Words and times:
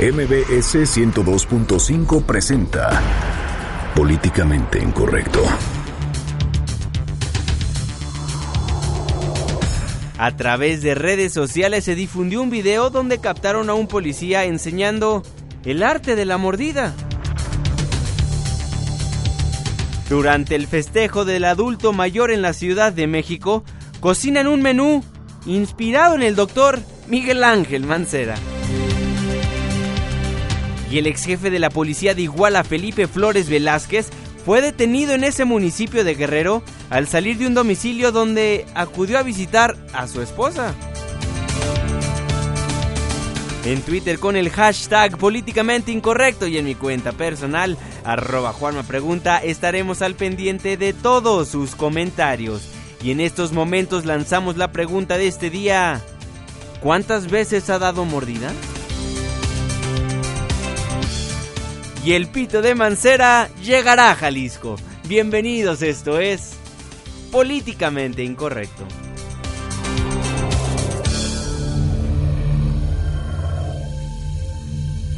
MBS 0.00 0.74
102.5 0.96 2.24
presenta 2.24 3.00
Políticamente 3.94 4.78
Incorrecto. 4.80 5.44
A 10.18 10.34
través 10.34 10.82
de 10.82 10.94
redes 10.94 11.34
sociales 11.34 11.84
se 11.84 11.94
difundió 11.94 12.42
un 12.42 12.48
video 12.48 12.88
donde 12.88 13.18
captaron 13.18 13.68
a 13.68 13.74
un 13.74 13.86
policía 13.86 14.44
enseñando 14.44 15.22
el 15.64 15.82
arte 15.82 16.16
de 16.16 16.24
la 16.24 16.38
mordida. 16.38 16.94
Durante 20.08 20.56
el 20.56 20.66
festejo 20.66 21.26
del 21.26 21.44
adulto 21.44 21.92
mayor 21.92 22.30
en 22.30 22.40
la 22.40 22.54
Ciudad 22.54 22.94
de 22.94 23.06
México, 23.06 23.62
cocinan 24.00 24.48
un 24.48 24.62
menú 24.62 25.04
inspirado 25.44 26.14
en 26.14 26.22
el 26.22 26.34
doctor 26.34 26.80
Miguel 27.08 27.44
Ángel 27.44 27.84
Mancera. 27.84 28.36
Y 30.92 30.98
el 30.98 31.06
ex 31.06 31.24
jefe 31.24 31.50
de 31.50 31.58
la 31.58 31.70
policía 31.70 32.14
de 32.14 32.20
Iguala, 32.20 32.64
Felipe 32.64 33.06
Flores 33.06 33.48
Velázquez, 33.48 34.10
fue 34.44 34.60
detenido 34.60 35.14
en 35.14 35.24
ese 35.24 35.46
municipio 35.46 36.04
de 36.04 36.14
Guerrero 36.14 36.62
al 36.90 37.08
salir 37.08 37.38
de 37.38 37.46
un 37.46 37.54
domicilio 37.54 38.12
donde 38.12 38.66
acudió 38.74 39.18
a 39.18 39.22
visitar 39.22 39.74
a 39.94 40.06
su 40.06 40.20
esposa. 40.20 40.74
En 43.64 43.80
Twitter 43.80 44.18
con 44.18 44.36
el 44.36 44.50
hashtag 44.50 45.16
políticamente 45.16 45.92
incorrecto 45.92 46.46
y 46.46 46.58
en 46.58 46.66
mi 46.66 46.74
cuenta 46.74 47.12
personal, 47.12 47.78
arroba 48.04 48.52
Juanma 48.52 48.82
Pregunta, 48.82 49.38
estaremos 49.38 50.02
al 50.02 50.14
pendiente 50.14 50.76
de 50.76 50.92
todos 50.92 51.48
sus 51.48 51.74
comentarios. 51.74 52.68
Y 53.02 53.12
en 53.12 53.20
estos 53.20 53.52
momentos 53.52 54.04
lanzamos 54.04 54.58
la 54.58 54.72
pregunta 54.72 55.16
de 55.16 55.28
este 55.28 55.48
día. 55.48 56.02
¿Cuántas 56.82 57.30
veces 57.30 57.70
ha 57.70 57.78
dado 57.78 58.04
mordida? 58.04 58.52
Y 62.04 62.12
el 62.12 62.26
pito 62.28 62.62
de 62.62 62.74
Mancera 62.74 63.48
llegará 63.62 64.10
a 64.10 64.14
Jalisco. 64.16 64.76
Bienvenidos, 65.08 65.82
esto 65.82 66.18
es 66.18 66.54
Políticamente 67.30 68.24
Incorrecto. 68.24 68.86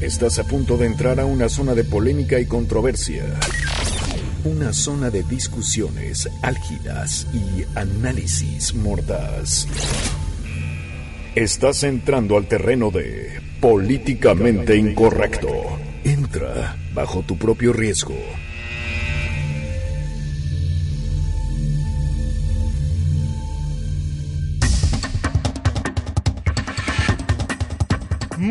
Estás 0.00 0.38
a 0.38 0.44
punto 0.44 0.76
de 0.76 0.86
entrar 0.86 1.18
a 1.18 1.24
una 1.24 1.48
zona 1.48 1.74
de 1.74 1.84
polémica 1.84 2.38
y 2.38 2.46
controversia. 2.46 3.24
Una 4.44 4.74
zona 4.74 5.08
de 5.08 5.22
discusiones 5.22 6.28
álgidas 6.42 7.26
y 7.32 7.64
análisis 7.78 8.74
mordaz. 8.74 9.66
Estás 11.34 11.82
entrando 11.84 12.36
al 12.36 12.46
terreno 12.46 12.90
de 12.90 13.40
Políticamente 13.60 14.76
Incorrecto. 14.76 15.93
Entra 16.04 16.76
bajo 16.92 17.22
tu 17.22 17.38
propio 17.38 17.72
riesgo. 17.72 18.14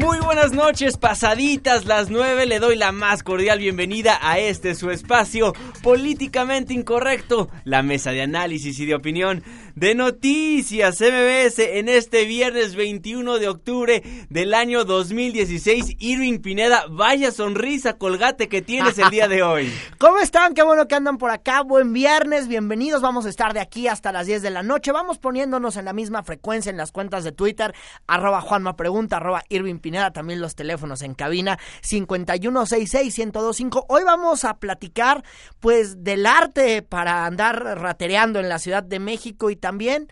Muy 0.03 0.19
buenas 0.19 0.51
noches, 0.51 0.97
pasaditas 0.97 1.85
las 1.85 2.09
nueve, 2.09 2.45
le 2.45 2.59
doy 2.59 2.75
la 2.75 2.91
más 2.91 3.23
cordial 3.23 3.59
bienvenida 3.59 4.19
a 4.21 4.37
este 4.37 4.75
su 4.75 4.91
espacio 4.91 5.53
políticamente 5.81 6.73
incorrecto, 6.73 7.49
la 7.63 7.83
mesa 7.83 8.11
de 8.11 8.21
análisis 8.21 8.77
y 8.79 8.85
de 8.85 8.95
opinión 8.95 9.43
de 9.75 9.95
Noticias 9.95 10.99
MBS 11.01 11.59
en 11.59 11.89
este 11.89 12.25
viernes 12.25 12.75
21 12.75 13.39
de 13.39 13.47
octubre 13.47 14.03
del 14.29 14.53
año 14.53 14.83
2016. 14.83 15.95
Irving 15.99 16.39
Pineda, 16.39 16.85
vaya 16.89 17.31
sonrisa 17.31 17.97
colgate 17.97 18.49
que 18.49 18.61
tienes 18.61 18.97
el 18.99 19.09
día 19.09 19.27
de 19.27 19.41
hoy. 19.41 19.73
¿Cómo 19.97 20.19
están? 20.19 20.53
Qué 20.53 20.63
bueno 20.63 20.87
que 20.87 20.95
andan 20.95 21.17
por 21.17 21.31
acá. 21.31 21.61
Buen 21.61 21.93
viernes, 21.93 22.47
bienvenidos. 22.47 23.01
Vamos 23.01 23.25
a 23.25 23.29
estar 23.29 23.53
de 23.53 23.61
aquí 23.61 23.87
hasta 23.87 24.11
las 24.11 24.27
10 24.27 24.41
de 24.41 24.49
la 24.49 24.63
noche. 24.63 24.91
Vamos 24.91 25.17
poniéndonos 25.17 25.77
en 25.77 25.85
la 25.85 25.93
misma 25.93 26.23
frecuencia 26.23 26.69
en 26.69 26.77
las 26.77 26.91
cuentas 26.91 27.23
de 27.23 27.31
Twitter, 27.31 27.73
arroba 28.05 28.41
Juanma 28.41 28.75
Pregunta, 28.75 29.17
arroba 29.17 29.43
Irving 29.49 29.79
Pineda, 29.79 29.92
también 30.11 30.41
los 30.41 30.55
teléfonos 30.55 31.01
en 31.01 31.13
cabina 31.13 31.59
5166-1025. 31.83 33.85
Hoy 33.87 34.03
vamos 34.03 34.45
a 34.45 34.55
platicar 34.55 35.23
pues 35.59 36.03
del 36.03 36.25
arte 36.25 36.81
para 36.81 37.25
andar 37.25 37.61
ratereando 37.79 38.39
en 38.39 38.49
la 38.49 38.59
Ciudad 38.59 38.83
de 38.83 38.99
México 38.99 39.49
y 39.49 39.55
también, 39.55 40.11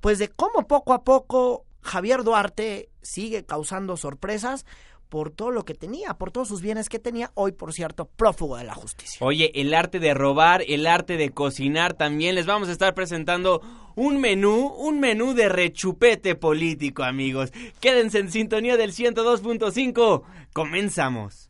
pues 0.00 0.18
de 0.18 0.28
cómo 0.28 0.66
poco 0.66 0.92
a 0.92 1.04
poco 1.04 1.64
Javier 1.82 2.24
Duarte 2.24 2.88
sigue 3.02 3.44
causando 3.44 3.96
sorpresas 3.96 4.64
por 5.08 5.30
todo 5.30 5.52
lo 5.52 5.64
que 5.64 5.74
tenía, 5.74 6.14
por 6.14 6.32
todos 6.32 6.48
sus 6.48 6.60
bienes 6.60 6.88
que 6.88 6.98
tenía, 6.98 7.30
hoy 7.34 7.52
por 7.52 7.72
cierto, 7.72 8.06
prófugo 8.06 8.56
de 8.56 8.64
la 8.64 8.74
justicia. 8.74 9.24
Oye, 9.24 9.52
el 9.54 9.72
arte 9.72 10.00
de 10.00 10.12
robar, 10.12 10.64
el 10.66 10.86
arte 10.86 11.16
de 11.16 11.30
cocinar 11.30 11.94
también, 11.94 12.34
les 12.34 12.46
vamos 12.46 12.68
a 12.68 12.72
estar 12.72 12.94
presentando 12.94 13.62
un 13.94 14.20
menú, 14.20 14.66
un 14.66 15.00
menú 15.00 15.34
de 15.34 15.48
rechupete 15.48 16.34
político, 16.34 17.04
amigos. 17.04 17.52
Quédense 17.80 18.18
en 18.18 18.30
sintonía 18.30 18.76
del 18.76 18.92
102.5, 18.92 20.22
comenzamos. 20.52 21.46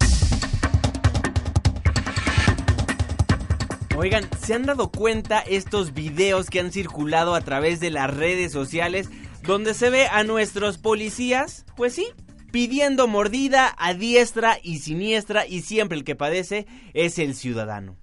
Oigan, 3.97 4.29
¿se 4.45 4.55
han 4.55 4.65
dado 4.65 4.91
cuenta 4.91 5.39
estos 5.41 5.95
videos 5.95 6.51
que 6.51 6.59
han 6.59 6.73
circulado 6.73 7.35
a 7.35 7.41
través 7.43 7.79
de 7.79 7.91
las 7.91 8.13
redes 8.13 8.51
sociales 8.51 9.09
donde 9.43 9.73
se 9.73 9.89
ve 9.89 10.09
a 10.09 10.25
nuestros 10.25 10.79
policías? 10.79 11.65
Pues 11.77 11.95
sí, 11.95 12.09
pidiendo 12.51 13.07
mordida 13.07 13.73
a 13.79 13.95
diestra 13.95 14.59
y 14.63 14.79
siniestra 14.79 15.47
y 15.47 15.63
siempre 15.63 15.97
el 15.97 16.05
que 16.05 16.17
padece 16.17 16.67
es 16.93 17.21
el 17.21 17.35
ciudadano. 17.35 17.97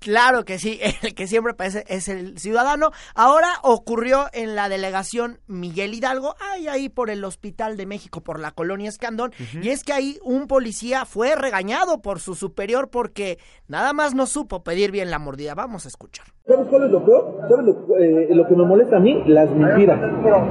Claro 0.00 0.44
que 0.44 0.58
sí, 0.58 0.80
el 1.02 1.14
que 1.14 1.26
siempre 1.26 1.54
parece 1.54 1.84
es 1.86 2.08
el 2.08 2.38
ciudadano. 2.38 2.90
Ahora 3.14 3.60
ocurrió 3.62 4.28
en 4.32 4.56
la 4.56 4.68
delegación 4.68 5.40
Miguel 5.46 5.94
Hidalgo, 5.94 6.34
ahí, 6.40 6.66
ahí 6.68 6.88
por 6.88 7.10
el 7.10 7.22
Hospital 7.24 7.76
de 7.76 7.86
México, 7.86 8.22
por 8.22 8.40
la 8.40 8.50
colonia 8.50 8.88
Escandón. 8.88 9.32
Y 9.62 9.68
es 9.68 9.84
que 9.84 9.92
ahí 9.92 10.18
un 10.22 10.46
policía 10.46 11.04
fue 11.04 11.36
regañado 11.36 12.00
por 12.00 12.18
su 12.18 12.34
superior 12.34 12.90
porque 12.90 13.38
nada 13.68 13.92
más 13.92 14.14
no 14.14 14.26
supo 14.26 14.64
pedir 14.64 14.90
bien 14.90 15.10
la 15.10 15.18
mordida. 15.18 15.54
Vamos 15.54 15.84
a 15.84 15.88
escuchar. 15.88 16.26
¿Sabes 16.50 16.66
cuál 16.68 16.82
es 16.82 16.90
lo 16.90 17.04
peor? 17.04 17.32
¿Sabes 17.48 17.64
lo, 17.64 17.96
eh, 17.96 18.28
lo 18.34 18.44
que 18.48 18.56
me 18.56 18.64
molesta 18.64 18.96
a 18.96 18.98
mí? 19.00 19.22
Las 19.26 19.48
mentiras. 19.54 20.00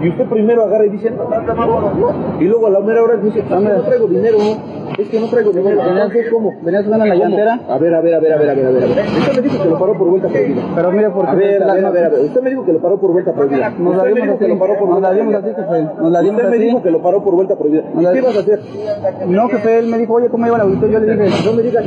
Y 0.02 0.10
usted 0.10 0.26
primero 0.30 0.64
agarra 0.64 0.86
y 0.86 0.90
dice, 0.92 1.12
y 2.40 2.44
luego 2.46 2.68
a 2.68 2.70
la 2.70 2.80
mera 2.80 3.04
hora 3.04 3.18
dice, 3.18 3.44
ah, 3.52 3.60
no 3.60 3.82
traigo 3.82 4.08
dinero, 4.08 4.38
es 4.98 5.10
que 5.10 5.20
no 5.20 5.28
traigo 5.28 5.52
dinero. 5.52 5.82
¿Venías 5.84 6.12
cómo? 6.32 6.54
¿Venías 6.64 6.86
en 6.86 6.92
la 6.92 7.16
llantera? 7.16 7.60
A 7.68 7.78
ver, 7.78 7.94
a 7.96 8.00
ver, 8.00 8.14
a 8.16 8.20
ver, 8.20 8.32
a 8.34 8.38
ver, 8.38 8.50
a 8.50 8.54
ver, 8.54 8.66
a 8.66 8.70
ver. 8.72 8.84
Usted 9.20 9.36
me 9.36 9.42
dijo 9.42 9.62
que 9.64 9.70
lo 9.70 9.78
paró 9.80 9.98
por 9.98 10.10
vuelta 10.10 10.28
prohibida. 10.30 10.62
Pero 10.74 10.92
mire, 10.94 11.10
por 11.10 11.26
A 11.28 11.36
ver, 11.36 11.64
a 11.64 11.74
ver, 11.74 11.86
a 11.86 11.90
ver, 11.92 12.06
a 12.06 12.10
ver. 12.10 12.20
Usted 12.22 12.42
me 12.44 12.50
dijo 12.50 12.66
que 12.66 12.72
lo 12.74 12.80
paró 12.82 12.98
por 13.02 13.12
vuelta 13.12 13.34
prohibida. 13.34 13.70
Nos 13.78 13.96
la 13.98 14.06
dimos 14.06 14.30
así, 14.30 14.48
lo 14.48 14.58
paró 14.58 14.80
por 14.80 14.90
nos 14.90 15.02
la 15.02 15.12
dimos 15.12 15.36
así, 15.36 15.48
jefe. 15.50 15.88
Nos 16.02 16.12
la 16.14 16.22
dimos 16.22 16.36
Usted 16.40 16.50
me 16.50 16.58
dijo 16.58 16.82
que 16.82 16.92
lo 16.92 17.02
paró 17.02 17.24
por 17.24 17.36
vuelta 17.36 17.56
prohibida. 17.58 17.84
¿Y 17.92 17.96
Nos 17.96 18.04
la- 18.04 18.14
qué 18.14 18.20
ibas 18.20 18.38
a 18.38 18.40
hacer? 18.40 18.60
No, 19.28 19.50
jefe, 19.50 19.80
él 19.80 19.88
me 19.88 19.98
dijo, 19.98 20.14
oye, 20.14 20.30
¿cómo 20.30 20.48
iba 20.48 20.58
la 20.58 20.64
auditor? 20.64 20.90
Yo 20.90 21.00
le 21.00 21.14
dije, 21.18 21.30
No 21.46 21.54
me 21.54 21.62
digas 21.64 21.86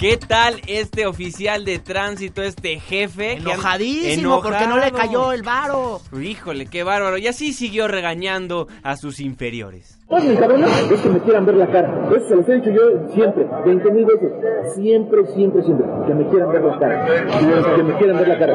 ¿Qué 0.00 0.16
tal 0.16 0.62
este 0.66 1.04
oficial 1.04 1.66
de 1.66 1.78
tránsito, 1.78 2.42
este 2.42 2.80
jefe? 2.80 3.36
que 3.36 3.42
Enojadísimo 3.42 4.40
porque 4.40 4.66
no 4.66 4.78
le 4.78 4.92
cayó 4.92 5.30
el 5.32 5.42
varo. 5.42 6.00
Híjole, 6.18 6.64
qué 6.64 6.84
bárbaro. 6.84 7.18
Y 7.18 7.26
así 7.26 7.52
siguió 7.52 7.86
regañando 7.86 8.66
a 8.82 8.96
sus 8.96 9.20
inferiores. 9.20 10.00
Pues 10.08 10.24
mi 10.24 10.36
cabrón 10.36 10.64
es 10.64 11.00
que 11.02 11.08
me 11.10 11.20
quieran 11.20 11.44
ver 11.44 11.56
la 11.56 11.70
cara. 11.70 12.08
Eso 12.16 12.28
se 12.28 12.34
los 12.34 12.48
he 12.48 12.54
dicho 12.54 12.70
yo 12.70 13.12
siempre, 13.12 13.46
20 13.66 13.90
mil 13.90 14.06
veces. 14.06 14.32
Siempre, 14.74 15.26
siempre, 15.34 15.62
siempre. 15.64 15.86
Que 16.06 16.14
me 16.14 16.26
quieran 16.30 16.50
ver 16.50 16.62
la 16.62 16.78
cara. 16.78 17.76
Que 17.76 17.82
me 17.82 17.98
quieran 17.98 18.16
ver 18.16 18.28
la 18.28 18.38
cara. 18.38 18.54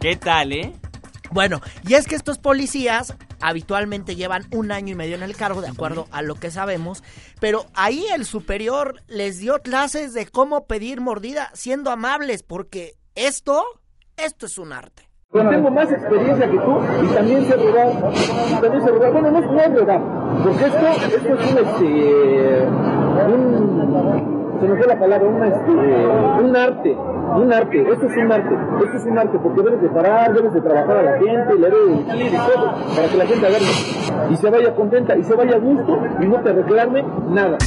¿Qué 0.00 0.16
tal, 0.16 0.52
eh? 0.52 0.72
Bueno, 1.34 1.60
y 1.84 1.94
es 1.94 2.06
que 2.06 2.14
estos 2.14 2.38
policías 2.38 3.12
habitualmente 3.40 4.14
llevan 4.14 4.44
un 4.52 4.70
año 4.70 4.92
y 4.92 4.94
medio 4.94 5.16
en 5.16 5.24
el 5.24 5.36
cargo, 5.36 5.60
de 5.60 5.66
acuerdo 5.66 6.06
a 6.12 6.22
lo 6.22 6.36
que 6.36 6.52
sabemos, 6.52 7.02
pero 7.40 7.66
ahí 7.74 8.06
el 8.14 8.24
superior 8.24 9.02
les 9.08 9.38
dio 9.40 9.58
clases 9.58 10.14
de 10.14 10.26
cómo 10.26 10.68
pedir 10.68 11.00
mordida 11.00 11.50
siendo 11.52 11.90
amables, 11.90 12.44
porque 12.44 12.94
esto, 13.16 13.64
esto 14.16 14.46
es 14.46 14.58
un 14.58 14.72
arte. 14.72 15.10
Yo 15.32 15.48
tengo 15.48 15.72
más 15.72 15.90
experiencia 15.90 16.48
que 16.48 16.56
tú 16.56 16.78
y 17.02 17.08
también 17.12 17.44
sé 17.48 17.56
robar. 17.56 17.88
Y 18.48 18.60
también 18.60 18.84
sé 18.84 18.90
robar. 18.92 19.12
Bueno, 19.12 19.30
no, 19.32 19.40
no 19.40 19.60
es 19.60 19.74
robar. 19.74 20.00
Porque 20.44 20.66
esto, 20.66 20.86
esto 21.16 21.34
es 21.34 21.50
un, 21.50 21.58
este, 21.58 22.62
un, 23.26 24.33
se 24.64 24.70
me 24.72 24.78
fue 24.78 24.86
la 24.86 24.98
palabra, 24.98 25.28
un, 25.28 26.46
un 26.46 26.56
arte. 26.56 26.90
Un 26.90 27.52
arte. 27.52 27.92
Esto 27.92 28.06
es 28.06 28.16
un 28.16 28.32
arte. 28.32 28.54
Esto 28.84 28.96
es 28.96 29.04
un 29.04 29.18
arte 29.18 29.38
porque 29.42 29.62
debes 29.62 29.82
de 29.82 29.88
parar, 29.88 30.32
debes 30.32 30.54
de 30.54 30.60
trabajar 30.62 30.96
a 30.96 31.02
la 31.02 31.18
gente, 31.18 31.54
le 31.54 31.70
debes 31.70 32.06
de 32.06 32.14
decir 32.14 32.32
y 32.32 32.36
todo, 32.36 32.74
para 32.94 33.08
que 33.08 33.16
la 33.16 33.26
gente 33.26 33.46
agarre 33.46 33.64
y 34.30 34.36
se 34.36 34.50
vaya 34.50 34.74
contenta 34.74 35.16
y 35.16 35.24
se 35.24 35.34
vaya 35.34 35.56
a 35.56 35.58
gusto 35.58 35.98
y 36.20 36.26
no 36.26 36.40
te 36.40 36.52
reclame 36.52 37.04
nada. 37.28 37.58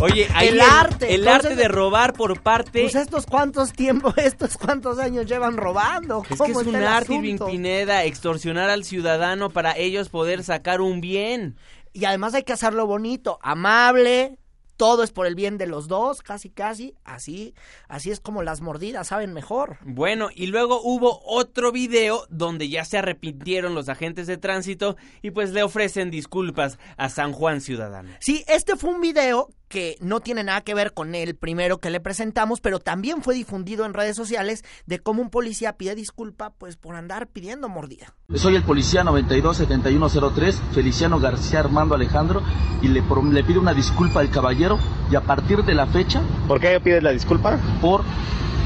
Oye, 0.00 0.28
ahí 0.34 0.48
el 0.48 0.54
el, 0.54 0.60
arte. 0.60 1.14
el 1.14 1.20
Entonces, 1.22 1.52
arte 1.52 1.62
de 1.62 1.68
robar 1.68 2.12
por 2.12 2.40
parte... 2.42 2.82
Pues 2.82 2.94
estos 2.94 3.24
cuántos 3.26 3.72
tiempos, 3.72 4.14
estos 4.18 4.56
cuántos 4.56 4.98
años 4.98 5.26
llevan 5.26 5.56
robando. 5.56 6.22
es 6.22 6.28
que 6.28 6.36
¿Cómo 6.36 6.60
es 6.60 6.66
un 6.66 6.76
arte, 6.76 7.14
Irving? 7.14 7.38
Pineda, 7.38 8.04
extorsionar 8.04 8.70
al 8.70 8.84
ciudadano 8.84 9.50
para 9.50 9.76
ellos 9.76 10.08
poder 10.10 10.42
sacar 10.42 10.80
un 10.80 11.00
bien. 11.00 11.56
Y 11.94 12.06
además 12.06 12.34
hay 12.34 12.42
que 12.42 12.52
hacerlo 12.52 12.88
bonito, 12.88 13.38
amable, 13.40 14.36
todo 14.76 15.04
es 15.04 15.12
por 15.12 15.26
el 15.26 15.36
bien 15.36 15.58
de 15.58 15.68
los 15.68 15.86
dos, 15.86 16.22
casi 16.22 16.50
casi, 16.50 16.96
así, 17.04 17.54
así 17.88 18.10
es 18.10 18.18
como 18.18 18.42
las 18.42 18.60
mordidas 18.60 19.06
saben 19.06 19.32
mejor. 19.32 19.78
Bueno, 19.84 20.28
y 20.34 20.48
luego 20.48 20.80
hubo 20.82 21.20
otro 21.24 21.70
video 21.70 22.26
donde 22.30 22.68
ya 22.68 22.84
se 22.84 22.98
arrepintieron 22.98 23.76
los 23.76 23.88
agentes 23.88 24.26
de 24.26 24.36
tránsito 24.36 24.96
y 25.22 25.30
pues 25.30 25.52
le 25.52 25.62
ofrecen 25.62 26.10
disculpas 26.10 26.80
a 26.96 27.08
San 27.08 27.32
Juan 27.32 27.60
Ciudadano. 27.60 28.10
Sí, 28.18 28.44
este 28.48 28.74
fue 28.74 28.90
un 28.90 29.00
video 29.00 29.50
que 29.74 29.96
no 30.00 30.20
tiene 30.20 30.44
nada 30.44 30.60
que 30.60 30.72
ver 30.72 30.94
con 30.94 31.16
el 31.16 31.34
primero 31.34 31.78
que 31.80 31.90
le 31.90 31.98
presentamos, 31.98 32.60
pero 32.60 32.78
también 32.78 33.22
fue 33.22 33.34
difundido 33.34 33.84
en 33.84 33.92
redes 33.92 34.14
sociales 34.14 34.62
de 34.86 35.00
cómo 35.00 35.20
un 35.20 35.30
policía 35.30 35.72
pide 35.72 35.96
disculpa 35.96 36.50
pues 36.56 36.76
por 36.76 36.94
andar 36.94 37.26
pidiendo 37.26 37.68
mordida. 37.68 38.14
Soy 38.36 38.54
el 38.54 38.62
policía 38.62 39.02
927103, 39.02 40.62
Feliciano 40.72 41.18
García 41.18 41.58
Armando 41.58 41.96
Alejandro, 41.96 42.40
y 42.82 42.86
le, 42.86 43.02
prom- 43.02 43.32
le 43.32 43.42
pido 43.42 43.60
una 43.60 43.74
disculpa 43.74 44.20
al 44.20 44.30
caballero 44.30 44.78
y 45.10 45.16
a 45.16 45.22
partir 45.22 45.64
de 45.64 45.74
la 45.74 45.86
fecha 45.88 46.22
¿Por 46.46 46.60
qué 46.60 46.78
pides 46.78 47.02
la 47.02 47.10
disculpa? 47.10 47.58
por 47.80 48.04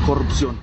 corrupción. 0.06 0.58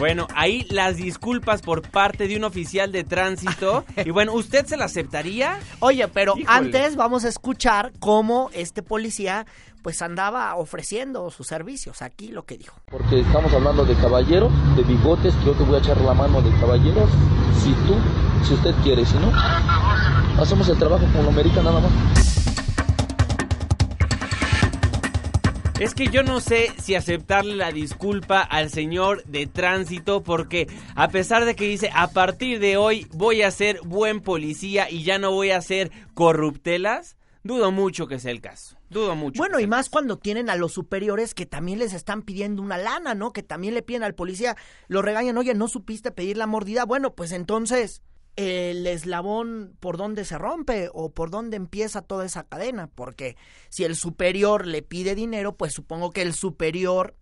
Bueno, 0.00 0.26
ahí 0.34 0.66
las 0.70 0.96
disculpas 0.96 1.60
por 1.60 1.82
parte 1.82 2.26
de 2.26 2.34
un 2.34 2.44
oficial 2.44 2.90
de 2.90 3.04
tránsito. 3.04 3.84
Y 4.04 4.10
bueno, 4.10 4.32
¿usted 4.32 4.64
se 4.64 4.78
la 4.78 4.86
aceptaría? 4.86 5.58
Oye, 5.80 6.08
pero 6.08 6.32
Híjole. 6.38 6.46
antes 6.48 6.96
vamos 6.96 7.26
a 7.26 7.28
escuchar 7.28 7.92
cómo 8.00 8.48
este 8.54 8.82
policía 8.82 9.44
pues 9.82 10.00
andaba 10.00 10.54
ofreciendo 10.56 11.30
sus 11.30 11.46
servicios. 11.46 12.00
Aquí 12.00 12.28
lo 12.28 12.44
que 12.44 12.56
dijo. 12.56 12.80
Porque 12.90 13.20
estamos 13.20 13.52
hablando 13.52 13.84
de 13.84 13.94
caballero, 13.96 14.50
de 14.74 14.82
bigotes, 14.84 15.34
que 15.34 15.44
yo 15.44 15.52
te 15.52 15.64
voy 15.64 15.76
a 15.76 15.78
echar 15.80 16.00
la 16.00 16.14
mano 16.14 16.40
de 16.40 16.50
caballeros, 16.58 17.10
si 17.62 17.72
tú, 17.86 17.94
si 18.46 18.54
usted 18.54 18.74
quiere, 18.82 19.04
si 19.04 19.18
no, 19.18 19.30
hacemos 20.40 20.66
el 20.70 20.78
trabajo 20.78 21.04
como 21.12 21.24
lo 21.24 21.28
amerita 21.28 21.62
nada 21.62 21.80
más. 21.80 22.49
Es 25.80 25.94
que 25.94 26.08
yo 26.08 26.22
no 26.22 26.40
sé 26.40 26.74
si 26.78 26.94
aceptarle 26.94 27.56
la 27.56 27.72
disculpa 27.72 28.42
al 28.42 28.68
señor 28.68 29.24
de 29.24 29.46
tránsito 29.46 30.22
porque 30.22 30.68
a 30.94 31.08
pesar 31.08 31.46
de 31.46 31.56
que 31.56 31.66
dice 31.66 31.90
a 31.94 32.08
partir 32.08 32.60
de 32.60 32.76
hoy 32.76 33.06
voy 33.14 33.40
a 33.40 33.50
ser 33.50 33.80
buen 33.80 34.20
policía 34.20 34.90
y 34.90 35.04
ya 35.04 35.18
no 35.18 35.30
voy 35.30 35.52
a 35.52 35.62
ser 35.62 35.90
corruptelas, 36.12 37.16
dudo 37.44 37.72
mucho 37.72 38.06
que 38.06 38.18
sea 38.18 38.30
el 38.30 38.42
caso. 38.42 38.76
Dudo 38.90 39.16
mucho. 39.16 39.38
Bueno, 39.38 39.58
y 39.58 39.66
más 39.66 39.88
cuando 39.88 40.18
tienen 40.18 40.50
a 40.50 40.56
los 40.56 40.74
superiores 40.74 41.32
que 41.32 41.46
también 41.46 41.78
les 41.78 41.94
están 41.94 42.24
pidiendo 42.24 42.60
una 42.60 42.76
lana, 42.76 43.14
¿no? 43.14 43.32
Que 43.32 43.42
también 43.42 43.72
le 43.72 43.80
piden 43.80 44.02
al 44.02 44.14
policía, 44.14 44.58
lo 44.86 45.00
regañan, 45.00 45.38
oye, 45.38 45.54
no 45.54 45.66
supiste 45.66 46.10
pedir 46.10 46.36
la 46.36 46.46
mordida. 46.46 46.84
Bueno, 46.84 47.14
pues 47.14 47.32
entonces 47.32 48.02
el 48.36 48.86
eslabón 48.86 49.76
por 49.80 49.96
dónde 49.96 50.24
se 50.24 50.38
rompe 50.38 50.88
o 50.92 51.12
por 51.12 51.30
dónde 51.30 51.56
empieza 51.56 52.02
toda 52.02 52.24
esa 52.24 52.44
cadena, 52.44 52.86
porque 52.86 53.36
si 53.68 53.84
el 53.84 53.96
superior 53.96 54.66
le 54.66 54.82
pide 54.82 55.14
dinero, 55.14 55.56
pues 55.56 55.72
supongo 55.74 56.10
que 56.10 56.22
el 56.22 56.32
superior 56.32 57.16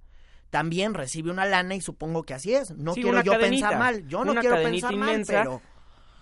también 0.51 0.95
recibe 0.95 1.31
una 1.31 1.45
lana 1.45 1.75
y 1.75 1.81
supongo 1.81 2.23
que 2.23 2.35
así 2.35 2.55
es. 2.55 2.71
No 2.73 2.95
Sí, 2.95 3.03
quiero 3.03 3.23
yo 3.23 3.33
cadenita, 3.33 3.69
pensar 3.69 3.79
mal, 3.79 4.07
yo 4.09 4.25
no 4.25 4.35
quiero 4.37 4.57
pensar 4.57 4.97
mal, 4.97 5.25
pero 5.27 5.61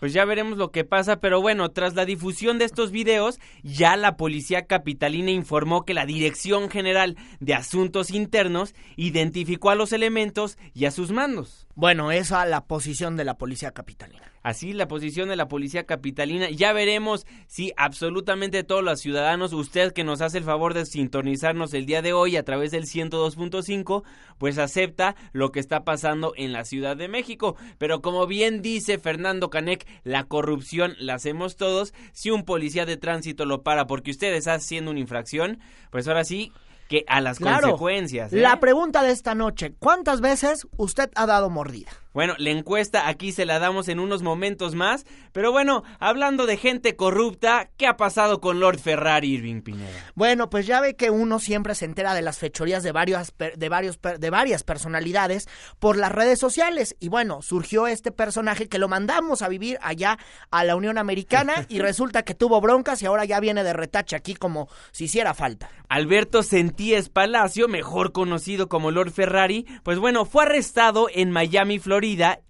Pues 0.01 0.13
ya 0.13 0.25
veremos 0.27 0.59
lo 0.59 0.73
que 0.73 0.85
pasa, 0.85 1.21
pero 1.21 1.41
bueno, 1.41 1.71
tras 1.71 1.95
la 1.95 2.05
difusión 2.05 2.59
de 2.59 2.67
estos 2.67 2.91
videos, 2.91 3.39
ya 3.63 3.97
la 3.97 4.17
policía 4.17 4.67
capitalina 4.67 5.31
informó 5.31 5.85
que 5.85 5.95
la 5.95 6.05
Dirección 6.05 6.69
General 6.69 7.17
de 7.41 7.55
Asuntos 7.55 8.11
Internos 8.11 8.75
identificó 8.97 9.71
a 9.71 9.75
los 9.75 9.93
elementos 9.93 10.59
y 10.75 10.85
a 10.85 10.91
sus 10.91 11.13
mandos. 11.13 11.67
bueno, 11.75 12.13
esa 12.13 12.45
es 12.45 12.51
la 12.51 12.65
posición 12.67 13.17
de 13.17 13.25
la 13.25 13.39
policía 13.39 13.71
capitalina. 13.71 14.33
Así 14.47 14.73
la 14.73 14.87
posición 14.87 15.29
de 15.29 15.35
la 15.35 15.49
policía 15.49 15.87
capitalina. 15.87 16.49
Ya 16.51 16.73
veremos 16.73 17.27
si 17.49 17.73
absolutamente 17.77 18.63
todos 18.63 18.85
los 18.85 19.01
ciudadanos, 19.01 19.53
usted 19.53 19.93
que 19.93 20.05
nos 20.05 20.21
hace 20.21 20.39
el 20.39 20.45
favor 20.45 20.73
de 20.73 20.87
sintonizarnos 20.87 21.75
el 21.75 21.85
día 21.85 22.01
de 22.01 22.13
hoy 22.13 22.37
a 22.37 22.45
través 22.45 22.71
del 22.71 22.85
102.5, 22.85 24.05
pues 24.39 24.59
acepta 24.59 25.17
lo 25.33 25.51
que 25.51 25.59
está 25.59 25.83
pasando 25.83 26.33
en 26.37 26.53
la 26.53 26.65
Ciudad 26.65 26.97
de 26.97 27.09
México. 27.09 27.57
Pero 27.79 28.03
como 28.03 28.29
bien 28.29 28.63
dice 28.63 29.01
Fernando 29.01 29.51
Canec, 29.51 29.85
la 30.05 30.23
corrupción 30.23 30.95
la 31.01 31.15
hacemos 31.15 31.57
todos. 31.57 31.93
Si 32.13 32.31
un 32.31 32.45
policía 32.45 32.87
de 32.87 32.97
tránsito 32.97 33.47
lo 33.47 33.65
para 33.65 33.89
porque 33.89 34.13
usted 34.13 34.33
está 34.33 34.55
haciendo 34.55 34.93
una 34.93 35.01
infracción, 35.01 35.59
pues 35.91 36.07
ahora 36.07 36.23
sí 36.23 36.53
que 36.89 37.05
a 37.09 37.21
las 37.21 37.39
Claro. 37.39 37.63
consecuencias. 37.71 38.33
¿eh? 38.33 38.37
La 38.37 38.61
pregunta 38.61 39.03
de 39.03 39.11
esta 39.11 39.35
noche, 39.35 39.75
¿cuántas 39.81 40.21
veces 40.21 40.69
usted 40.77 41.11
ha 41.17 41.27
dado 41.27 41.51
mordida? 41.51 41.91
Bueno, 42.17 42.35
la 42.39 42.49
encuesta 42.49 43.09
aquí 43.09 43.31
se 43.31 43.45
la 43.45 43.59
damos 43.59 43.89
en 43.89 44.01
unos 44.01 44.23
momentos 44.23 44.75
más. 44.75 45.05
Pero 45.33 45.53
bueno, 45.53 45.83
hablando 46.01 46.47
de 46.47 46.57
gente 46.57 46.97
corrupta, 46.97 47.69
¿qué 47.77 47.87
ha 47.87 47.99
pasado 47.99 48.41
con 48.41 48.59
Lord 48.59 48.79
Ferrari 48.79 49.35
Irving 49.35 49.61
Pineda? 49.61 49.91
Bueno, 50.15 50.49
pues 50.49 50.67
ya 50.67 50.81
ve 50.81 50.97
que 50.97 51.11
uno 51.11 51.39
siempre 51.41 51.75
se 51.75 51.85
entera 51.85 52.15
de 52.15 52.23
las 52.23 52.39
fechorías 52.39 52.83
de 52.83 52.93
varias, 52.93 53.33
per- 53.33 53.59
de 53.59 53.69
varios, 53.69 54.01
de 54.19 54.31
varias 54.31 54.65
personalidades 54.65 55.47
por 55.79 55.99
las 55.99 56.11
redes 56.11 56.39
sociales. 56.39 56.97
Y 57.01 57.11
bueno, 57.11 57.43
surgió 57.43 57.87
este 57.87 58.13
personaje 58.13 58.67
que 58.71 58.79
lo 58.79 58.89
mandamos 58.89 59.43
a 59.43 59.49
vivir 59.49 59.79
allá 59.83 60.19
a 60.51 60.65
la 60.65 60.75
Unión 60.75 60.97
Americana 60.97 61.67
y 61.69 61.81
resulta 61.81 62.23
que 62.23 62.33
tuvo 62.35 62.63
broncas 62.63 63.03
y 63.03 63.07
ahora 63.07 63.27
ya 63.27 63.41
viene 63.41 63.63
de 63.63 63.75
retache 63.75 64.17
aquí 64.17 64.35
como 64.35 64.71
si 64.91 65.05
hiciera 65.05 65.35
falta. 65.35 65.69
Alberto 65.91 66.43
Sentíes 66.43 67.11
Palacio, 67.11 67.69
mejor 67.69 68.13
conocido 68.13 68.71
como 68.71 68.91
Lord 68.91 69.11
Ferrari, 69.13 69.67
pues 69.83 69.99
bueno, 69.99 70.25
fue 70.25 70.45
arrestado 70.45 71.09
en 71.13 71.31
Miami, 71.31 71.79
Florida, 71.79 72.06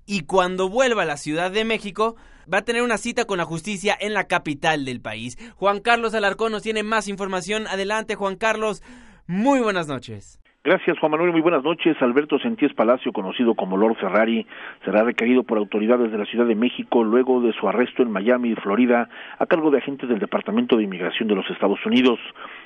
y 0.06 0.20
cuando 0.22 0.68
vuelva 0.68 1.02
a 1.02 1.06
la 1.06 1.16
Ciudad 1.16 1.50
de 1.50 1.64
México, 1.64 2.16
va 2.52 2.58
a 2.58 2.64
tener 2.64 2.82
una 2.82 2.98
cita 2.98 3.24
con 3.24 3.38
la 3.38 3.44
justicia 3.44 3.96
en 3.98 4.12
la 4.14 4.26
capital 4.26 4.84
del 4.84 5.00
país. 5.00 5.38
Juan 5.56 5.80
Carlos 5.80 6.14
Alarcón 6.14 6.52
nos 6.52 6.62
tiene 6.62 6.82
más 6.82 7.08
información. 7.08 7.66
Adelante, 7.66 8.14
Juan 8.14 8.36
Carlos. 8.36 8.82
Muy 9.26 9.60
buenas 9.60 9.88
noches. 9.88 10.38
Gracias, 10.66 10.98
Juan 10.98 11.12
Manuel. 11.12 11.30
Muy 11.30 11.42
buenas 11.42 11.62
noches. 11.62 11.96
Alberto 12.00 12.40
Sentíes 12.40 12.74
Palacio, 12.74 13.12
conocido 13.12 13.54
como 13.54 13.76
Lord 13.76 13.98
Ferrari, 13.98 14.44
será 14.84 15.04
requerido 15.04 15.44
por 15.44 15.58
autoridades 15.58 16.10
de 16.10 16.18
la 16.18 16.24
Ciudad 16.24 16.44
de 16.44 16.56
México 16.56 17.04
luego 17.04 17.40
de 17.40 17.52
su 17.52 17.68
arresto 17.68 18.02
en 18.02 18.10
Miami, 18.10 18.52
Florida, 18.56 19.08
a 19.38 19.46
cargo 19.46 19.70
de 19.70 19.78
agentes 19.78 20.08
del 20.08 20.18
Departamento 20.18 20.76
de 20.76 20.82
Inmigración 20.82 21.28
de 21.28 21.36
los 21.36 21.48
Estados 21.50 21.78
Unidos. 21.86 22.18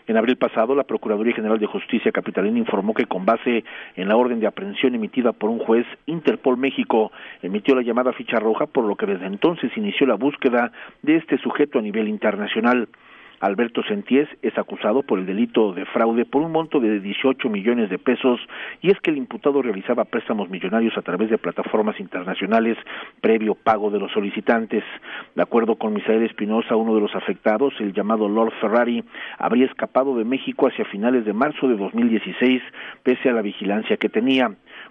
En 0.06 0.16
abril 0.16 0.38
pasado, 0.38 0.74
la 0.74 0.84
Procuraduría 0.84 1.34
General 1.34 1.58
de 1.58 1.66
Justicia 1.66 2.10
Capitalina 2.10 2.58
informó 2.58 2.94
que, 2.94 3.04
con 3.04 3.26
base 3.26 3.64
en 3.96 4.08
la 4.08 4.16
orden 4.16 4.40
de 4.40 4.46
aprehensión 4.46 4.94
emitida 4.94 5.32
por 5.34 5.50
un 5.50 5.58
juez, 5.58 5.86
Interpol 6.06 6.56
México 6.56 7.12
emitió 7.42 7.74
la 7.74 7.82
llamada 7.82 8.14
ficha 8.14 8.40
roja, 8.40 8.64
por 8.64 8.86
lo 8.86 8.96
que 8.96 9.04
desde 9.04 9.26
entonces 9.26 9.76
inició 9.76 10.06
la 10.06 10.14
búsqueda 10.14 10.72
de 11.02 11.16
este 11.16 11.36
sujeto 11.36 11.78
a 11.78 11.82
nivel 11.82 12.08
internacional. 12.08 12.88
Alberto 13.40 13.82
Senties 13.82 14.28
es 14.42 14.56
acusado 14.58 15.02
por 15.02 15.18
el 15.18 15.24
delito 15.24 15.72
de 15.72 15.86
fraude 15.86 16.26
por 16.26 16.42
un 16.42 16.52
monto 16.52 16.78
de 16.78 17.00
18 17.00 17.48
millones 17.48 17.88
de 17.88 17.98
pesos 17.98 18.38
y 18.82 18.90
es 18.90 19.00
que 19.00 19.10
el 19.10 19.16
imputado 19.16 19.62
realizaba 19.62 20.04
préstamos 20.04 20.50
millonarios 20.50 20.96
a 20.98 21.02
través 21.02 21.30
de 21.30 21.38
plataformas 21.38 21.98
internacionales 21.98 22.76
previo 23.22 23.54
pago 23.54 23.90
de 23.90 23.98
los 23.98 24.12
solicitantes. 24.12 24.84
De 25.34 25.42
acuerdo 25.42 25.76
con 25.76 25.94
Misael 25.94 26.22
Espinosa, 26.22 26.76
uno 26.76 26.94
de 26.94 27.00
los 27.00 27.14
afectados, 27.14 27.72
el 27.80 27.94
llamado 27.94 28.28
Lord 28.28 28.52
Ferrari, 28.60 29.02
habría 29.38 29.66
escapado 29.66 30.16
de 30.16 30.24
México 30.24 30.66
hacia 30.66 30.84
finales 30.84 31.24
de 31.24 31.32
marzo 31.32 31.66
de 31.66 31.76
2016 31.76 32.62
pese 33.02 33.30
a 33.30 33.32
la 33.32 33.42
vigilancia 33.42 33.96
que 33.96 34.10
tenía. 34.10 34.50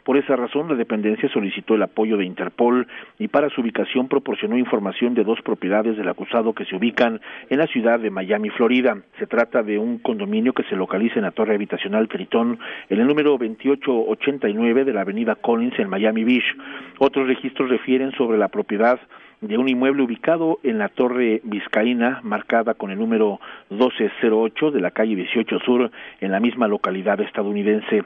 Por 0.10 0.18
esa 0.18 0.36
razón, 0.36 0.68
la 0.68 0.74
dependencia 0.74 1.30
solicitó 1.30 1.76
el 1.76 1.84
apoyo 1.84 2.18
de 2.18 2.26
Interpol 2.26 2.88
y 3.20 3.28
para 3.28 3.48
su 3.52 3.62
ubicación 3.62 4.08
proporcionó 4.08 4.58
información 4.58 5.14
de 5.14 5.24
dos 5.24 5.40
propiedades 5.44 5.98
del 5.98 6.10
acusado 6.10 6.54
que 6.54 6.66
se 6.66 6.76
ubican 6.76 7.22
en 7.48 7.60
la 7.60 7.68
ciudad 7.68 8.00
de 8.00 8.10
Miami, 8.10 8.50
Florida. 8.50 8.98
Se 9.20 9.28
trata 9.28 9.62
de 9.62 9.78
un 9.78 10.00
condominio 10.00 10.54
que 10.54 10.64
se 10.64 10.76
localiza 10.76 11.20
en 11.20 11.26
la 11.26 11.32
torre 11.32 11.54
habitacional 11.54 12.08
Tritón, 12.08 12.58
en 12.90 13.00
el 13.00 13.06
número 13.06 13.38
2889 13.38 14.84
de 14.84 14.94
la 14.94 15.02
avenida 15.02 15.36
Collins 15.36 15.78
en 15.78 15.90
Miami 15.90 16.24
Beach. 16.24 16.58
Otros 16.98 17.28
registros 17.28 17.70
refieren 17.70 18.12
sobre 18.14 18.40
la 18.40 18.48
propiedad 18.48 19.00
de 19.42 19.58
un 19.58 19.70
inmueble 19.70 20.04
ubicado 20.04 20.60
en 20.64 20.78
la 20.78 20.90
Torre 20.90 21.42
Vizcaína, 21.44 22.20
marcada 22.24 22.74
con 22.74 22.92
el 22.92 23.00
número 23.00 23.40
1208 23.70 24.72
de 24.72 24.82
la 24.82 24.92
calle 24.92 25.16
18 25.16 25.60
Sur, 25.60 25.92
en 26.20 26.32
la 26.32 26.40
misma 26.40 26.68
localidad 26.68 27.22
estadounidense. 27.22 28.04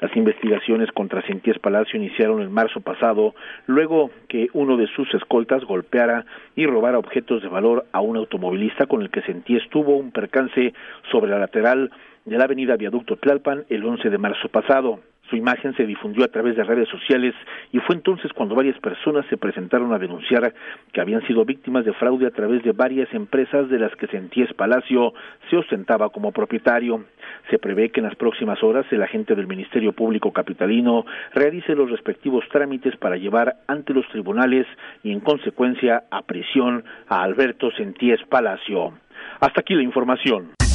Las 0.00 0.14
investigaciones 0.16 0.90
contra 0.92 1.22
Sentíes 1.22 1.58
Palacio 1.58 1.98
iniciaron 1.98 2.40
en 2.40 2.52
marzo 2.52 2.80
pasado, 2.80 3.34
luego 3.66 4.10
que 4.28 4.48
uno 4.52 4.76
de 4.76 4.86
sus 4.88 5.12
escoltas 5.14 5.64
golpeara 5.64 6.24
y 6.54 6.66
robara 6.66 6.98
objetos 6.98 7.42
de 7.42 7.48
valor 7.48 7.86
a 7.92 8.00
un 8.00 8.16
automovilista 8.16 8.86
con 8.86 9.02
el 9.02 9.10
que 9.10 9.22
Sentíes 9.22 9.68
tuvo 9.70 9.96
un 9.96 10.12
percance 10.12 10.72
sobre 11.10 11.30
la 11.30 11.38
lateral 11.38 11.90
de 12.24 12.38
la 12.38 12.44
avenida 12.44 12.76
Viaducto 12.76 13.16
Tlalpan 13.16 13.64
el 13.68 13.84
11 13.84 14.10
de 14.10 14.18
marzo 14.18 14.48
pasado. 14.48 15.00
Su 15.28 15.36
imagen 15.36 15.74
se 15.74 15.86
difundió 15.86 16.24
a 16.24 16.28
través 16.28 16.56
de 16.56 16.62
redes 16.62 16.88
sociales 16.88 17.34
y 17.72 17.78
fue 17.80 17.96
entonces 17.96 18.32
cuando 18.32 18.54
varias 18.54 18.78
personas 18.78 19.26
se 19.26 19.36
presentaron 19.36 19.92
a 19.92 19.98
denunciar 19.98 20.54
que 20.92 21.00
habían 21.00 21.26
sido 21.26 21.44
víctimas 21.44 21.84
de 21.84 21.92
fraude 21.94 22.26
a 22.26 22.30
través 22.30 22.62
de 22.62 22.72
varias 22.72 23.12
empresas 23.12 23.68
de 23.68 23.78
las 23.78 23.94
que 23.96 24.06
Sentíes 24.06 24.52
Palacio 24.54 25.12
se 25.50 25.56
ostentaba 25.56 26.10
como 26.10 26.32
propietario. 26.32 27.04
Se 27.50 27.58
prevé 27.58 27.90
que 27.90 28.00
en 28.00 28.06
las 28.06 28.14
próximas 28.16 28.62
horas 28.62 28.86
el 28.90 29.02
agente 29.02 29.34
del 29.34 29.46
Ministerio 29.46 29.92
Público 29.92 30.32
Capitalino 30.32 31.04
realice 31.34 31.74
los 31.74 31.90
respectivos 31.90 32.44
trámites 32.50 32.96
para 32.96 33.16
llevar 33.16 33.56
ante 33.66 33.94
los 33.94 34.06
tribunales 34.08 34.66
y 35.02 35.12
en 35.12 35.20
consecuencia 35.20 36.04
a 36.10 36.22
prisión 36.22 36.84
a 37.08 37.22
Alberto 37.22 37.70
Sentíes 37.72 38.20
Palacio. 38.28 38.92
Hasta 39.40 39.60
aquí 39.60 39.74
la 39.74 39.82
información. 39.82 40.65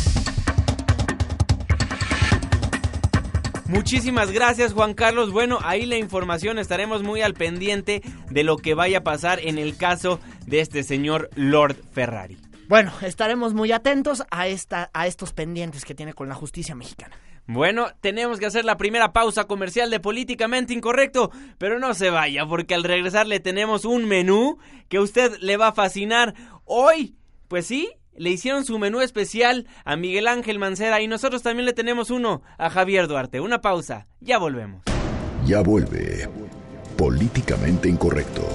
Muchísimas 3.72 4.32
gracias 4.32 4.74
Juan 4.74 4.94
Carlos. 4.94 5.32
Bueno, 5.32 5.58
ahí 5.64 5.86
la 5.86 5.96
información 5.96 6.60
estaremos 6.60 7.04
muy 7.04 7.22
al 7.22 7.36
pendiente 7.36 8.02
de 8.30 8.44
lo 8.44 8.58
que 8.58 8.74
vaya 8.74 8.98
a 8.98 9.04
pasar 9.04 9.40
en 9.40 9.58
el 9.58 9.78
caso 9.78 10.20
de 10.46 10.60
este 10.60 10.84
señor 10.84 11.30
Lord 11.36 11.78
Ferrari. 11.94 12.38
Bueno, 12.68 12.92
estaremos 13.02 13.54
muy 13.54 13.72
atentos 13.72 14.24
a, 14.30 14.50
esta, 14.50 14.92
a 14.94 15.08
estos 15.08 15.32
pendientes 15.32 15.86
que 15.86 15.96
tiene 15.96 16.14
con 16.14 16.28
la 16.28 16.36
justicia 16.36 16.76
mexicana. 16.76 17.16
Bueno, 17.48 17.88
tenemos 18.02 18.40
que 18.40 18.46
hacer 18.46 18.66
la 18.66 18.76
primera 18.76 19.14
pausa 19.14 19.46
comercial 19.46 19.90
de 19.90 20.02
Políticamente 20.02 20.74
Incorrecto, 20.74 21.32
pero 21.58 21.80
no 21.80 21.94
se 21.94 22.10
vaya 22.10 22.46
porque 22.46 22.76
al 22.76 22.84
regresar 22.84 23.26
le 23.26 23.40
tenemos 23.40 23.86
un 23.86 24.04
menú 24.04 24.58
que 24.90 24.98
a 24.98 25.02
usted 25.02 25.38
le 25.40 25.56
va 25.56 25.68
a 25.68 25.74
fascinar. 25.74 26.34
Hoy, 26.66 27.16
pues 27.48 27.68
sí, 27.68 27.90
le 28.16 28.30
hicieron 28.30 28.66
su 28.66 28.78
menú 28.80 29.02
especial 29.02 29.68
a 29.86 29.96
Miguel 29.96 30.28
Ángel 30.28 30.60
Mancera 30.60 31.02
y 31.02 31.08
nosotros 31.08 31.44
también 31.44 31.66
le 31.66 31.74
tenemos 31.74 32.10
uno 32.10 32.42
a 32.58 32.70
Javier 32.70 33.08
Duarte. 33.08 33.40
Una 33.40 33.62
pausa, 33.62 34.08
ya 34.20 34.38
volvemos. 34.38 34.84
Ya 35.46 35.62
vuelve. 35.62 36.28
Políticamente 36.98 37.88
incorrecto. 37.90 38.48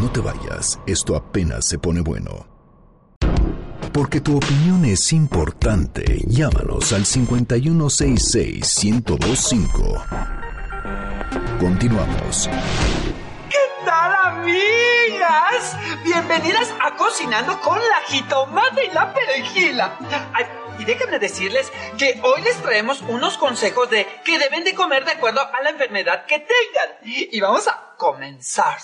No 0.00 0.10
te 0.10 0.20
vayas, 0.20 0.80
esto 0.86 1.14
apenas 1.14 1.66
se 1.66 1.78
pone 1.78 2.00
bueno. 2.00 2.50
Porque 3.92 4.20
tu 4.20 4.38
opinión 4.38 4.84
es 4.86 5.12
importante, 5.12 6.22
llámanos 6.26 6.92
al 6.92 7.04
5166-1025. 7.04 10.04
Continuamos. 11.60 12.48
¿Qué 14.32 14.38
tal, 14.38 14.38
amigas? 14.40 15.76
Bienvenidas 16.04 16.74
a 16.80 16.96
Cocinando 16.96 17.60
con 17.60 17.78
la 17.78 18.00
jitomate 18.06 18.86
y 18.86 18.90
la 18.90 19.12
perejila. 19.12 19.98
Y 20.78 20.84
déjenme 20.84 21.18
decirles 21.18 21.70
que 21.98 22.18
hoy 22.22 22.42
les 22.42 22.56
traemos 22.62 23.02
unos 23.02 23.36
consejos 23.36 23.90
de 23.90 24.06
que 24.24 24.38
deben 24.38 24.64
de 24.64 24.74
comer 24.74 25.04
de 25.04 25.12
acuerdo 25.12 25.40
a 25.40 25.62
la 25.62 25.70
enfermedad 25.70 26.24
que 26.26 26.38
tengan. 26.38 27.28
Y 27.30 27.40
vamos 27.40 27.68
a 27.68 27.94
comenzar. 27.98 28.78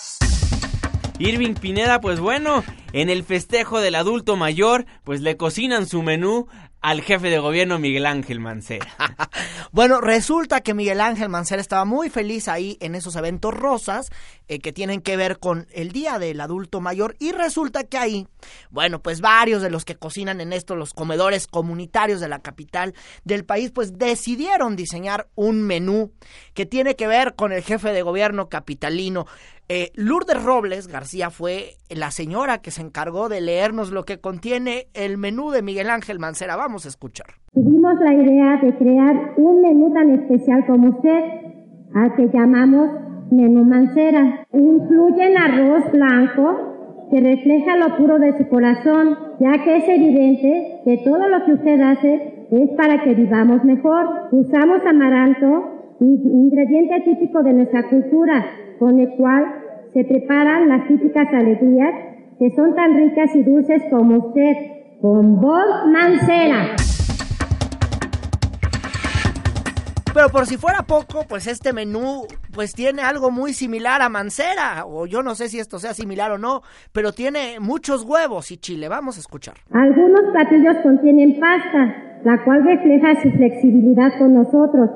Irving 1.18 1.54
Pineda, 1.54 2.00
pues 2.00 2.20
bueno, 2.20 2.62
en 2.92 3.10
el 3.10 3.24
festejo 3.24 3.80
del 3.80 3.94
adulto 3.94 4.36
mayor, 4.36 4.86
pues 5.04 5.20
le 5.20 5.36
cocinan 5.36 5.86
su 5.86 6.02
menú 6.02 6.46
al 6.88 7.02
jefe 7.02 7.28
de 7.28 7.38
gobierno 7.38 7.78
Miguel 7.78 8.06
Ángel 8.06 8.40
Mancera. 8.40 8.88
bueno, 9.72 10.00
resulta 10.00 10.62
que 10.62 10.72
Miguel 10.72 11.02
Ángel 11.02 11.28
Mancera 11.28 11.60
estaba 11.60 11.84
muy 11.84 12.08
feliz 12.08 12.48
ahí 12.48 12.78
en 12.80 12.94
esos 12.94 13.14
eventos 13.14 13.52
rosas 13.52 14.08
eh, 14.48 14.58
que 14.60 14.72
tienen 14.72 15.02
que 15.02 15.18
ver 15.18 15.38
con 15.38 15.66
el 15.74 15.92
Día 15.92 16.18
del 16.18 16.40
Adulto 16.40 16.80
Mayor 16.80 17.14
y 17.18 17.32
resulta 17.32 17.84
que 17.84 17.98
ahí, 17.98 18.26
bueno, 18.70 19.02
pues 19.02 19.20
varios 19.20 19.60
de 19.60 19.68
los 19.68 19.84
que 19.84 19.96
cocinan 19.96 20.40
en 20.40 20.54
esto, 20.54 20.76
los 20.76 20.94
comedores 20.94 21.46
comunitarios 21.46 22.20
de 22.20 22.28
la 22.28 22.38
capital 22.38 22.94
del 23.22 23.44
país, 23.44 23.70
pues 23.70 23.98
decidieron 23.98 24.74
diseñar 24.74 25.28
un 25.34 25.60
menú 25.60 26.12
que 26.54 26.64
tiene 26.64 26.96
que 26.96 27.06
ver 27.06 27.34
con 27.34 27.52
el 27.52 27.62
jefe 27.62 27.92
de 27.92 28.00
gobierno 28.00 28.48
capitalino. 28.48 29.26
Eh, 29.70 29.90
Lourdes 29.96 30.42
Robles 30.42 30.88
García 30.88 31.28
fue 31.28 31.76
la 31.90 32.10
señora 32.10 32.62
que 32.62 32.70
se 32.70 32.80
encargó 32.80 33.28
de 33.28 33.42
leernos 33.42 33.90
lo 33.92 34.04
que 34.04 34.18
contiene 34.18 34.86
el 34.94 35.18
menú 35.18 35.50
de 35.50 35.60
Miguel 35.60 35.90
Ángel 35.90 36.18
Mancera. 36.18 36.56
Vamos 36.56 36.86
a 36.86 36.88
escuchar. 36.88 37.26
Tuvimos 37.52 38.00
la 38.00 38.14
idea 38.14 38.56
de 38.62 38.74
crear 38.78 39.34
un 39.36 39.60
menú 39.60 39.92
tan 39.92 40.10
especial 40.10 40.64
como 40.66 40.88
usted, 40.88 41.22
al 41.94 42.16
que 42.16 42.30
llamamos 42.32 42.88
menú 43.30 43.62
Mancera. 43.64 44.46
Incluye 44.54 45.36
arroz 45.36 45.92
blanco 45.92 47.08
que 47.10 47.20
refleja 47.20 47.76
lo 47.76 47.94
puro 47.98 48.18
de 48.18 48.38
su 48.38 48.48
corazón, 48.48 49.18
ya 49.38 49.62
que 49.64 49.76
es 49.76 49.88
evidente 49.88 50.80
que 50.86 50.96
todo 51.04 51.28
lo 51.28 51.44
que 51.44 51.52
usted 51.52 51.80
hace 51.82 52.46
es 52.50 52.70
para 52.76 53.02
que 53.04 53.14
vivamos 53.14 53.62
mejor. 53.64 54.28
Usamos 54.32 54.80
amaranto, 54.86 55.77
ingrediente 56.00 57.00
típico 57.04 57.42
de 57.42 57.52
nuestra 57.52 57.88
cultura, 57.88 58.46
con 58.78 59.00
el 59.00 59.10
cual 59.16 59.44
se 59.92 60.04
preparan 60.04 60.68
las 60.68 60.86
típicas 60.86 61.28
alegrías 61.32 61.94
que 62.38 62.50
son 62.54 62.74
tan 62.74 62.94
ricas 62.94 63.34
y 63.34 63.42
dulces 63.42 63.82
como 63.90 64.28
usted, 64.28 64.54
con 65.00 65.40
voz 65.40 65.86
mancera. 65.92 66.76
Pero 70.14 70.30
por 70.30 70.46
si 70.46 70.56
fuera 70.56 70.82
poco, 70.82 71.24
pues 71.28 71.46
este 71.46 71.72
menú 71.72 72.22
pues 72.52 72.74
tiene 72.74 73.02
algo 73.02 73.30
muy 73.30 73.52
similar 73.52 74.02
a 74.02 74.08
Mancera, 74.08 74.84
o 74.84 75.06
yo 75.06 75.22
no 75.22 75.34
sé 75.34 75.48
si 75.48 75.60
esto 75.60 75.78
sea 75.78 75.94
similar 75.94 76.32
o 76.32 76.38
no, 76.38 76.62
pero 76.92 77.12
tiene 77.12 77.60
muchos 77.60 78.04
huevos 78.04 78.50
y 78.50 78.56
chile. 78.56 78.88
Vamos 78.88 79.16
a 79.16 79.20
escuchar. 79.20 79.54
Algunos 79.70 80.32
platillos 80.32 80.76
contienen 80.82 81.38
pasta, 81.38 82.20
la 82.24 82.42
cual 82.44 82.64
refleja 82.64 83.22
su 83.22 83.30
flexibilidad 83.30 84.18
con 84.18 84.34
nosotros, 84.34 84.90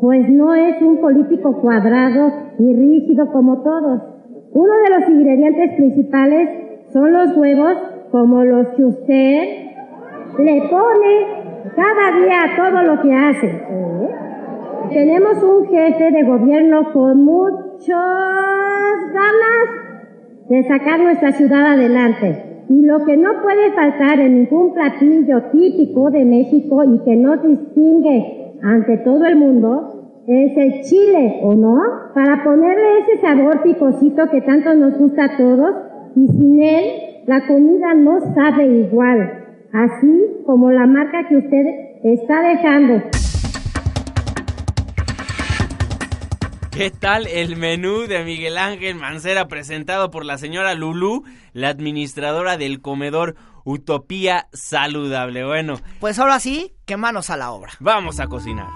pues 0.00 0.28
no 0.28 0.54
es 0.54 0.80
un 0.82 1.00
político 1.00 1.60
cuadrado 1.60 2.32
y 2.58 2.74
rígido 2.74 3.32
como 3.32 3.62
todos. 3.62 4.02
Uno 4.52 4.72
de 4.84 5.00
los 5.00 5.08
ingredientes 5.08 5.74
principales 5.76 6.48
son 6.92 7.12
los 7.12 7.36
huevos 7.36 7.74
como 8.10 8.44
los 8.44 8.68
que 8.68 8.84
usted 8.84 9.42
le 10.38 10.62
pone 10.68 11.46
cada 11.74 12.20
día 12.20 12.42
a 12.42 12.56
todo 12.56 12.82
lo 12.82 13.02
que 13.02 13.14
hace. 13.14 13.46
¿Eh? 13.46 14.10
Tenemos 14.90 15.42
un 15.42 15.66
jefe 15.66 16.10
de 16.10 16.22
gobierno 16.22 16.92
con 16.92 17.24
muchas 17.24 17.96
ganas 19.12 19.86
de 20.48 20.62
sacar 20.64 21.00
nuestra 21.00 21.32
ciudad 21.32 21.72
adelante. 21.72 22.64
Y 22.68 22.84
lo 22.84 23.04
que 23.04 23.16
no 23.16 23.30
puede 23.42 23.72
faltar 23.72 24.20
en 24.20 24.40
ningún 24.40 24.74
platillo 24.74 25.42
típico 25.52 26.10
de 26.10 26.24
México 26.24 26.84
y 26.84 26.98
que 27.04 27.16
nos 27.16 27.42
distingue 27.42 28.45
ante 28.62 28.98
todo 28.98 29.24
el 29.26 29.36
mundo 29.36 30.24
es 30.26 30.56
el 30.56 30.82
chile, 30.82 31.40
¿o 31.42 31.54
no? 31.54 31.76
Para 32.14 32.42
ponerle 32.42 33.00
ese 33.00 33.20
sabor 33.20 33.62
picosito 33.62 34.28
que 34.30 34.40
tanto 34.40 34.74
nos 34.74 34.98
gusta 34.98 35.24
a 35.24 35.36
todos 35.36 35.74
y 36.16 36.26
sin 36.26 36.62
él 36.62 36.84
la 37.26 37.46
comida 37.46 37.94
no 37.94 38.20
sabe 38.34 38.66
igual, 38.66 39.44
así 39.72 40.22
como 40.46 40.70
la 40.70 40.86
marca 40.86 41.28
que 41.28 41.36
usted 41.36 41.64
está 42.04 42.42
dejando. 42.42 43.02
¿Qué 46.70 46.90
tal 46.90 47.26
el 47.26 47.56
menú 47.56 48.06
de 48.06 48.22
Miguel 48.22 48.58
Ángel 48.58 48.96
Mancera 48.96 49.48
presentado 49.48 50.10
por 50.10 50.24
la 50.24 50.36
señora 50.36 50.74
Lulú, 50.74 51.24
la 51.52 51.68
administradora 51.70 52.58
del 52.58 52.82
comedor 52.82 53.34
Utopía 53.66 54.46
Saludable? 54.52 55.44
Bueno, 55.44 55.80
pues 55.98 56.20
ahora 56.20 56.38
sí, 56.38 56.72
que 56.84 56.96
manos 56.96 57.30
a 57.30 57.36
la 57.36 57.50
obra. 57.50 57.72
Vamos 57.80 58.20
a 58.20 58.28
cocinar. 58.28 58.68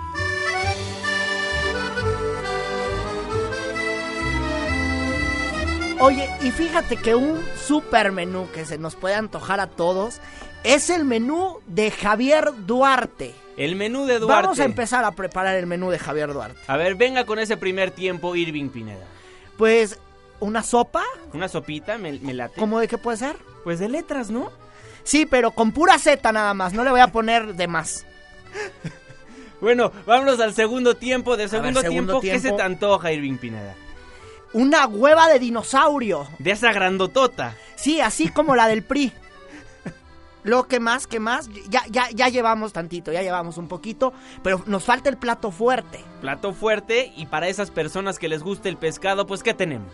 Oye, 6.01 6.29
y 6.43 6.51
fíjate 6.51 6.97
que 6.97 7.15
un 7.15 7.41
super 7.57 8.11
menú 8.11 8.49
que 8.53 8.65
se 8.65 8.79
nos 8.79 8.97
puede 8.97 9.15
antojar 9.15 9.61
a 9.61 9.69
todos 9.69 10.21
es 10.65 10.91
el 10.91 11.05
menú 11.05 11.61
de 11.69 11.93
Javier 11.93 12.51
Duarte. 12.67 13.33
El 13.57 13.77
menú 13.77 14.07
de 14.07 14.19
Duarte. 14.19 14.43
Vamos 14.43 14.59
a 14.59 14.65
empezar 14.65 15.05
a 15.05 15.13
preparar 15.13 15.55
el 15.55 15.67
menú 15.67 15.91
de 15.91 16.01
Javier 16.01 16.33
Duarte. 16.33 16.59
A 16.67 16.77
ver, 16.77 16.97
venga 16.97 17.27
con 17.27 17.39
ese 17.39 17.57
primer 17.57 17.93
tiempo, 17.93 18.35
Irving 18.35 18.71
Pineda. 18.71 19.07
Pues, 19.57 20.01
¿una 20.41 20.65
sopa? 20.65 21.05
¿Una 21.33 21.47
sopita? 21.47 21.97
Me, 21.97 22.19
me 22.19 22.35
late. 22.35 22.59
¿Cómo 22.59 22.81
de 22.81 22.89
qué 22.89 22.99
puede 22.99 23.19
ser? 23.19 23.37
Pues 23.63 23.79
de 23.79 23.89
letras, 23.89 24.31
¿no? 24.31 24.51
Sí, 25.03 25.27
pero 25.27 25.53
con 25.53 25.73
pura 25.73 25.99
Z 25.99 26.33
nada 26.33 26.55
más. 26.55 26.73
No 26.73 26.85
le 26.85 26.91
voy 26.91 27.01
a 27.01 27.09
poner 27.09 27.55
de 27.55 27.69
más. 27.69 28.07
bueno, 29.61 29.93
vámonos 30.07 30.41
al 30.41 30.55
segundo 30.55 30.95
tiempo. 30.95 31.37
De 31.37 31.49
segundo, 31.49 31.83
ver, 31.83 31.91
tiempo, 31.91 32.21
¿qué 32.21 32.39
se 32.39 32.53
te 32.53 32.63
antoja, 32.63 33.13
Irving 33.13 33.37
Pineda? 33.37 33.75
Una 34.53 34.87
hueva 34.87 35.29
de 35.29 35.39
dinosaurio. 35.39 36.27
De 36.39 36.51
esa 36.51 36.73
grandotota. 36.73 37.57
Sí, 37.77 38.01
así 38.01 38.29
como 38.29 38.57
la 38.57 38.67
del 38.67 38.83
PRI. 38.83 39.13
Lo 40.43 40.67
que 40.67 40.81
más, 40.81 41.07
que 41.07 41.21
más, 41.21 41.51
ya, 41.69 41.85
ya, 41.91 42.09
ya 42.15 42.29
llevamos 42.29 42.73
tantito, 42.73 43.13
ya 43.13 43.21
llevamos 43.23 43.59
un 43.59 43.69
poquito, 43.69 44.15
pero 44.43 44.63
nos 44.67 44.85
falta 44.85 45.11
el 45.11 45.19
plato 45.19 45.51
fuerte. 45.51 46.03
Plato 46.23 46.55
fuerte 46.55 47.13
y 47.15 47.27
para 47.27 47.49
esas 47.49 47.71
personas 47.71 48.19
que 48.19 48.29
les 48.29 48.43
guste 48.43 48.71
el 48.71 48.79
pescado, 48.79 49.27
pues 49.27 49.43
¿qué 49.43 49.53
tenemos? 49.53 49.93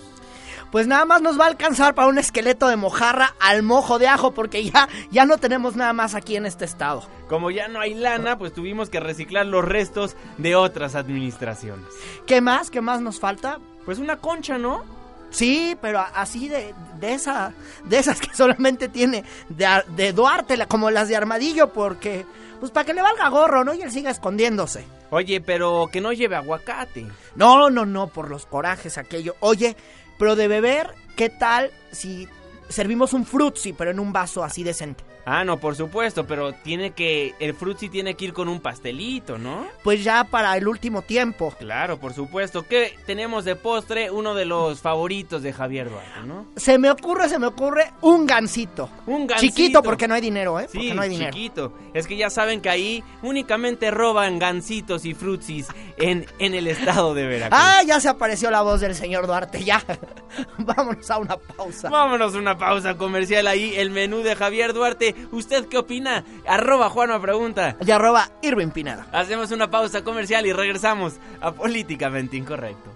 Pues 0.71 0.87
nada 0.87 1.05
más 1.05 1.23
nos 1.23 1.39
va 1.39 1.45
a 1.45 1.49
alcanzar 1.49 1.95
para 1.95 2.09
un 2.09 2.19
esqueleto 2.19 2.69
de 2.69 2.77
mojarra 2.77 3.35
al 3.41 3.63
mojo 3.63 3.99
de 3.99 4.09
ajo, 4.09 4.33
porque 4.33 4.65
ya, 4.65 4.89
ya 5.11 5.25
no 5.25 5.39
tenemos 5.39 5.77
nada 5.77 5.93
más 5.93 6.15
aquí 6.15 6.37
en 6.37 6.47
este 6.47 6.65
estado. 6.65 7.05
Como 7.29 7.51
ya 7.51 7.69
no 7.69 7.81
hay 7.81 7.95
lana, 7.95 8.39
pues 8.39 8.53
tuvimos 8.53 8.91
que 8.91 9.01
reciclar 9.01 9.47
los 9.47 9.65
restos 9.65 10.17
de 10.39 10.55
otras 10.57 10.95
administraciones. 10.95 11.87
¿Qué 12.27 12.41
más? 12.41 12.71
¿Qué 12.71 12.81
más 12.81 13.01
nos 13.01 13.21
falta? 13.21 13.59
Pues 13.85 13.99
una 13.99 14.17
concha, 14.17 14.59
¿no? 14.59 14.85
Sí, 15.31 15.77
pero 15.81 16.05
así 16.15 16.49
de, 16.49 16.75
de 17.01 17.15
esa, 17.15 17.53
de 17.85 17.99
esas 17.99 18.21
que 18.21 18.29
solamente 18.35 18.89
tiene 18.89 19.25
de, 19.49 19.83
de 19.89 20.13
Duarte, 20.13 20.57
como 20.67 20.91
las 20.91 21.09
de 21.09 21.17
Armadillo, 21.17 21.73
porque, 21.73 22.25
pues 22.61 22.71
para 22.71 22.85
que 22.87 22.95
le 22.95 23.03
valga 23.03 23.29
gorro, 23.29 23.65
¿no? 23.65 23.75
Y 23.75 23.83
él 23.83 23.91
siga 23.91 24.11
escondiéndose. 24.11 24.85
Oye, 25.11 25.41
pero 25.41 25.89
que 25.93 26.01
no 26.01 26.13
lleve 26.13 26.37
aguacate. 26.37 27.07
No, 27.37 27.71
no, 27.71 27.87
no, 27.87 28.09
por 28.09 28.29
los 28.29 28.47
corajes 28.47 28.99
aquello. 28.99 29.37
Oye, 29.41 29.77
pero 30.19 30.37
de 30.37 30.49
beber, 30.49 30.95
¿qué 31.17 31.29
tal 31.29 31.71
si 31.93 32.29
servimos 32.69 33.13
un 33.13 33.25
frutzi, 33.25 33.73
pero 33.73 33.91
en 33.91 34.01
un 34.01 34.13
vaso 34.13 34.45
así 34.45 34.63
decente? 34.63 35.05
Ah, 35.29 35.43
no, 35.45 35.59
por 35.59 35.75
supuesto, 35.75 36.25
pero 36.25 36.53
tiene 36.53 36.93
que. 36.93 37.35
El 37.41 37.53
frutzi 37.55 37.89
tiene 37.89 38.15
que 38.15 38.27
ir 38.27 38.33
con 38.33 38.49
un 38.49 38.61
pastelito, 38.61 39.39
¿no? 39.39 39.67
Pues 39.83 40.05
ya 40.05 40.23
para 40.23 40.57
el 40.57 40.69
último 40.69 41.03
tiempo. 41.03 41.53
Claro, 41.59 41.99
por 41.99 42.15
supuesto. 42.15 42.63
¿Qué 42.65 42.97
tenemos 43.07 43.45
de 43.45 43.57
postre? 43.57 44.09
Uno 44.09 44.35
de 44.37 44.45
los 44.45 44.81
favoritos 44.81 45.43
de 45.43 45.53
Javier 45.53 45.91
Duarte, 45.91 46.21
¿no? 46.25 46.47
Se 46.55 46.79
me 46.79 46.89
ocurre, 46.91 47.29
se 47.29 47.41
me 47.41 47.49
ocurre 47.49 47.91
un 48.03 48.25
gansito. 48.25 48.89
Un 49.07 49.27
gansito. 49.27 49.53
Chiquito 49.57 49.83
porque 49.83 50.07
no 50.07 50.15
hay 50.15 50.21
dinero, 50.21 50.61
¿eh? 50.61 50.69
Sí, 50.71 50.79
porque 50.79 50.95
no 50.95 51.03
hay 51.03 51.09
dinero. 51.09 51.33
chiquito. 51.33 51.73
Es 51.93 52.07
que 52.07 52.17
ya 52.17 52.31
saben 52.31 52.61
que 52.61 52.71
ahí 52.71 53.03
únicamente 53.23 53.91
roban 53.91 54.39
gansitos 54.39 55.05
y 55.05 55.15
frutzis 55.15 55.67
en, 55.97 56.25
en 56.39 56.55
el 56.55 56.69
estado 56.69 57.15
de 57.15 57.27
Veracruz. 57.27 57.61
Ah, 57.67 57.83
ya 57.85 57.99
se 57.99 58.09
apareció 58.09 58.49
la 58.53 58.63
voz 58.63 58.81
del 58.81 58.95
señor 58.95 59.27
Duarte, 59.27 59.65
ya. 59.65 59.83
Vámonos 60.59 61.11
a 61.11 61.19
una 61.19 61.37
pausa. 61.37 61.89
Vámonos 61.91 62.35
a 62.35 62.39
una 62.39 62.57
pausa 62.57 62.97
comercial 62.97 63.49
ahí, 63.49 63.75
el 63.75 63.91
menú 63.91 64.19
de 64.19 64.37
Javier 64.37 64.73
Duarte. 64.73 65.16
¿Usted 65.33 65.67
qué 65.67 65.79
opina? 65.79 66.25
Arroba 66.47 66.91
Juanma 66.91 67.21
Pregunta. 67.21 67.77
Y 67.85 67.91
arroba 67.91 68.31
Irving 68.43 68.71
Pineda. 68.71 69.07
Hacemos 69.13 69.51
una 69.51 69.71
pausa 69.71 70.03
comercial 70.03 70.47
y 70.47 70.53
regresamos 70.53 71.15
a 71.41 71.53
Políticamente 71.53 72.37
Incorrecto. 72.37 72.91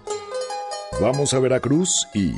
Vamos 0.99 1.33
a 1.33 1.39
Veracruz 1.39 2.07
y 2.13 2.33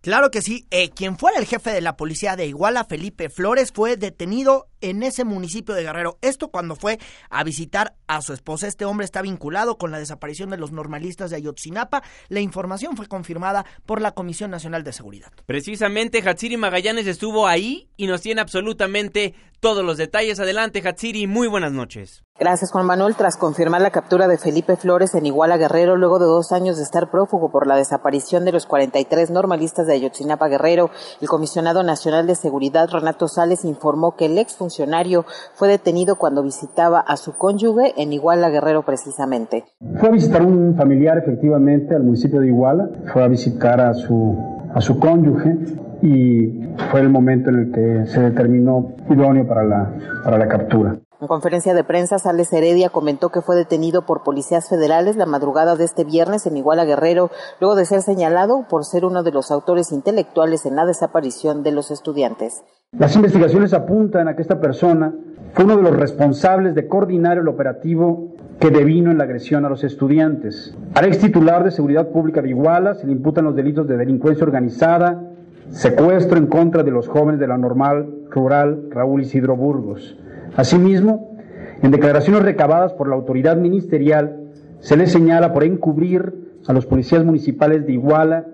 Claro 0.00 0.30
que 0.30 0.42
sí. 0.42 0.66
Eh, 0.70 0.90
quien 0.90 1.18
fuera 1.18 1.38
el 1.38 1.46
jefe 1.46 1.70
de 1.70 1.80
la 1.80 1.96
policía 1.96 2.36
de 2.36 2.46
Iguala, 2.46 2.84
Felipe 2.84 3.28
Flores, 3.28 3.72
fue 3.72 3.96
detenido 3.96 4.68
en 4.80 5.02
ese 5.02 5.24
municipio 5.24 5.74
de 5.74 5.82
Guerrero. 5.82 6.18
Esto 6.22 6.48
cuando 6.48 6.76
fue 6.76 6.98
a 7.30 7.42
visitar 7.42 7.96
a 8.06 8.22
su 8.22 8.32
esposa. 8.32 8.68
Este 8.68 8.84
hombre 8.84 9.04
está 9.04 9.22
vinculado 9.22 9.76
con 9.76 9.90
la 9.90 9.98
desaparición 9.98 10.50
de 10.50 10.56
los 10.56 10.72
normalistas 10.72 11.30
de 11.30 11.36
Ayotzinapa. 11.36 12.02
La 12.28 12.40
información 12.40 12.96
fue 12.96 13.08
confirmada 13.08 13.66
por 13.86 14.00
la 14.00 14.12
Comisión 14.12 14.50
Nacional 14.50 14.84
de 14.84 14.92
Seguridad. 14.92 15.32
Precisamente 15.46 16.22
Hatsiri 16.22 16.56
Magallanes 16.56 17.06
estuvo 17.06 17.46
ahí 17.46 17.88
y 17.96 18.06
nos 18.06 18.22
tiene 18.22 18.40
absolutamente 18.40 19.34
todos 19.60 19.84
los 19.84 19.96
detalles. 19.96 20.40
Adelante, 20.40 20.82
Hatsiri. 20.86 21.26
Muy 21.26 21.48
buenas 21.48 21.72
noches. 21.72 22.22
Gracias, 22.38 22.70
Juan 22.70 22.86
Manuel. 22.86 23.16
Tras 23.16 23.36
confirmar 23.36 23.80
la 23.80 23.90
captura 23.90 24.28
de 24.28 24.38
Felipe 24.38 24.76
Flores 24.76 25.16
en 25.16 25.26
Iguala 25.26 25.56
Guerrero, 25.56 25.96
luego 25.96 26.20
de 26.20 26.26
dos 26.26 26.52
años 26.52 26.76
de 26.76 26.84
estar 26.84 27.10
prófugo 27.10 27.50
por 27.50 27.66
la 27.66 27.74
desaparición 27.74 28.44
de 28.44 28.52
los 28.52 28.66
43 28.66 29.30
normalistas 29.30 29.88
de 29.88 29.94
Ayotzinapa 29.94 30.46
Guerrero, 30.46 30.90
el 31.20 31.26
comisionado 31.26 31.82
nacional 31.82 32.28
de 32.28 32.36
seguridad, 32.36 32.88
Renato 32.92 33.26
Sales, 33.26 33.64
informó 33.64 34.14
que 34.14 34.26
el 34.26 34.38
exfuncionario 34.38 35.24
fue 35.54 35.66
detenido 35.66 36.14
cuando 36.14 36.44
visitaba 36.44 37.00
a 37.00 37.16
su 37.16 37.36
cónyuge 37.36 37.94
en 38.00 38.12
Iguala 38.12 38.50
Guerrero 38.50 38.84
precisamente. 38.84 39.64
Fue 39.98 40.08
a 40.08 40.12
visitar 40.12 40.42
un 40.42 40.76
familiar 40.76 41.18
efectivamente 41.18 41.96
al 41.96 42.04
municipio 42.04 42.40
de 42.40 42.46
Iguala, 42.46 42.88
fue 43.12 43.24
a 43.24 43.28
visitar 43.28 43.80
a 43.80 43.94
su, 43.94 44.38
a 44.72 44.80
su 44.80 44.96
cónyuge 45.00 45.56
y 46.02 46.60
fue 46.90 47.00
el 47.00 47.08
momento 47.08 47.50
en 47.50 47.56
el 47.56 47.72
que 47.72 48.06
se 48.06 48.20
determinó 48.20 48.94
idóneo 49.10 49.46
para 49.46 49.64
la, 49.64 49.92
para 50.24 50.38
la 50.38 50.48
captura. 50.48 50.98
En 51.20 51.26
conferencia 51.26 51.74
de 51.74 51.82
prensa, 51.82 52.20
Sales 52.20 52.52
Heredia 52.52 52.90
comentó 52.90 53.30
que 53.30 53.40
fue 53.40 53.56
detenido 53.56 54.06
por 54.06 54.22
policías 54.22 54.68
federales 54.68 55.16
la 55.16 55.26
madrugada 55.26 55.74
de 55.74 55.84
este 55.84 56.04
viernes 56.04 56.46
en 56.46 56.56
Iguala 56.56 56.84
Guerrero, 56.84 57.30
luego 57.60 57.74
de 57.74 57.86
ser 57.86 58.02
señalado 58.02 58.66
por 58.70 58.84
ser 58.84 59.04
uno 59.04 59.24
de 59.24 59.32
los 59.32 59.50
autores 59.50 59.90
intelectuales 59.90 60.64
en 60.64 60.76
la 60.76 60.86
desaparición 60.86 61.64
de 61.64 61.72
los 61.72 61.90
estudiantes. 61.90 62.62
Las 62.92 63.16
investigaciones 63.16 63.74
apuntan 63.74 64.28
a 64.28 64.36
que 64.36 64.42
esta 64.42 64.60
persona 64.60 65.12
fue 65.54 65.64
uno 65.64 65.76
de 65.76 65.82
los 65.82 65.96
responsables 65.96 66.76
de 66.76 66.86
coordinar 66.86 67.38
el 67.38 67.48
operativo 67.48 68.34
que 68.60 68.70
devino 68.70 69.10
en 69.10 69.18
la 69.18 69.24
agresión 69.24 69.64
a 69.64 69.68
los 69.68 69.82
estudiantes. 69.82 70.76
Al 70.94 71.04
ex 71.06 71.18
titular 71.18 71.64
de 71.64 71.70
Seguridad 71.70 72.08
Pública 72.08 72.42
de 72.42 72.50
Iguala 72.50 72.94
se 72.94 73.06
le 73.06 73.12
imputan 73.12 73.44
los 73.44 73.56
delitos 73.56 73.86
de 73.88 73.96
delincuencia 73.96 74.44
organizada, 74.44 75.27
secuestro 75.70 76.38
en 76.38 76.46
contra 76.46 76.82
de 76.82 76.90
los 76.90 77.08
jóvenes 77.08 77.40
de 77.40 77.48
la 77.48 77.58
normal 77.58 78.08
rural 78.30 78.88
Raúl 78.90 79.22
Isidro 79.22 79.56
Burgos. 79.56 80.16
Asimismo, 80.56 81.36
en 81.82 81.90
declaraciones 81.90 82.42
recabadas 82.42 82.92
por 82.92 83.08
la 83.08 83.14
autoridad 83.14 83.56
ministerial, 83.56 84.50
se 84.80 84.96
le 84.96 85.06
señala 85.06 85.52
por 85.52 85.64
encubrir 85.64 86.34
a 86.66 86.72
los 86.72 86.86
policías 86.86 87.24
municipales 87.24 87.86
de 87.86 87.92
Iguala 87.92 88.46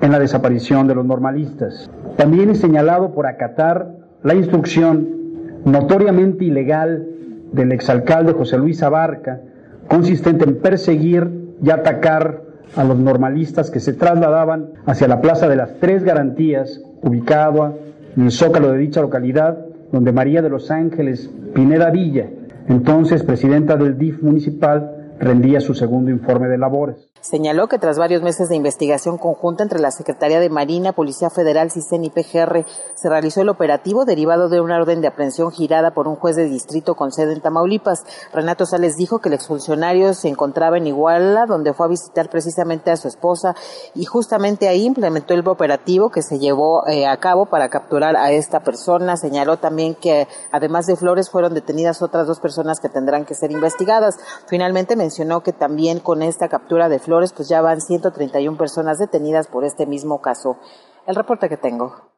en 0.00 0.12
la 0.12 0.18
desaparición 0.18 0.88
de 0.88 0.94
los 0.94 1.04
normalistas. 1.04 1.90
También 2.16 2.50
es 2.50 2.60
señalado 2.60 3.12
por 3.12 3.26
acatar 3.26 3.94
la 4.22 4.34
instrucción 4.34 5.08
notoriamente 5.64 6.44
ilegal 6.44 7.06
del 7.52 7.72
exalcalde 7.72 8.32
José 8.32 8.58
Luis 8.58 8.82
Abarca, 8.82 9.40
consistente 9.88 10.44
en 10.44 10.60
perseguir 10.60 11.56
y 11.62 11.70
atacar 11.70 12.42
a 12.76 12.84
los 12.84 12.98
normalistas 12.98 13.70
que 13.70 13.80
se 13.80 13.92
trasladaban 13.92 14.70
hacia 14.86 15.08
la 15.08 15.20
Plaza 15.20 15.48
de 15.48 15.56
las 15.56 15.78
Tres 15.80 16.04
Garantías, 16.04 16.80
ubicada 17.02 17.74
en 18.16 18.24
el 18.24 18.30
zócalo 18.30 18.72
de 18.72 18.78
dicha 18.78 19.00
localidad, 19.00 19.58
donde 19.92 20.12
María 20.12 20.42
de 20.42 20.50
los 20.50 20.70
Ángeles 20.70 21.30
Pineda 21.54 21.90
Villa, 21.90 22.28
entonces 22.68 23.22
presidenta 23.22 23.76
del 23.76 23.98
DIF 23.98 24.22
municipal, 24.22 25.14
rendía 25.18 25.60
su 25.60 25.74
segundo 25.74 26.10
informe 26.10 26.48
de 26.48 26.58
labores. 26.58 27.09
Señaló 27.20 27.68
que 27.68 27.78
tras 27.78 27.98
varios 27.98 28.22
meses 28.22 28.48
de 28.48 28.56
investigación 28.56 29.18
conjunta 29.18 29.62
entre 29.62 29.78
la 29.78 29.90
Secretaría 29.90 30.40
de 30.40 30.48
Marina, 30.48 30.92
Policía 30.92 31.28
Federal, 31.28 31.70
CISEN 31.70 32.04
y 32.04 32.10
PGR, 32.10 32.64
se 32.94 33.08
realizó 33.10 33.42
el 33.42 33.50
operativo 33.50 34.06
derivado 34.06 34.48
de 34.48 34.62
una 34.62 34.76
orden 34.76 35.02
de 35.02 35.08
aprehensión 35.08 35.52
girada 35.52 35.90
por 35.90 36.08
un 36.08 36.16
juez 36.16 36.36
de 36.36 36.44
distrito 36.44 36.94
con 36.94 37.12
sede 37.12 37.34
en 37.34 37.42
Tamaulipas. 37.42 38.04
Renato 38.32 38.64
Sales 38.64 38.96
dijo 38.96 39.18
que 39.18 39.28
el 39.28 39.34
exfuncionario 39.34 40.14
se 40.14 40.28
encontraba 40.28 40.78
en 40.78 40.86
Iguala, 40.86 41.44
donde 41.44 41.74
fue 41.74 41.86
a 41.86 41.88
visitar 41.90 42.30
precisamente 42.30 42.90
a 42.90 42.96
su 42.96 43.08
esposa 43.08 43.54
y 43.94 44.06
justamente 44.06 44.68
ahí 44.68 44.86
implementó 44.86 45.34
el 45.34 45.46
operativo 45.46 46.10
que 46.10 46.22
se 46.22 46.38
llevó 46.38 46.86
eh, 46.86 47.06
a 47.06 47.18
cabo 47.18 47.46
para 47.46 47.68
capturar 47.68 48.16
a 48.16 48.30
esta 48.30 48.60
persona. 48.60 49.16
Señaló 49.16 49.58
también 49.58 49.94
que 49.94 50.26
además 50.52 50.86
de 50.86 50.96
Flores 50.96 51.28
fueron 51.28 51.52
detenidas 51.52 52.00
otras 52.00 52.26
dos 52.26 52.40
personas 52.40 52.80
que 52.80 52.88
tendrán 52.88 53.26
que 53.26 53.34
ser 53.34 53.50
investigadas. 53.50 54.16
Finalmente 54.46 54.96
mencionó 54.96 55.42
que 55.42 55.52
también 55.52 56.00
con 56.00 56.22
esta 56.22 56.48
captura 56.48 56.88
de 56.88 56.98
Flores, 56.98 57.09
pues 57.34 57.48
ya 57.48 57.60
van 57.60 57.80
131 57.80 58.56
personas 58.56 58.98
detenidas 58.98 59.48
por 59.48 59.64
este 59.64 59.86
mismo 59.86 60.20
caso. 60.20 60.56
El 61.06 61.16
reporte 61.16 61.48
que 61.48 61.56
tengo. 61.56 62.10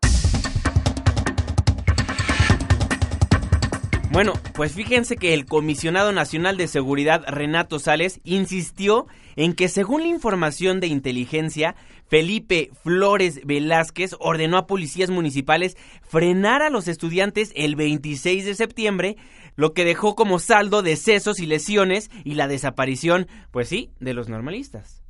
Bueno, 4.12 4.34
pues 4.52 4.72
fíjense 4.72 5.16
que 5.16 5.32
el 5.32 5.46
comisionado 5.46 6.12
nacional 6.12 6.58
de 6.58 6.68
seguridad 6.68 7.24
Renato 7.26 7.78
Sales 7.78 8.20
insistió 8.24 9.06
en 9.36 9.54
que 9.54 9.68
según 9.68 10.02
la 10.02 10.08
información 10.08 10.80
de 10.80 10.88
inteligencia, 10.88 11.74
Felipe 12.08 12.70
Flores 12.82 13.40
Velázquez 13.46 14.14
ordenó 14.20 14.58
a 14.58 14.66
policías 14.66 15.08
municipales 15.08 15.78
frenar 16.02 16.60
a 16.60 16.68
los 16.68 16.88
estudiantes 16.88 17.52
el 17.56 17.74
26 17.74 18.44
de 18.44 18.54
septiembre, 18.54 19.16
lo 19.56 19.72
que 19.74 19.84
dejó 19.84 20.14
como 20.14 20.38
saldo 20.38 20.82
decesos 20.82 21.40
y 21.40 21.46
lesiones 21.46 22.10
y 22.24 22.34
la 22.34 22.48
desaparición, 22.48 23.28
pues 23.50 23.68
sí, 23.68 23.90
de 24.00 24.14
los 24.14 24.28
normalistas. 24.28 25.02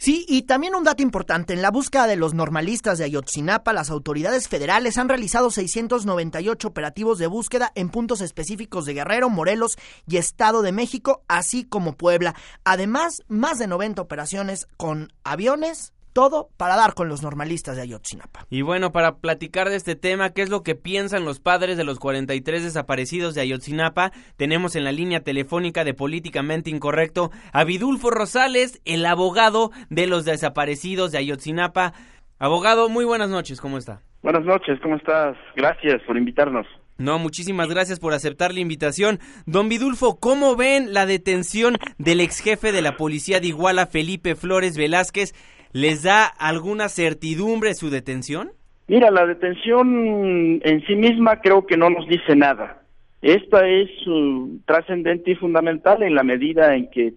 Sí, 0.00 0.24
y 0.26 0.44
también 0.44 0.74
un 0.74 0.82
dato 0.82 1.02
importante, 1.02 1.52
en 1.52 1.60
la 1.60 1.70
búsqueda 1.70 2.06
de 2.06 2.16
los 2.16 2.32
normalistas 2.32 2.96
de 2.96 3.04
Ayotzinapa, 3.04 3.74
las 3.74 3.90
autoridades 3.90 4.48
federales 4.48 4.96
han 4.96 5.10
realizado 5.10 5.50
698 5.50 6.68
operativos 6.68 7.18
de 7.18 7.26
búsqueda 7.26 7.70
en 7.74 7.90
puntos 7.90 8.22
específicos 8.22 8.86
de 8.86 8.94
Guerrero, 8.94 9.28
Morelos 9.28 9.76
y 10.06 10.16
Estado 10.16 10.62
de 10.62 10.72
México, 10.72 11.22
así 11.28 11.64
como 11.64 11.98
Puebla. 11.98 12.34
Además, 12.64 13.22
más 13.28 13.58
de 13.58 13.66
90 13.66 14.00
operaciones 14.00 14.66
con 14.78 15.12
aviones, 15.22 15.92
todo 16.12 16.48
para 16.56 16.76
dar 16.76 16.94
con 16.94 17.08
los 17.08 17.22
normalistas 17.22 17.76
de 17.76 17.82
Ayotzinapa. 17.82 18.46
Y 18.50 18.62
bueno, 18.62 18.92
para 18.92 19.16
platicar 19.16 19.68
de 19.68 19.76
este 19.76 19.96
tema, 19.96 20.30
¿qué 20.30 20.42
es 20.42 20.50
lo 20.50 20.62
que 20.62 20.74
piensan 20.74 21.24
los 21.24 21.40
padres 21.40 21.76
de 21.76 21.84
los 21.84 21.98
43 21.98 22.62
desaparecidos 22.62 23.34
de 23.34 23.42
Ayotzinapa? 23.42 24.12
Tenemos 24.36 24.76
en 24.76 24.84
la 24.84 24.92
línea 24.92 25.20
telefónica 25.20 25.84
de 25.84 25.94
Políticamente 25.94 26.70
Incorrecto 26.70 27.30
a 27.52 27.64
Vidulfo 27.64 28.10
Rosales, 28.10 28.80
el 28.84 29.06
abogado 29.06 29.70
de 29.88 30.06
los 30.06 30.24
desaparecidos 30.24 31.12
de 31.12 31.18
Ayotzinapa. 31.18 31.92
Abogado, 32.38 32.88
muy 32.88 33.04
buenas 33.04 33.30
noches, 33.30 33.60
¿cómo 33.60 33.78
está? 33.78 34.02
Buenas 34.22 34.44
noches, 34.44 34.78
¿cómo 34.82 34.96
estás? 34.96 35.36
Gracias 35.56 36.02
por 36.06 36.16
invitarnos. 36.16 36.66
No, 37.00 37.18
muchísimas 37.18 37.70
gracias 37.70 37.98
por 37.98 38.12
aceptar 38.12 38.52
la 38.52 38.60
invitación. 38.60 39.20
Don 39.46 39.70
Vidulfo, 39.70 40.20
¿cómo 40.20 40.54
ven 40.54 40.92
la 40.92 41.06
detención 41.06 41.78
del 41.96 42.20
ex 42.20 42.40
jefe 42.40 42.72
de 42.72 42.82
la 42.82 42.98
policía 42.98 43.40
de 43.40 43.46
Iguala, 43.46 43.86
Felipe 43.86 44.34
Flores 44.34 44.76
Velázquez? 44.76 45.34
¿Les 45.72 46.02
da 46.02 46.24
alguna 46.26 46.88
certidumbre 46.88 47.74
su 47.74 47.90
detención? 47.90 48.50
Mira, 48.88 49.10
la 49.10 49.24
detención 49.24 50.60
en 50.64 50.84
sí 50.86 50.96
misma 50.96 51.40
creo 51.40 51.64
que 51.64 51.76
no 51.76 51.90
nos 51.90 52.08
dice 52.08 52.34
nada. 52.34 52.82
Esta 53.22 53.68
es 53.68 53.88
uh, 54.06 54.58
trascendente 54.66 55.30
y 55.30 55.36
fundamental 55.36 56.02
en 56.02 56.14
la 56.14 56.24
medida 56.24 56.74
en 56.74 56.90
que 56.90 57.14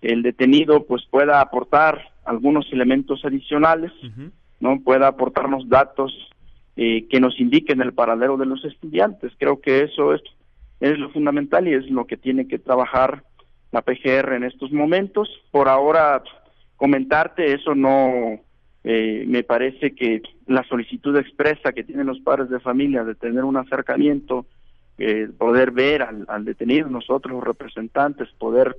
el 0.00 0.22
detenido 0.22 0.84
pues 0.84 1.04
pueda 1.08 1.40
aportar 1.40 2.10
algunos 2.24 2.66
elementos 2.72 3.24
adicionales, 3.24 3.92
no 4.60 4.80
pueda 4.80 5.08
aportarnos 5.08 5.68
datos 5.68 6.12
eh, 6.76 7.06
que 7.08 7.20
nos 7.20 7.38
indiquen 7.38 7.82
el 7.82 7.92
paradero 7.92 8.36
de 8.36 8.46
los 8.46 8.64
estudiantes. 8.64 9.32
Creo 9.38 9.60
que 9.60 9.82
eso 9.82 10.14
es, 10.14 10.22
es 10.80 10.98
lo 10.98 11.10
fundamental 11.10 11.68
y 11.68 11.74
es 11.74 11.88
lo 11.90 12.06
que 12.06 12.16
tiene 12.16 12.48
que 12.48 12.58
trabajar 12.58 13.24
la 13.72 13.82
PGR 13.82 14.34
en 14.34 14.44
estos 14.44 14.72
momentos. 14.72 15.28
Por 15.50 15.68
ahora 15.68 16.22
comentarte, 16.82 17.54
eso 17.54 17.76
no 17.76 18.40
eh, 18.82 19.22
me 19.28 19.44
parece 19.44 19.94
que 19.94 20.20
la 20.48 20.64
solicitud 20.64 21.16
expresa 21.16 21.72
que 21.72 21.84
tienen 21.84 22.08
los 22.08 22.18
padres 22.18 22.50
de 22.50 22.58
familia 22.58 23.04
de 23.04 23.14
tener 23.14 23.44
un 23.44 23.56
acercamiento, 23.56 24.46
eh, 24.98 25.28
poder 25.38 25.70
ver 25.70 26.02
al, 26.02 26.44
detenido, 26.44 26.88
nosotros 26.88 27.34
los 27.34 27.44
representantes, 27.44 28.30
poder 28.36 28.76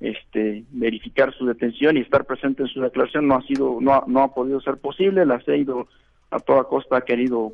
este, 0.00 0.64
verificar 0.70 1.32
su 1.32 1.46
detención 1.46 1.96
y 1.96 2.00
estar 2.00 2.26
presente 2.26 2.64
en 2.64 2.68
su 2.68 2.82
declaración 2.82 3.26
no 3.26 3.36
ha 3.36 3.42
sido, 3.46 3.78
no 3.80 3.94
ha, 3.94 4.04
no 4.06 4.22
ha 4.22 4.34
podido 4.34 4.60
ser 4.60 4.76
posible, 4.76 5.24
la 5.24 5.40
CEIDO 5.40 5.88
a 6.30 6.40
toda 6.40 6.64
costa 6.64 6.98
ha 6.98 7.06
querido 7.06 7.52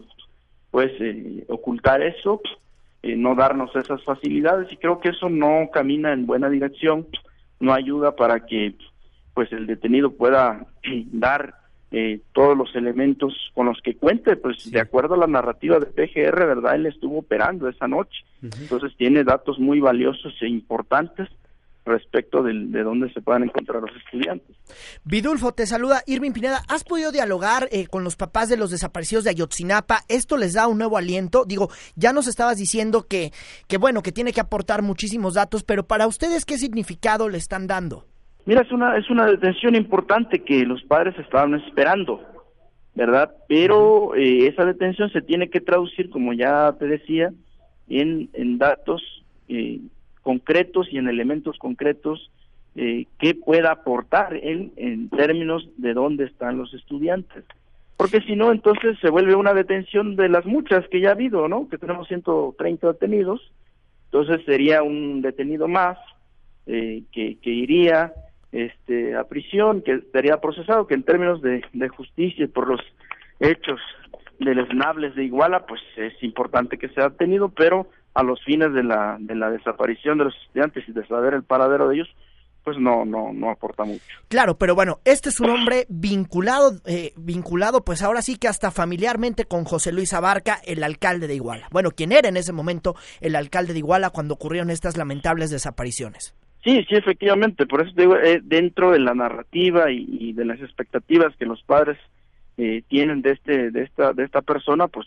pues 0.73 0.91
eh, 0.99 1.45
ocultar 1.47 2.03
eso, 2.03 2.41
no 3.05 3.37
darnos 3.37 3.71
esas 3.77 4.03
facilidades 4.03 4.67
y 4.73 4.79
creo 4.79 4.99
que 4.99 5.11
eso 5.11 5.29
no 5.29 5.71
camina 5.73 6.13
en 6.13 6.27
buena 6.27 6.51
dirección, 6.51 7.07
no 7.61 7.73
ayuda 7.73 8.17
para 8.17 8.45
que 8.47 8.75
pues 9.37 9.53
el 9.53 9.67
detenido 9.67 10.13
pueda 10.13 10.65
dar 11.13 11.57
eh, 11.93 12.21
todos 12.33 12.57
los 12.57 12.75
elementos 12.75 13.35
con 13.55 13.67
los 13.67 13.79
que 13.83 13.95
cuente, 13.95 14.35
pues 14.35 14.71
de 14.71 14.81
acuerdo 14.81 15.15
a 15.15 15.19
la 15.19 15.27
narrativa 15.27 15.79
de 15.79 15.85
PGR, 15.85 16.47
¿verdad? 16.47 16.75
Él 16.75 16.87
estuvo 16.87 17.19
operando 17.19 17.69
esa 17.69 17.87
noche, 17.87 18.25
entonces 18.43 18.97
tiene 18.97 19.25
datos 19.25 19.59
muy 19.59 19.79
valiosos 19.79 20.35
e 20.41 20.49
importantes 20.49 21.29
respecto 21.85 22.43
de, 22.43 22.53
de, 22.55 22.83
dónde 22.83 23.13
se 23.13 23.21
puedan 23.21 23.45
encontrar 23.45 23.83
los 23.83 23.95
estudiantes. 23.95 24.57
Vidulfo, 25.05 25.53
te 25.53 25.67
saluda 25.67 26.03
Irving 26.07 26.33
Pineda. 26.33 26.63
¿Has 26.67 26.83
podido 26.83 27.13
dialogar 27.13 27.69
eh, 27.71 27.87
con 27.89 28.05
los 28.05 28.17
papás 28.17 28.49
de 28.49 28.57
los 28.57 28.71
desaparecidos 28.71 29.25
de 29.25 29.31
Ayotzinapa? 29.31 30.01
¿Esto 30.09 30.39
les 30.39 30.55
da 30.55 30.67
un 30.67 30.79
nuevo 30.79 30.97
aliento? 30.97 31.45
Digo, 31.45 31.69
ya 31.95 32.15
nos 32.15 32.27
estabas 32.27 32.57
diciendo 32.57 33.07
que, 33.07 33.33
que 33.69 33.77
bueno, 33.77 34.03
que 34.03 34.13
tiene 34.13 34.33
que 34.33 34.41
aportar 34.41 34.81
muchísimos 34.81 35.35
datos, 35.35 35.63
pero 35.63 35.87
para 35.87 36.07
ustedes, 36.07 36.47
¿qué 36.47 36.57
significado 36.57 37.29
le 37.29 37.37
están 37.37 37.67
dando? 37.67 38.07
Mira, 38.47 38.61
es 38.61 38.71
una, 38.71 38.97
es 38.97 39.11
una 39.11 39.27
detención 39.27 39.75
importante 39.75 40.45
que 40.45 40.65
los 40.65 40.81
padres 40.85 41.19
estaban 41.19 41.55
esperando, 41.55 42.23
¿verdad? 42.95 43.35
Pero 43.49 44.15
eh, 44.15 44.47
esa 44.47 44.65
detención 44.65 45.11
se 45.11 45.21
tiene 45.21 45.51
que 45.51 45.61
traducir, 45.61 46.11
como 46.11 46.33
ya 46.33 46.73
te 46.79 46.87
decía, 46.87 47.33
en, 47.89 48.31
en 48.35 48.59
datos 48.59 49.03
eh, 49.49 49.81
concretos 50.23 50.87
y 50.93 50.99
en 50.99 51.09
elementos 51.09 51.59
concretos 51.59 52.31
eh, 52.77 53.07
que 53.19 53.35
pueda 53.35 53.73
aportar 53.73 54.37
en, 54.37 54.73
en 54.77 55.09
términos 55.09 55.69
de 55.77 55.93
dónde 55.93 56.27
están 56.27 56.57
los 56.57 56.73
estudiantes. 56.73 57.45
Porque 57.97 58.21
si 58.21 58.37
no, 58.37 58.53
entonces 58.53 58.97
se 59.01 59.11
vuelve 59.11 59.35
una 59.35 59.55
detención 59.55 60.15
de 60.15 60.29
las 60.29 60.47
muchas 60.47 60.87
que 60.87 61.01
ya 61.01 61.09
ha 61.09 61.13
habido, 61.13 61.49
¿no? 61.49 61.69
Que 61.69 61.79
tenemos 61.79 62.07
130 62.07 62.93
detenidos, 62.93 63.41
entonces 64.05 64.45
sería 64.47 64.85
un 64.85 65.21
detenido 65.21 65.67
más 65.67 65.99
que, 66.67 67.39
que 67.41 67.51
iría 67.51 68.13
este, 68.53 69.15
a 69.17 69.25
prisión, 69.25 69.83
que 69.83 69.93
estaría 69.93 70.41
procesado, 70.41 70.87
que 70.87 70.95
en 70.95 71.03
términos 71.03 71.43
de, 71.43 71.65
de 71.73 71.89
justicia 71.89 72.47
por 72.53 72.69
los 72.69 72.81
hechos 73.41 73.81
deleznables 74.39 75.15
de 75.15 75.25
Iguala, 75.25 75.67
pues 75.67 75.81
es 75.97 76.15
importante 76.23 76.79
que 76.79 76.89
sea 76.91 77.11
tenido, 77.11 77.49
pero 77.49 77.89
a 78.15 78.23
los 78.23 78.43
fines 78.45 78.73
de 78.73 78.83
la, 78.83 79.17
de 79.21 79.35
la 79.35 79.51
desaparición 79.51 80.19
de 80.19 80.25
los 80.25 80.35
estudiantes 80.43 80.89
y 80.89 80.93
de 80.93 81.07
saber 81.07 81.35
el 81.35 81.43
paradero 81.43 81.89
de 81.89 81.97
ellos, 81.97 82.09
pues 82.65 82.79
no, 82.79 83.05
no, 83.05 83.33
no 83.33 83.51
aporta 83.51 83.85
mucho. 83.85 84.03
Claro, 84.29 84.59
pero 84.59 84.75
bueno, 84.75 84.99
este 85.05 85.29
es 85.29 85.39
un 85.39 85.51
hombre 85.51 85.87
vinculado, 85.89 86.73
eh, 86.87 87.13
vinculado, 87.17 87.85
pues 87.85 88.03
ahora 88.03 88.23
sí 88.23 88.37
que 88.37 88.49
hasta 88.49 88.71
familiarmente 88.71 89.45
con 89.45 89.65
José 89.65 89.93
Luis 89.93 90.13
Abarca, 90.15 90.59
el 90.65 90.83
alcalde 90.83 91.29
de 91.29 91.37
Iguala. 91.37 91.69
Bueno, 91.71 91.91
quien 91.93 92.11
era 92.11 92.29
en 92.29 92.37
ese 92.37 92.53
momento 92.53 92.97
el 93.21 93.37
alcalde 93.37 93.73
de 93.73 93.79
Iguala 93.79 94.11
cuando 94.11 94.35
ocurrieron 94.35 94.71
estas 94.71 94.97
lamentables 94.97 95.51
desapariciones. 95.51 96.35
Sí, 96.67 96.85
sí, 96.89 96.97
efectivamente. 96.97 97.65
Por 97.65 97.83
eso 97.83 97.93
digo, 97.97 98.17
eh, 98.17 98.41
dentro 98.43 98.91
de 98.91 98.99
la 98.99 99.15
narrativa 99.15 99.89
y, 99.93 100.33
de 100.33 100.45
las 100.45 100.61
expectativas 100.61 101.37
que 101.37 101.47
los 101.47 101.63
padres 101.63 101.97
eh, 102.57 102.83
tienen 102.89 103.23
de 103.23 103.31
este, 103.31 103.71
de 103.71 103.85
esta, 103.85 104.13
de 104.13 104.25
esta 104.25 104.43
persona, 104.43 104.89
pues 104.89 105.07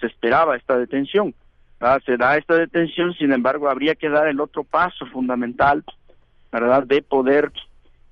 se 0.00 0.06
esperaba 0.08 0.56
esta 0.56 0.76
detención. 0.76 1.32
Ah, 1.78 2.00
se 2.04 2.16
da 2.16 2.36
esta 2.36 2.56
detención, 2.56 3.14
sin 3.14 3.32
embargo, 3.32 3.68
habría 3.68 3.94
que 3.94 4.08
dar 4.08 4.26
el 4.26 4.40
otro 4.40 4.64
paso 4.64 5.06
fundamental, 5.06 5.84
verdad, 6.50 6.82
de 6.82 7.02
poder, 7.02 7.52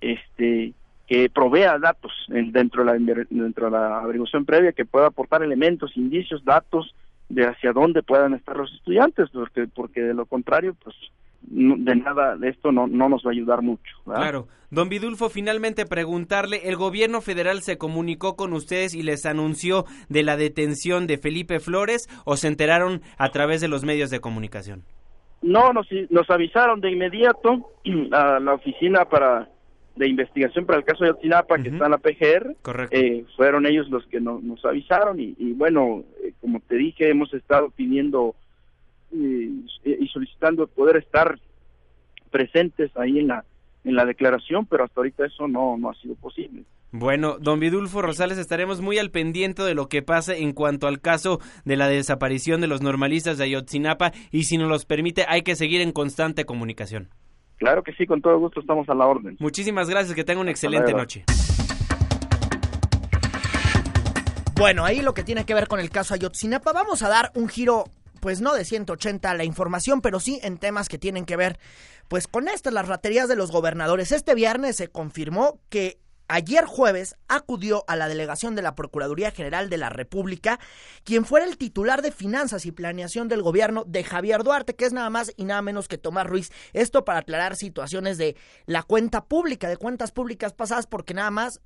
este, 0.01 0.73
que 1.09 1.29
provea 1.31 1.81
datos 1.81 2.13
dentro 2.29 2.85
de 2.85 2.93
la 2.93 3.25
dentro 3.29 3.65
de 3.65 3.71
la 3.73 3.99
averiguación 4.03 4.45
previa, 4.45 4.71
que 4.71 4.85
pueda 4.85 5.07
aportar 5.07 5.43
elementos, 5.43 5.97
indicios, 5.97 6.45
datos 6.45 6.95
de 7.29 7.45
hacia 7.45 7.73
dónde 7.73 8.05
puedan 8.05 8.35
estar 8.35 8.57
los 8.57 8.73
estudiantes, 8.73 9.31
porque 9.31 9.67
porque 9.67 10.01
de 10.01 10.15
lo 10.15 10.27
contrario, 10.27 10.77
pues 10.81 10.95
de 11.47 11.97
nada 11.97 12.37
de 12.37 12.49
esto 12.49 12.73
no, 12.73 12.87
no 12.87 13.09
nos 13.09 13.25
va 13.25 13.31
a 13.31 13.33
ayudar 13.33 13.63
mucho. 13.63 13.97
Claro. 14.05 14.49
Don 14.71 14.89
Vidulfo, 14.89 15.29
finalmente 15.29 15.87
preguntarle, 15.87 16.69
¿el 16.69 16.77
gobierno 16.77 17.21
federal 17.21 17.63
se 17.63 17.79
comunicó 17.79 18.35
con 18.35 18.53
ustedes 18.53 18.95
y 18.95 19.03
les 19.03 19.25
anunció 19.25 19.85
de 20.09 20.23
la 20.23 20.37
detención 20.37 21.07
de 21.07 21.19
Felipe 21.19 21.61
Flores 21.61 22.09
o 22.25 22.37
se 22.37 22.49
enteraron 22.49 23.03
a 23.17 23.29
través 23.31 23.61
de 23.61 23.69
los 23.69 23.85
medios 23.85 24.11
de 24.11 24.21
comunicación? 24.21 24.83
No, 25.43 25.73
nos, 25.73 25.87
nos 26.11 26.29
avisaron 26.31 26.81
de 26.81 26.91
inmediato 26.91 27.71
a 28.13 28.41
la 28.41 28.55
oficina 28.55 29.05
para 29.05 29.49
de 29.97 30.09
investigación 30.09 30.67
para 30.67 30.79
el 30.79 30.85
caso 30.85 31.05
de 31.05 31.11
Otinapa, 31.11 31.59
que 31.59 31.69
está 31.69 31.85
en 31.85 31.91
la 31.93 31.99
PGR. 31.99 32.57
Eh, 32.91 33.25
fueron 33.37 33.67
ellos 33.67 33.89
los 33.91 34.05
que 34.07 34.21
nos 34.21 34.65
avisaron 34.65 35.21
y, 35.21 35.53
bueno, 35.53 36.03
eh, 36.23 36.33
como 36.41 36.61
te 36.61 36.77
dije, 36.77 37.11
hemos 37.11 37.33
estado 37.33 37.71
pidiendo 37.71 38.35
y, 39.15 40.09
solicitando 40.09 40.67
poder 40.67 40.97
estar 40.97 41.39
presentes 42.31 42.91
ahí 42.97 43.19
en 43.19 43.29
la 43.29 43.45
en 43.85 43.97
la 43.97 44.07
declaración, 44.07 44.65
pero 44.65 44.85
hasta 44.85 45.01
ahorita 45.01 45.27
eso 45.27 45.47
no, 45.47 45.77
no 45.77 45.91
ha 45.91 45.95
sido 45.97 46.15
posible. 46.15 46.65
Bueno, 46.91 47.39
don 47.39 47.61
Vidulfo 47.61 48.01
Rosales, 48.01 48.39
estaremos 48.39 48.81
muy 48.81 48.99
al 48.99 49.11
pendiente 49.11 49.63
de 49.63 49.75
lo 49.75 49.89
que 49.89 50.01
pase 50.01 50.43
en 50.43 50.53
cuanto 50.53 50.87
al 50.87 51.01
caso 51.01 51.39
de 51.65 51.77
la 51.77 51.89
desaparición 51.89 52.61
de 52.61 52.67
los 52.67 52.83
normalistas 52.83 53.37
de 53.37 53.45
Ayotzinapa 53.45 54.13
y 54.31 54.45
si 54.45 54.57
nos 54.57 54.69
los 54.69 54.87
permite 54.87 55.27
hay 55.29 55.43
que 55.43 55.55
seguir 55.55 55.83
en 55.83 55.93
constante 55.93 56.47
comunicación. 56.47 57.11
Claro 57.57 57.83
que 57.83 57.93
sí, 57.93 58.07
con 58.07 58.23
todo 58.23 58.39
gusto 58.39 58.61
estamos 58.61 58.89
a 58.89 58.95
la 58.95 59.07
orden. 59.07 59.37
Muchísimas 59.39 59.91
gracias, 59.91 60.15
que 60.15 60.25
tenga 60.25 60.41
una 60.41 60.51
excelente 60.51 60.93
noche. 60.95 61.25
Bueno, 64.57 64.85
ahí 64.85 65.03
lo 65.03 65.15
que 65.15 65.25
tiene 65.25 65.45
que 65.45 65.53
ver 65.53 65.67
con 65.67 65.81
el 65.81 65.91
caso 65.91 66.15
Ayotzinapa, 66.15 66.73
vamos 66.73 67.03
a 67.03 67.09
dar 67.09 67.33
un 67.35 67.49
giro 67.49 67.85
pues 68.25 68.41
no 68.41 68.55
de 68.55 68.65
180 68.65 69.35
la 69.35 69.45
información, 69.45 70.01
pero 70.01 70.19
sí 70.19 70.41
en 70.43 70.57
temas 70.57 70.89
que 70.89 70.97
tienen 70.97 71.27
que 71.27 71.37
ver 71.37 71.59
pues 72.09 72.27
con 72.27 72.49
estas, 72.49 72.73
las 72.73 72.89
raterías 72.89 73.29
de 73.29 73.37
los 73.37 73.53
gobernadores. 73.53 74.13
Este 74.13 74.35
viernes 74.35 74.77
se 74.77 74.89
confirmó 74.89 75.61
que 75.69 76.01
ayer 76.27 76.65
jueves 76.65 77.17
acudió 77.29 77.85
a 77.87 77.97
la 77.97 78.09
delegación 78.09 78.55
de 78.55 78.63
la 78.63 78.75
Procuraduría 78.75 79.31
General 79.31 79.69
de 79.69 79.77
la 79.77 79.91
República, 79.91 80.59
quien 81.05 81.27
fuera 81.27 81.45
el 81.45 81.59
titular 81.59 82.01
de 82.01 82.13
Finanzas 82.13 82.65
y 82.65 82.73
Planeación 82.73 83.29
del 83.29 83.43
gobierno 83.43 83.85
de 83.87 84.03
Javier 84.05 84.43
Duarte, 84.43 84.75
que 84.75 84.87
es 84.87 84.95
nada 84.95 85.11
más 85.11 85.31
y 85.37 85.45
nada 85.45 85.61
menos 85.61 85.87
que 85.87 85.99
Tomás 85.99 86.27
Ruiz. 86.27 86.51
Esto 86.73 87.05
para 87.05 87.19
aclarar 87.19 87.57
situaciones 87.57 88.17
de 88.17 88.37
la 88.65 88.85
cuenta 88.85 89.27
pública, 89.27 89.69
de 89.69 89.77
cuentas 89.77 90.13
públicas 90.13 90.55
pasadas, 90.55 90.87
porque 90.87 91.13
nada 91.13 91.31
más 91.31 91.61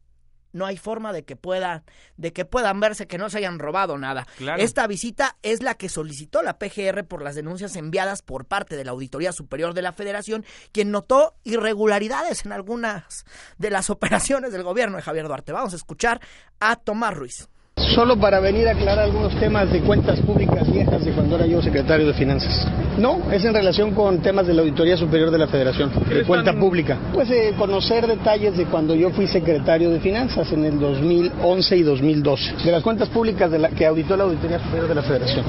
no 0.53 0.67
hay 0.67 0.77
forma 0.77 1.13
de 1.13 1.25
que 1.25 1.37
pueda 1.37 1.85
de 2.17 2.33
que 2.33 2.45
puedan 2.45 2.81
verse 2.81 3.07
que 3.07 3.19
no 3.19 3.31
se 3.31 3.39
hayan 3.39 3.59
robado 3.59 3.99
nada. 3.99 4.27
Claro. 4.37 4.63
Esta 4.63 4.87
visita 4.87 5.37
es 5.43 5.63
la 5.63 5.75
que 5.75 5.89
solicitó 5.89 6.43
la 6.43 6.59
PGR 6.59 7.05
por 7.05 7.23
las 7.23 7.35
denuncias 7.35 7.77
enviadas 7.77 8.23
por 8.23 8.47
parte 8.47 8.77
de 8.77 8.85
la 8.85 8.93
Auditoría 8.93 9.33
Superior 9.33 9.75
de 9.75 9.83
la 9.83 9.93
Federación, 9.93 10.45
quien 10.73 10.91
notó 10.91 11.35
irregularidades 11.45 12.45
en 12.45 12.53
algunas 12.53 13.25
de 13.59 13.71
las 13.71 13.91
operaciones 13.91 14.53
del 14.53 14.63
gobierno 14.63 14.97
de 14.97 15.03
Javier 15.03 15.27
Duarte. 15.27 15.53
Vamos 15.53 15.73
a 15.73 15.77
escuchar 15.77 16.21
a 16.61 16.77
Tomás 16.77 17.15
Ruiz. 17.15 17.49
Solo 17.95 18.19
para 18.19 18.39
venir 18.39 18.69
a 18.69 18.73
aclarar 18.73 19.05
algunos 19.05 19.35
temas 19.41 19.73
de 19.73 19.81
cuentas 19.81 20.21
públicas 20.21 20.71
viejas 20.71 21.05
de 21.05 21.11
cuando 21.13 21.37
era 21.37 21.47
yo 21.47 21.63
secretario 21.63 22.07
de 22.07 22.13
Finanzas. 22.13 22.67
No, 22.99 23.21
es 23.33 23.45
en 23.45 23.55
relación 23.55 23.95
con 23.95 24.19
temas 24.19 24.47
de 24.47 24.55
la 24.55 24.61
Auditoría 24.61 24.97
Superior 24.97 25.31
de 25.31 25.39
la 25.39 25.47
Federación, 25.47 25.91
de 26.09 26.25
cuenta 26.25 26.53
pública. 26.53 26.99
Pues 27.15 27.31
eh, 27.31 27.55
conocer 27.57 28.07
detalles 28.07 28.57
de 28.57 28.67
cuando 28.67 28.95
yo 28.95 29.11
fui 29.11 29.27
secretario 29.27 29.91
de 29.91 30.01
Finanzas 30.01 30.53
en 30.53 30.65
el 30.65 30.79
2011 30.79 31.77
y 31.77 31.83
2012, 31.83 32.65
de 32.65 32.73
las 32.73 32.83
cuentas 32.83 33.09
públicas 33.09 33.51
de 33.51 33.59
la, 33.59 33.71
que 33.71 33.87
auditó 33.87 34.17
la 34.17 34.25
Auditoría 34.25 34.59
Superior 34.59 34.89
de 34.89 34.95
la 34.95 35.03
Federación. 35.03 35.45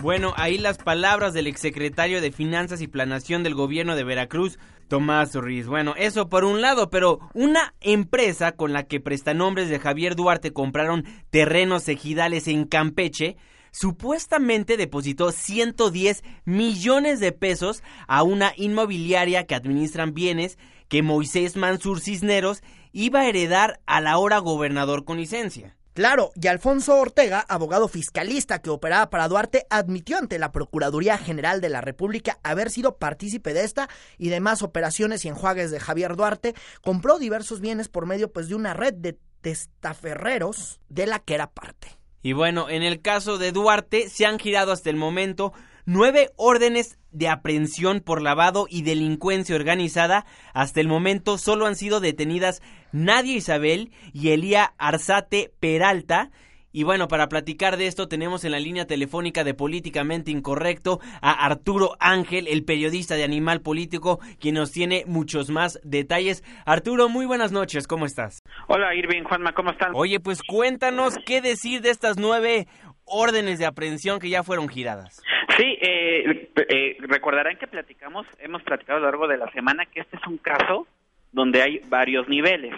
Bueno, 0.00 0.32
ahí 0.36 0.58
las 0.58 0.78
palabras 0.78 1.34
del 1.34 1.48
exsecretario 1.48 2.20
de 2.20 2.30
Finanzas 2.30 2.80
y 2.80 2.86
Planación 2.86 3.42
del 3.42 3.54
gobierno 3.54 3.96
de 3.96 4.04
Veracruz, 4.04 4.58
Tomás 4.86 5.34
Ruiz. 5.34 5.66
Bueno, 5.66 5.94
eso 5.96 6.28
por 6.28 6.44
un 6.44 6.60
lado, 6.60 6.88
pero 6.88 7.18
una 7.34 7.74
empresa 7.80 8.52
con 8.52 8.72
la 8.72 8.84
que 8.84 9.00
prestanombres 9.00 9.68
de 9.68 9.80
Javier 9.80 10.14
Duarte 10.14 10.52
compraron 10.52 11.04
terrenos 11.30 11.88
ejidales 11.88 12.46
en 12.46 12.64
Campeche, 12.64 13.36
supuestamente 13.72 14.76
depositó 14.76 15.32
110 15.32 16.22
millones 16.44 17.18
de 17.18 17.32
pesos 17.32 17.82
a 18.06 18.22
una 18.22 18.52
inmobiliaria 18.56 19.46
que 19.46 19.56
administran 19.56 20.14
bienes 20.14 20.58
que 20.88 21.02
Moisés 21.02 21.56
Mansur 21.56 22.00
Cisneros 22.00 22.62
iba 22.92 23.20
a 23.20 23.28
heredar 23.28 23.80
a 23.86 24.00
la 24.00 24.16
hora 24.18 24.38
gobernador 24.38 25.04
con 25.04 25.18
licencia. 25.18 25.76
Claro, 25.98 26.30
y 26.40 26.46
Alfonso 26.46 26.94
Ortega, 26.94 27.44
abogado 27.48 27.88
fiscalista 27.88 28.62
que 28.62 28.70
operaba 28.70 29.10
para 29.10 29.26
Duarte, 29.26 29.66
admitió 29.68 30.16
ante 30.16 30.38
la 30.38 30.52
Procuraduría 30.52 31.18
General 31.18 31.60
de 31.60 31.70
la 31.70 31.80
República 31.80 32.38
haber 32.44 32.70
sido 32.70 32.98
partícipe 32.98 33.52
de 33.52 33.64
esta 33.64 33.88
y 34.16 34.28
demás 34.28 34.62
operaciones 34.62 35.24
y 35.24 35.28
enjuagues 35.28 35.72
de 35.72 35.80
Javier 35.80 36.14
Duarte. 36.14 36.54
Compró 36.82 37.18
diversos 37.18 37.60
bienes 37.60 37.88
por 37.88 38.06
medio 38.06 38.32
pues 38.32 38.48
de 38.48 38.54
una 38.54 38.74
red 38.74 38.94
de 38.94 39.18
testaferreros 39.40 40.80
de 40.88 41.08
la 41.08 41.18
que 41.18 41.34
era 41.34 41.50
parte. 41.50 41.88
Y 42.22 42.32
bueno, 42.32 42.70
en 42.70 42.84
el 42.84 43.02
caso 43.02 43.36
de 43.36 43.50
Duarte 43.50 44.08
se 44.08 44.24
han 44.24 44.38
girado 44.38 44.70
hasta 44.70 44.90
el 44.90 44.96
momento 44.96 45.52
nueve 45.88 46.28
órdenes 46.36 46.98
de 47.12 47.28
aprehensión 47.28 48.00
por 48.00 48.20
lavado 48.20 48.66
y 48.68 48.82
delincuencia 48.82 49.56
organizada. 49.56 50.26
Hasta 50.52 50.82
el 50.82 50.86
momento 50.86 51.38
solo 51.38 51.64
han 51.64 51.76
sido 51.76 52.00
detenidas 52.00 52.60
Nadia 52.92 53.34
Isabel 53.34 53.90
y 54.12 54.28
Elía 54.28 54.74
Arzate 54.76 55.50
Peralta. 55.60 56.30
Y 56.72 56.82
bueno, 56.82 57.08
para 57.08 57.30
platicar 57.30 57.78
de 57.78 57.86
esto 57.86 58.06
tenemos 58.06 58.44
en 58.44 58.52
la 58.52 58.60
línea 58.60 58.86
telefónica 58.86 59.44
de 59.44 59.54
Políticamente 59.54 60.30
Incorrecto 60.30 61.00
a 61.22 61.46
Arturo 61.46 61.96
Ángel, 62.00 62.48
el 62.48 62.66
periodista 62.66 63.14
de 63.14 63.24
Animal 63.24 63.62
Político, 63.62 64.20
quien 64.38 64.56
nos 64.56 64.70
tiene 64.70 65.04
muchos 65.06 65.48
más 65.48 65.80
detalles. 65.84 66.44
Arturo, 66.66 67.08
muy 67.08 67.24
buenas 67.24 67.50
noches, 67.50 67.86
¿cómo 67.86 68.04
estás? 68.04 68.40
Hola 68.66 68.94
Irving, 68.94 69.22
Juanma, 69.22 69.54
¿cómo 69.54 69.70
están? 69.70 69.92
Oye, 69.94 70.20
pues 70.20 70.42
cuéntanos 70.42 71.14
qué 71.24 71.40
decir 71.40 71.80
de 71.80 71.88
estas 71.88 72.18
nueve 72.18 72.68
órdenes 73.06 73.58
de 73.58 73.64
aprehensión 73.64 74.18
que 74.18 74.28
ya 74.28 74.42
fueron 74.42 74.68
giradas. 74.68 75.22
Sí, 75.58 75.76
eh, 75.80 76.50
eh, 76.68 76.96
recordarán 77.00 77.58
que 77.58 77.66
platicamos, 77.66 78.26
hemos 78.38 78.62
platicado 78.62 78.98
a 78.98 79.00
lo 79.00 79.06
largo 79.06 79.26
de 79.26 79.38
la 79.38 79.50
semana 79.50 79.86
que 79.86 80.00
este 80.00 80.16
es 80.16 80.26
un 80.26 80.38
caso 80.38 80.86
donde 81.32 81.62
hay 81.62 81.80
varios 81.88 82.28
niveles. 82.28 82.74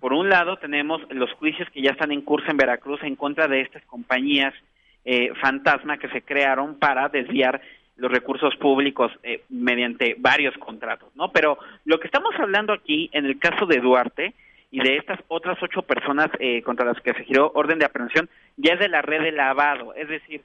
Por 0.00 0.12
un 0.12 0.28
lado 0.28 0.56
tenemos 0.56 1.02
los 1.10 1.30
juicios 1.34 1.68
que 1.70 1.82
ya 1.82 1.90
están 1.90 2.10
en 2.10 2.22
curso 2.22 2.50
en 2.50 2.56
Veracruz 2.56 3.02
en 3.02 3.16
contra 3.16 3.48
de 3.48 3.60
estas 3.60 3.84
compañías 3.84 4.54
eh, 5.04 5.32
fantasma 5.40 5.98
que 5.98 6.08
se 6.08 6.22
crearon 6.22 6.78
para 6.78 7.08
desviar 7.08 7.60
los 7.96 8.10
recursos 8.10 8.56
públicos 8.56 9.12
eh, 9.22 9.42
mediante 9.48 10.16
varios 10.18 10.56
contratos, 10.58 11.14
¿no? 11.14 11.30
Pero 11.32 11.58
lo 11.84 12.00
que 12.00 12.06
estamos 12.06 12.34
hablando 12.38 12.72
aquí 12.72 13.10
en 13.12 13.26
el 13.26 13.38
caso 13.38 13.66
de 13.66 13.80
Duarte 13.80 14.34
y 14.70 14.80
de 14.80 14.96
estas 14.96 15.20
otras 15.28 15.62
ocho 15.62 15.82
personas 15.82 16.28
eh, 16.38 16.62
contra 16.62 16.86
las 16.86 17.00
que 17.02 17.12
se 17.12 17.24
giró 17.24 17.52
orden 17.54 17.78
de 17.78 17.84
aprehensión 17.84 18.28
ya 18.56 18.72
es 18.74 18.80
de 18.80 18.88
la 18.88 19.02
red 19.02 19.22
de 19.22 19.32
lavado, 19.32 19.94
es 19.94 20.08
decir, 20.08 20.42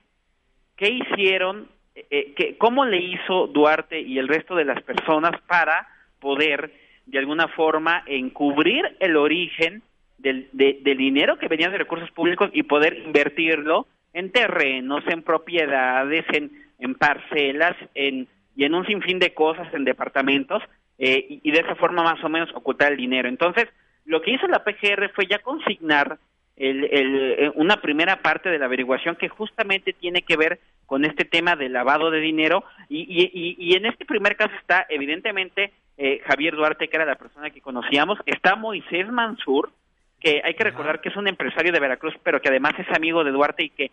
¿qué 0.76 0.89
hicieron, 0.89 1.67
eh, 2.10 2.33
qué, 2.36 2.57
cómo 2.57 2.86
le 2.86 2.97
hizo 2.97 3.47
Duarte 3.47 3.99
y 3.99 4.17
el 4.19 4.27
resto 4.27 4.55
de 4.55 4.65
las 4.65 4.81
personas 4.83 5.31
para 5.47 5.88
poder 6.19 6.71
de 7.05 7.19
alguna 7.19 7.47
forma 7.47 8.03
encubrir 8.05 8.83
el 8.99 9.15
origen 9.15 9.81
del, 10.17 10.49
de- 10.51 10.79
del 10.81 10.97
dinero 10.97 11.38
que 11.38 11.47
venía 11.47 11.69
de 11.69 11.77
recursos 11.77 12.12
públicos 12.12 12.49
y 12.53 12.63
poder 12.63 12.97
invertirlo 13.05 13.88
en 14.13 14.31
terrenos, 14.31 15.03
en 15.07 15.21
propiedades, 15.21 16.25
en, 16.33 16.51
en 16.79 16.95
parcelas, 16.95 17.75
en, 17.93 18.27
y 18.55 18.63
en 18.65 18.73
un 18.73 18.86
sinfín 18.86 19.19
de 19.19 19.33
cosas, 19.33 19.71
en 19.73 19.86
departamentos, 19.86 20.62
eh, 20.97 21.39
y 21.43 21.51
de 21.51 21.60
esa 21.60 21.75
forma 21.75 22.03
más 22.03 22.23
o 22.23 22.29
menos 22.29 22.49
ocultar 22.55 22.91
el 22.91 22.97
dinero. 22.97 23.29
Entonces, 23.29 23.67
lo 24.05 24.21
que 24.21 24.31
hizo 24.31 24.47
la 24.47 24.63
PGR 24.63 25.12
fue 25.13 25.27
ya 25.27 25.39
consignar 25.39 26.17
el, 26.58 26.84
el, 26.86 27.15
eh, 27.38 27.52
una 27.56 27.78
primera 27.82 28.17
parte 28.22 28.50
de 28.50 28.60
la 28.60 28.65
averiguación 28.65 29.15
que 29.15 29.30
justamente 29.30 29.93
tiene 29.93 30.24
que 30.24 30.36
ver 30.38 30.60
con 30.86 31.06
este 31.06 31.24
tema 31.26 31.56
del 31.56 31.74
lavado 31.74 32.10
de 32.12 32.20
dinero. 32.20 32.63
Y, 32.89 33.00
y, 33.02 33.30
y- 33.34 33.56
y 33.60 33.76
en 33.76 33.86
este 33.86 34.06
primer 34.06 34.36
caso 34.36 34.54
está 34.60 34.86
evidentemente 34.89 35.72
eh, 35.98 36.22
Javier 36.28 36.56
Duarte, 36.56 36.88
que 36.88 36.96
era 36.98 37.06
la 37.06 37.15
persona 37.15 37.50
que 37.50 37.62
conocíamos, 37.62 38.20
está 38.26 38.56
Moisés 38.56 39.08
Mansur, 39.08 39.72
que 40.20 40.41
hay 40.43 40.54
que 40.56 40.63
recordar 40.63 41.00
que 41.02 41.10
es 41.10 41.15
un 41.15 41.28
empresario 41.28 41.72
de 41.72 41.80
Veracruz, 41.80 42.15
pero 42.24 42.41
que 42.41 42.50
además 42.50 42.74
es 42.80 42.88
amigo 42.96 43.24
de 43.24 43.32
Duarte 43.32 43.63
y 43.63 43.70
que 43.70 43.91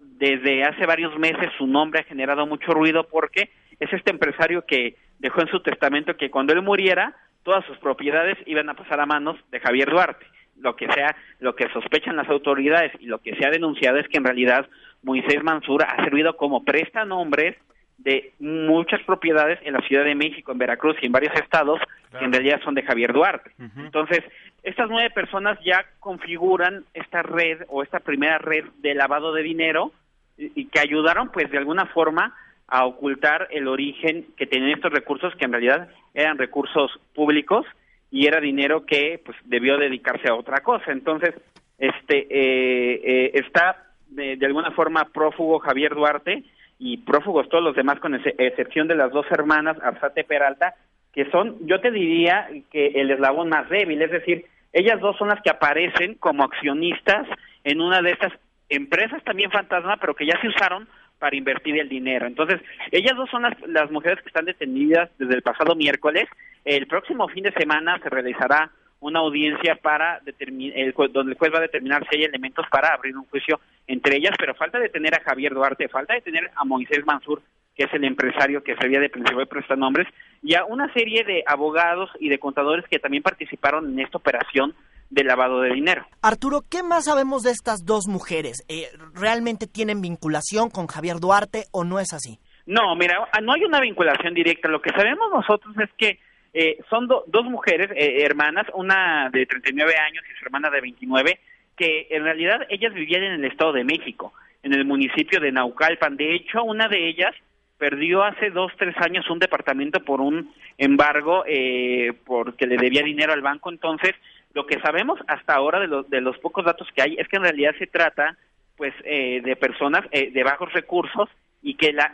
desde 0.00 0.62
hace 0.64 0.86
varios 0.86 1.18
meses 1.18 1.50
su 1.58 1.66
nombre 1.66 2.00
ha 2.00 2.04
generado 2.04 2.46
mucho 2.46 2.72
ruido 2.72 3.08
porque 3.08 3.50
es 3.80 3.92
este 3.92 4.10
empresario 4.12 4.64
que 4.66 4.96
dejó 5.18 5.40
en 5.40 5.48
su 5.48 5.60
testamento 5.60 6.16
que 6.16 6.30
cuando 6.30 6.52
él 6.52 6.62
muriera 6.62 7.16
todas 7.42 7.64
sus 7.66 7.76
propiedades 7.78 8.36
iban 8.46 8.68
a 8.68 8.74
pasar 8.74 9.00
a 9.00 9.06
manos 9.06 9.36
de 9.50 9.60
Javier 9.60 9.90
Duarte. 9.90 10.26
Lo 10.60 10.76
que 10.76 10.90
sea, 10.92 11.16
lo 11.40 11.54
que 11.54 11.68
sospechan 11.70 12.16
las 12.16 12.28
autoridades 12.28 12.92
y 13.00 13.06
lo 13.06 13.18
que 13.18 13.34
se 13.36 13.46
ha 13.46 13.50
denunciado 13.50 13.98
es 13.98 14.08
que 14.08 14.18
en 14.18 14.24
realidad 14.24 14.68
Moisés 15.02 15.42
Mansur 15.42 15.84
ha 15.84 16.02
servido 16.04 16.36
como 16.36 16.64
prestanombres 16.64 17.56
de 17.98 18.32
muchas 18.40 19.00
propiedades 19.02 19.58
en 19.62 19.74
la 19.74 19.80
Ciudad 19.80 20.04
de 20.04 20.14
México, 20.14 20.52
en 20.52 20.58
Veracruz 20.58 20.96
y 21.00 21.06
en 21.06 21.12
varios 21.12 21.34
estados 21.34 21.80
que 22.18 22.24
en 22.24 22.32
realidad 22.32 22.60
son 22.64 22.74
de 22.74 22.82
Javier 22.82 23.12
Duarte. 23.12 23.50
Entonces, 23.76 24.20
estas 24.62 24.88
nueve 24.88 25.10
personas 25.10 25.58
ya 25.64 25.84
configuran 26.00 26.84
esta 26.94 27.22
red 27.22 27.62
o 27.68 27.82
esta 27.82 28.00
primera 28.00 28.38
red 28.38 28.64
de 28.78 28.94
lavado 28.94 29.32
de 29.32 29.42
dinero 29.42 29.92
y, 30.36 30.52
y 30.54 30.66
que 30.66 30.80
ayudaron 30.80 31.30
pues 31.30 31.50
de 31.50 31.58
alguna 31.58 31.86
forma 31.86 32.34
a 32.66 32.86
ocultar 32.86 33.48
el 33.50 33.68
origen 33.68 34.26
que 34.36 34.46
tenían 34.46 34.70
estos 34.70 34.92
recursos 34.92 35.34
que 35.36 35.44
en 35.44 35.52
realidad 35.52 35.88
eran 36.14 36.38
recursos 36.38 36.98
públicos 37.14 37.66
y 38.14 38.28
era 38.28 38.40
dinero 38.40 38.86
que 38.86 39.20
pues 39.24 39.36
debió 39.44 39.76
dedicarse 39.76 40.28
a 40.30 40.36
otra 40.36 40.60
cosa. 40.62 40.92
Entonces, 40.92 41.34
este 41.78 42.28
eh, 42.30 43.00
eh, 43.02 43.30
está 43.34 43.88
de, 44.06 44.36
de 44.36 44.46
alguna 44.46 44.70
forma 44.70 45.08
prófugo 45.12 45.58
Javier 45.58 45.92
Duarte 45.96 46.44
y 46.78 46.98
prófugos 46.98 47.48
todos 47.48 47.64
los 47.64 47.74
demás 47.74 47.98
con 47.98 48.14
ex- 48.14 48.38
excepción 48.38 48.86
de 48.86 48.94
las 48.94 49.10
dos 49.10 49.26
hermanas 49.32 49.76
Arzate 49.82 50.22
Peralta 50.22 50.74
que 51.12 51.28
son 51.32 51.56
yo 51.66 51.80
te 51.80 51.90
diría 51.90 52.48
que 52.70 52.86
el 52.94 53.10
eslabón 53.10 53.48
más 53.48 53.68
débil, 53.68 54.00
es 54.02 54.10
decir, 54.12 54.46
ellas 54.72 55.00
dos 55.00 55.16
son 55.16 55.28
las 55.28 55.40
que 55.42 55.50
aparecen 55.50 56.14
como 56.14 56.44
accionistas 56.44 57.26
en 57.64 57.80
una 57.80 58.00
de 58.00 58.10
estas 58.12 58.32
empresas 58.68 59.22
también 59.24 59.50
fantasma, 59.50 59.96
pero 59.96 60.14
que 60.14 60.26
ya 60.26 60.40
se 60.40 60.48
usaron 60.48 60.86
para 61.18 61.36
invertir 61.36 61.78
el 61.78 61.88
dinero. 61.88 62.26
Entonces, 62.26 62.60
ellas 62.90 63.16
dos 63.16 63.30
son 63.30 63.42
las, 63.42 63.90
mujeres 63.90 64.20
que 64.22 64.28
están 64.28 64.44
detenidas 64.44 65.10
desde 65.18 65.34
el 65.34 65.42
pasado 65.42 65.74
miércoles. 65.74 66.24
El 66.64 66.86
próximo 66.86 67.28
fin 67.28 67.44
de 67.44 67.52
semana 67.52 67.98
se 68.02 68.10
realizará 68.10 68.70
una 69.00 69.20
audiencia 69.20 69.76
para 69.76 70.20
determinar, 70.20 70.78
el, 70.78 70.94
donde 71.12 71.32
el 71.32 71.38
juez 71.38 71.52
va 71.52 71.58
a 71.58 71.62
determinar 71.62 72.06
si 72.08 72.16
hay 72.16 72.24
elementos 72.24 72.66
para 72.70 72.94
abrir 72.94 73.16
un 73.16 73.26
juicio 73.26 73.60
entre 73.86 74.16
ellas, 74.16 74.34
pero 74.38 74.54
falta 74.54 74.78
detener 74.78 75.14
a 75.14 75.22
Javier 75.22 75.52
Duarte, 75.52 75.88
falta 75.88 76.14
detener 76.14 76.50
a 76.56 76.64
Moisés 76.64 77.04
Mansur, 77.04 77.42
que 77.74 77.84
es 77.84 77.92
el 77.92 78.04
empresario 78.04 78.62
que 78.62 78.76
servía 78.76 79.00
de 79.00 79.10
principal 79.10 79.46
prestanombres, 79.46 80.08
y 80.42 80.54
a 80.54 80.64
una 80.64 80.90
serie 80.94 81.24
de 81.24 81.44
abogados 81.46 82.10
y 82.18 82.28
de 82.28 82.38
contadores 82.38 82.86
que 82.88 82.98
también 82.98 83.22
participaron 83.22 83.92
en 83.92 84.00
esta 84.00 84.18
operación 84.18 84.74
de 85.10 85.24
lavado 85.24 85.60
de 85.60 85.72
dinero. 85.72 86.06
Arturo, 86.22 86.62
¿qué 86.68 86.82
más 86.82 87.04
sabemos 87.04 87.42
de 87.42 87.50
estas 87.50 87.84
dos 87.84 88.06
mujeres? 88.08 88.64
Eh, 88.68 88.88
¿Realmente 89.14 89.66
tienen 89.66 90.00
vinculación 90.00 90.70
con 90.70 90.86
Javier 90.86 91.20
Duarte 91.20 91.64
o 91.72 91.84
no 91.84 92.00
es 92.00 92.12
así? 92.12 92.38
No, 92.66 92.96
mira, 92.96 93.18
no 93.42 93.52
hay 93.52 93.64
una 93.64 93.80
vinculación 93.80 94.34
directa. 94.34 94.68
Lo 94.68 94.80
que 94.80 94.90
sabemos 94.90 95.30
nosotros 95.30 95.74
es 95.78 95.90
que 95.98 96.18
eh, 96.54 96.78
son 96.88 97.08
dos 97.08 97.44
mujeres 97.44 97.90
eh, 97.96 98.22
hermanas, 98.22 98.66
una 98.74 99.28
de 99.30 99.44
39 99.44 99.92
años 99.98 100.24
y 100.30 100.38
su 100.38 100.44
hermana 100.46 100.70
de 100.70 100.80
29, 100.80 101.40
que 101.76 102.06
en 102.10 102.22
realidad 102.22 102.60
ellas 102.68 102.94
vivían 102.94 103.24
en 103.24 103.32
el 103.32 103.44
Estado 103.44 103.72
de 103.72 103.84
México, 103.84 104.32
en 104.62 104.72
el 104.72 104.84
municipio 104.84 105.40
de 105.40 105.52
Naucalpan. 105.52 106.16
De 106.16 106.34
hecho, 106.34 106.62
una 106.62 106.88
de 106.88 107.08
ellas 107.08 107.34
perdió 107.76 108.22
hace 108.22 108.50
dos, 108.50 108.72
tres 108.78 108.94
años 108.98 109.28
un 109.28 109.40
departamento 109.40 110.00
por 110.00 110.20
un 110.20 110.54
embargo 110.78 111.44
eh, 111.46 112.12
porque 112.24 112.66
le 112.66 112.76
debía 112.76 113.02
dinero 113.02 113.32
al 113.32 113.42
banco. 113.42 113.70
Entonces, 113.70 114.12
lo 114.54 114.66
que 114.66 114.80
sabemos 114.80 115.18
hasta 115.26 115.54
ahora 115.54 115.80
de 115.80 115.88
los, 115.88 116.08
de 116.08 116.20
los 116.20 116.38
pocos 116.38 116.64
datos 116.64 116.88
que 116.94 117.02
hay 117.02 117.16
es 117.18 117.28
que 117.28 117.36
en 117.36 117.42
realidad 117.42 117.74
se 117.78 117.86
trata 117.86 118.36
pues 118.76 118.94
eh, 119.04 119.40
de 119.44 119.56
personas 119.56 120.04
eh, 120.10 120.30
de 120.30 120.42
bajos 120.42 120.72
recursos 120.72 121.28
y 121.62 121.74
que 121.74 121.92
la, 121.92 122.12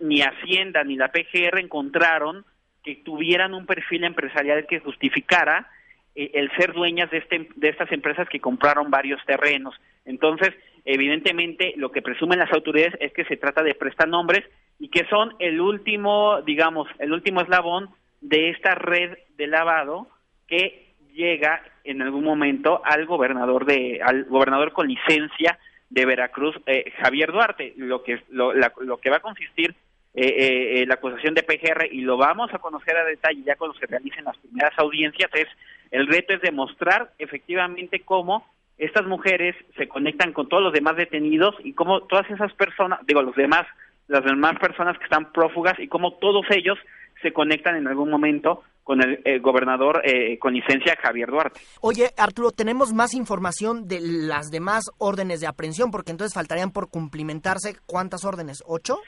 ni 0.00 0.22
Hacienda 0.22 0.84
ni 0.84 0.96
la 0.96 1.12
PGR 1.12 1.58
encontraron 1.58 2.44
que 2.82 2.96
tuvieran 2.96 3.54
un 3.54 3.66
perfil 3.66 4.04
empresarial 4.04 4.66
que 4.66 4.80
justificara 4.80 5.68
eh, 6.14 6.30
el 6.34 6.50
ser 6.56 6.72
dueñas 6.72 7.10
de, 7.10 7.18
este, 7.18 7.48
de 7.56 7.68
estas 7.68 7.90
empresas 7.92 8.28
que 8.28 8.40
compraron 8.40 8.90
varios 8.90 9.24
terrenos. 9.24 9.74
Entonces, 10.04 10.50
evidentemente, 10.84 11.74
lo 11.76 11.92
que 11.92 12.02
presumen 12.02 12.38
las 12.38 12.52
autoridades 12.52 12.96
es 13.00 13.12
que 13.12 13.24
se 13.24 13.36
trata 13.36 13.62
de 13.62 13.74
prestanombres 13.74 14.44
y 14.78 14.88
que 14.88 15.06
son 15.08 15.34
el 15.38 15.60
último, 15.60 16.42
digamos, 16.42 16.88
el 16.98 17.12
último 17.12 17.40
eslabón 17.40 17.90
de 18.20 18.50
esta 18.50 18.74
red 18.74 19.18
de 19.36 19.46
lavado 19.46 20.08
que 20.48 20.81
llega 21.12 21.62
en 21.84 22.02
algún 22.02 22.24
momento 22.24 22.82
al 22.84 23.06
gobernador 23.06 23.64
de 23.66 24.00
al 24.02 24.24
gobernador 24.24 24.72
con 24.72 24.88
licencia 24.88 25.58
de 25.90 26.06
Veracruz, 26.06 26.56
eh, 26.66 26.92
Javier 27.02 27.32
Duarte. 27.32 27.74
Lo 27.76 28.02
que 28.02 28.22
lo, 28.30 28.52
lo 28.52 28.98
que 28.98 29.10
va 29.10 29.16
a 29.16 29.20
consistir 29.20 29.74
eh, 30.14 30.84
la 30.86 30.94
acusación 30.94 31.34
de 31.34 31.42
PGR 31.42 31.88
y 31.90 32.02
lo 32.02 32.16
vamos 32.16 32.52
a 32.52 32.58
conocer 32.58 32.96
a 32.96 33.04
detalle 33.04 33.42
ya 33.44 33.56
cuando 33.56 33.78
se 33.78 33.86
realicen 33.86 34.24
las 34.24 34.36
primeras 34.36 34.78
audiencias 34.78 35.30
es 35.32 35.48
el 35.90 36.06
reto 36.06 36.34
es 36.34 36.40
demostrar 36.40 37.12
efectivamente 37.18 38.00
cómo 38.00 38.46
estas 38.78 39.06
mujeres 39.06 39.54
se 39.76 39.86
conectan 39.86 40.32
con 40.32 40.48
todos 40.48 40.62
los 40.62 40.72
demás 40.72 40.96
detenidos 40.96 41.54
y 41.62 41.74
cómo 41.74 42.02
todas 42.02 42.28
esas 42.30 42.52
personas, 42.54 43.00
digo, 43.06 43.22
los 43.22 43.36
demás, 43.36 43.66
las 44.08 44.24
demás 44.24 44.58
personas 44.58 44.98
que 44.98 45.04
están 45.04 45.32
prófugas 45.32 45.78
y 45.78 45.88
cómo 45.88 46.14
todos 46.14 46.44
ellos 46.50 46.78
se 47.20 47.32
conectan 47.32 47.76
en 47.76 47.86
algún 47.86 48.10
momento 48.10 48.64
con 48.82 49.00
el, 49.02 49.40
gobernador 49.40 50.02
eh, 50.04 50.38
con 50.38 50.54
licencia 50.54 50.96
Javier 51.00 51.30
Duarte. 51.30 51.60
Oye, 51.80 52.10
Arturo, 52.16 52.50
¿tenemos 52.50 52.92
más 52.92 53.14
información 53.14 53.86
de 53.86 54.00
las 54.00 54.50
demás 54.50 54.90
órdenes 54.98 55.40
de 55.40 55.46
aprehensión? 55.46 55.90
Porque 55.90 56.10
entonces 56.10 56.34
faltarían 56.34 56.72
por 56.72 56.90
cumplimentarse, 56.90 57.76
¿cuántas 57.86 58.24
órdenes? 58.24 58.62
¿Ocho? 58.66 58.98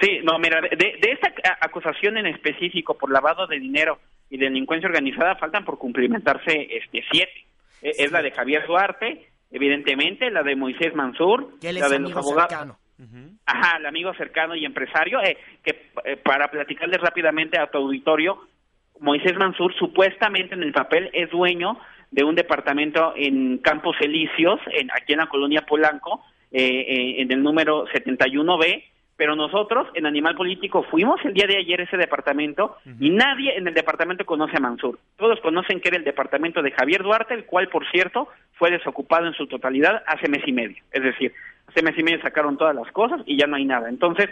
Sí, 0.00 0.20
no, 0.22 0.38
mira, 0.38 0.60
de, 0.62 0.76
de 0.76 1.12
esta 1.12 1.32
acusación 1.60 2.16
en 2.16 2.26
específico 2.26 2.96
por 2.96 3.10
lavado 3.10 3.46
de 3.46 3.58
dinero 3.58 3.98
y 4.30 4.38
delincuencia 4.38 4.88
organizada 4.88 5.34
faltan 5.36 5.64
por 5.64 5.76
cumplimentarse 5.76 6.68
este 6.70 7.04
siete. 7.10 7.44
E, 7.82 7.90
es 8.04 8.12
la 8.12 8.22
de 8.22 8.30
Javier 8.30 8.66
Duarte, 8.66 9.28
evidentemente, 9.50 10.30
la 10.30 10.42
de 10.42 10.56
Moisés 10.56 10.94
Mansur, 10.94 11.54
la 11.60 11.88
de 11.88 11.98
los 11.98 12.16
abogados. 12.16 12.76
Ajá, 13.46 13.78
el 13.78 13.86
amigo 13.86 14.12
cercano 14.14 14.54
y 14.54 14.64
empresario, 14.64 15.22
eh, 15.22 15.36
que 15.64 15.90
eh, 16.04 16.16
para 16.18 16.50
platicarles 16.50 17.00
rápidamente 17.00 17.58
a 17.58 17.70
tu 17.70 17.78
auditorio, 17.78 18.46
Moisés 19.00 19.36
Mansur 19.36 19.74
supuestamente 19.74 20.54
en 20.54 20.62
el 20.62 20.72
papel 20.72 21.10
es 21.12 21.30
dueño 21.30 21.78
de 22.10 22.24
un 22.24 22.34
departamento 22.34 23.12
en 23.16 23.58
Campos 23.58 23.96
Elíseos, 24.00 24.60
en, 24.72 24.90
aquí 24.90 25.12
en 25.12 25.18
la 25.18 25.28
colonia 25.28 25.64
Polanco, 25.66 26.24
eh, 26.52 27.16
en 27.18 27.30
el 27.32 27.42
número 27.42 27.86
71B, 27.86 28.84
pero 29.16 29.36
nosotros 29.36 29.86
en 29.94 30.06
Animal 30.06 30.34
Político 30.34 30.82
fuimos 30.90 31.22
el 31.24 31.34
día 31.34 31.46
de 31.46 31.58
ayer 31.58 31.80
a 31.80 31.84
ese 31.84 31.98
departamento 31.98 32.76
y 32.98 33.10
nadie 33.10 33.54
en 33.54 33.68
el 33.68 33.74
departamento 33.74 34.24
conoce 34.24 34.56
a 34.56 34.60
Mansur. 34.60 34.98
Todos 35.16 35.38
conocen 35.40 35.78
que 35.78 35.88
era 35.88 35.98
el 35.98 36.04
departamento 36.04 36.62
de 36.62 36.70
Javier 36.70 37.02
Duarte, 37.02 37.34
el 37.34 37.44
cual, 37.44 37.68
por 37.68 37.86
cierto, 37.90 38.28
fue 38.54 38.70
desocupado 38.70 39.26
en 39.26 39.34
su 39.34 39.46
totalidad 39.46 40.02
hace 40.06 40.26
mes 40.28 40.42
y 40.46 40.52
medio. 40.52 40.82
Es 40.90 41.02
decir, 41.02 41.34
hace 41.68 41.82
mes 41.82 41.98
y 41.98 42.02
medio 42.02 42.22
sacaron 42.22 42.56
todas 42.56 42.74
las 42.74 42.90
cosas 42.92 43.20
y 43.26 43.36
ya 43.36 43.46
no 43.46 43.56
hay 43.56 43.66
nada. 43.66 43.90
Entonces, 43.90 44.30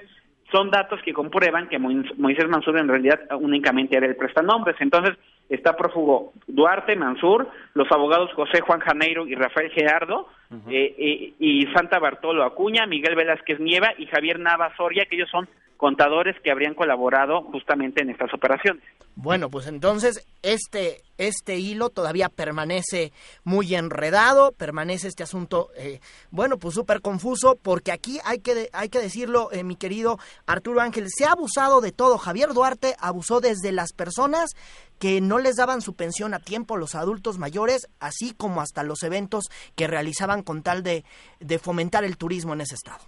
son 0.51 0.71
datos 0.71 1.01
que 1.03 1.13
comprueban 1.13 1.69
que 1.69 1.79
Moisés 1.79 2.49
Mansur 2.49 2.79
en 2.79 2.89
realidad 2.89 3.21
únicamente 3.39 3.97
era 3.97 4.07
el 4.07 4.17
prestanombres. 4.17 4.77
Entonces, 4.81 5.17
está 5.49 5.77
prófugo 5.77 6.33
Duarte, 6.47 6.97
Mansur, 6.97 7.49
los 7.75 7.91
abogados 7.91 8.33
José 8.35 8.61
Juan 8.61 8.81
Janeiro 8.81 9.27
y 9.27 9.35
Rafael 9.35 9.71
Gerardo, 9.71 10.29
eh, 10.51 10.95
eh, 10.99 11.35
y 11.39 11.67
Santa 11.75 11.99
Bartolo 11.99 12.45
Acuña, 12.45 12.87
Miguel 12.87 13.17
Velázquez 13.17 13.61
Nieva 13.61 13.93
y 13.99 14.07
Javier 14.07 14.39
Nava 14.39 14.75
Soria, 14.77 15.05
que 15.05 15.17
ellos 15.17 15.31
son 15.31 15.49
contadores 15.77 16.37
que 16.43 16.51
habrían 16.51 16.75
colaborado 16.75 17.43
justamente 17.43 18.03
en 18.03 18.11
estas 18.11 18.33
operaciones. 18.35 18.83
Bueno, 19.15 19.49
pues 19.51 19.67
entonces 19.67 20.27
este, 20.43 21.03
este 21.19 21.57
hilo 21.59 21.91
todavía 21.91 22.29
permanece 22.29 23.13
muy 23.43 23.75
enredado, 23.75 24.53
permanece 24.53 25.09
este 25.09 25.25
asunto, 25.25 25.71
eh, 25.77 26.01
bueno, 26.31 26.59
pues 26.59 26.75
súper 26.75 27.01
confuso, 27.01 27.59
porque 27.61 27.91
aquí 27.91 28.21
hay 28.25 28.39
que, 28.39 28.69
hay 28.73 28.89
que 28.89 29.01
decirlo, 29.01 29.51
eh, 29.51 29.65
mi 29.65 29.75
querido 29.75 30.19
Arturo 30.47 30.81
Ángel, 30.81 31.07
se 31.09 31.25
ha 31.25 31.33
abusado 31.33 31.81
de 31.81 31.91
todo. 31.91 32.19
Javier 32.19 32.55
Duarte 32.55 32.95
abusó 33.01 33.41
desde 33.41 33.73
las 33.73 33.93
personas 33.93 34.51
que 34.99 35.21
no 35.21 35.39
les 35.39 35.57
daban 35.57 35.81
su 35.81 35.95
pensión 35.95 36.35
a 36.35 36.41
tiempo, 36.41 36.77
los 36.77 36.95
adultos 36.95 37.39
mayores, 37.39 37.89
así 38.01 38.33
como 38.33 38.61
hasta 38.61 38.83
los 38.83 39.03
eventos 39.03 39.45
que 39.77 39.87
realizaban 39.87 40.38
con 40.43 40.63
tal 40.63 40.83
de, 40.83 41.05
de 41.41 41.59
fomentar 41.59 42.05
el 42.05 42.17
turismo 42.17 42.55
en 42.55 42.63
ese 42.63 42.75
estado. 42.75 43.01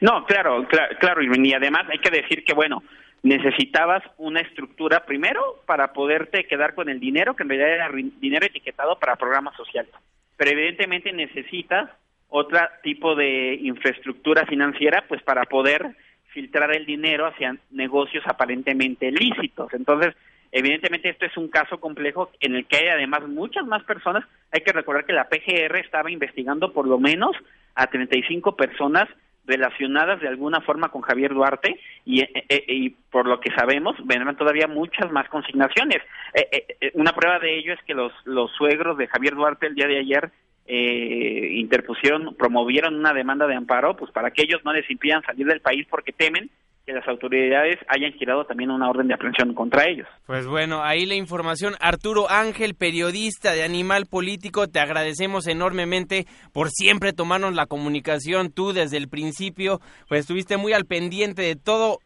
No, 0.00 0.24
claro, 0.26 0.66
claro, 1.00 1.22
y 1.22 1.52
además 1.54 1.86
hay 1.90 1.98
que 1.98 2.10
decir 2.10 2.44
que, 2.44 2.54
bueno, 2.54 2.82
necesitabas 3.22 4.02
una 4.18 4.40
estructura 4.40 5.04
primero 5.06 5.62
para 5.66 5.92
poderte 5.92 6.44
quedar 6.44 6.74
con 6.74 6.88
el 6.88 7.00
dinero, 7.00 7.34
que 7.34 7.42
en 7.42 7.48
realidad 7.48 7.74
era 7.74 7.90
dinero 8.20 8.46
etiquetado 8.46 8.98
para 8.98 9.16
programas 9.16 9.56
sociales. 9.56 9.92
Pero 10.36 10.50
evidentemente 10.50 11.12
necesitas 11.12 11.90
otro 12.28 12.58
tipo 12.82 13.14
de 13.14 13.54
infraestructura 13.62 14.44
financiera, 14.46 15.04
pues 15.08 15.22
para 15.22 15.44
poder 15.44 15.96
filtrar 16.34 16.74
el 16.76 16.84
dinero 16.84 17.26
hacia 17.26 17.56
negocios 17.70 18.24
aparentemente 18.26 19.10
lícitos. 19.10 19.72
Entonces, 19.72 20.14
evidentemente 20.54 21.10
esto 21.10 21.26
es 21.26 21.36
un 21.36 21.48
caso 21.48 21.78
complejo 21.80 22.30
en 22.40 22.54
el 22.54 22.66
que 22.66 22.76
hay 22.76 22.88
además 22.88 23.28
muchas 23.28 23.66
más 23.66 23.82
personas. 23.82 24.24
Hay 24.52 24.60
que 24.60 24.72
recordar 24.72 25.04
que 25.04 25.12
la 25.12 25.28
PGR 25.28 25.76
estaba 25.78 26.10
investigando 26.10 26.72
por 26.72 26.86
lo 26.86 26.98
menos 26.98 27.36
a 27.74 27.88
35 27.88 28.56
personas 28.56 29.08
relacionadas 29.46 30.20
de 30.20 30.28
alguna 30.28 30.60
forma 30.60 30.88
con 30.88 31.02
Javier 31.02 31.34
Duarte 31.34 31.78
y, 32.04 32.22
eh, 32.22 32.30
eh, 32.48 32.64
y 32.68 32.90
por 32.90 33.26
lo 33.26 33.40
que 33.40 33.50
sabemos 33.50 33.96
vendrán 34.06 34.36
todavía 34.36 34.68
muchas 34.68 35.10
más 35.10 35.28
consignaciones. 35.28 35.98
Eh, 36.32 36.92
una 36.94 37.12
prueba 37.12 37.40
de 37.40 37.58
ello 37.58 37.74
es 37.74 37.82
que 37.82 37.94
los, 37.94 38.12
los 38.24 38.50
suegros 38.52 38.96
de 38.96 39.08
Javier 39.08 39.34
Duarte 39.34 39.66
el 39.66 39.74
día 39.74 39.88
de 39.88 39.98
ayer 39.98 40.30
interpusieron, 40.66 42.34
promovieron 42.36 42.94
una 42.94 43.12
demanda 43.12 43.46
de 43.46 43.54
amparo, 43.54 43.96
pues 43.96 44.10
para 44.12 44.30
que 44.30 44.44
ellos 44.44 44.62
no 44.64 44.72
les 44.72 44.88
impidan 44.88 45.22
salir 45.22 45.46
del 45.46 45.60
país 45.60 45.86
porque 45.90 46.12
temen 46.12 46.48
que 46.84 46.92
las 46.92 47.06
autoridades 47.08 47.76
hayan 47.88 48.12
girado 48.12 48.44
también 48.44 48.70
una 48.70 48.90
orden 48.90 49.08
de 49.08 49.14
aprehensión 49.14 49.54
contra 49.54 49.88
ellos. 49.88 50.06
Pues 50.26 50.46
bueno, 50.46 50.82
ahí 50.82 51.06
la 51.06 51.14
información. 51.14 51.74
Arturo 51.80 52.30
Ángel, 52.30 52.74
periodista 52.74 53.52
de 53.52 53.64
Animal 53.64 54.06
Político, 54.06 54.68
te 54.68 54.80
agradecemos 54.80 55.46
enormemente 55.46 56.26
por 56.52 56.68
siempre 56.70 57.12
tomarnos 57.12 57.54
la 57.54 57.66
comunicación. 57.66 58.52
Tú 58.52 58.72
desde 58.72 58.98
el 58.98 59.08
principio, 59.08 59.80
pues 60.08 60.20
estuviste 60.20 60.58
muy 60.58 60.74
al 60.74 60.84
pendiente 60.84 61.42
de 61.42 61.56
todo 61.56 62.00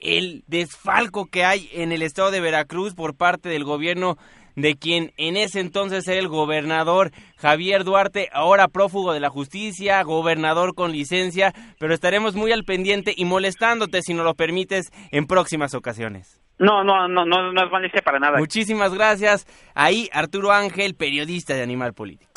el 0.00 0.42
desfalco 0.48 1.26
que 1.26 1.44
hay 1.44 1.68
en 1.72 1.92
el 1.92 2.02
estado 2.02 2.30
de 2.30 2.40
Veracruz 2.40 2.94
por 2.94 3.16
parte 3.16 3.48
del 3.48 3.64
gobierno 3.64 4.16
de 4.56 4.76
quien 4.76 5.12
en 5.16 5.36
ese 5.36 5.60
entonces 5.60 6.06
era 6.08 6.20
el 6.20 6.28
gobernador 6.28 7.10
Javier 7.36 7.84
Duarte, 7.84 8.28
ahora 8.32 8.68
prófugo 8.68 9.12
de 9.12 9.20
la 9.20 9.30
justicia, 9.30 10.02
gobernador 10.02 10.74
con 10.74 10.92
licencia, 10.92 11.52
pero 11.78 11.94
estaremos 11.94 12.34
muy 12.34 12.52
al 12.52 12.64
pendiente 12.64 13.14
y 13.16 13.24
molestándote 13.24 14.02
si 14.02 14.14
nos 14.14 14.24
lo 14.24 14.34
permites 14.34 14.90
en 15.10 15.26
próximas 15.26 15.74
ocasiones. 15.74 16.40
No, 16.58 16.84
no, 16.84 17.08
no, 17.08 17.24
no, 17.24 17.52
no 17.52 17.64
es 17.64 17.72
malicia 17.72 18.00
para 18.02 18.20
nada. 18.20 18.38
Muchísimas 18.38 18.94
gracias. 18.94 19.46
Ahí 19.74 20.08
Arturo 20.12 20.52
Ángel, 20.52 20.94
periodista 20.94 21.54
de 21.54 21.62
Animal 21.62 21.94
Político. 21.94 22.30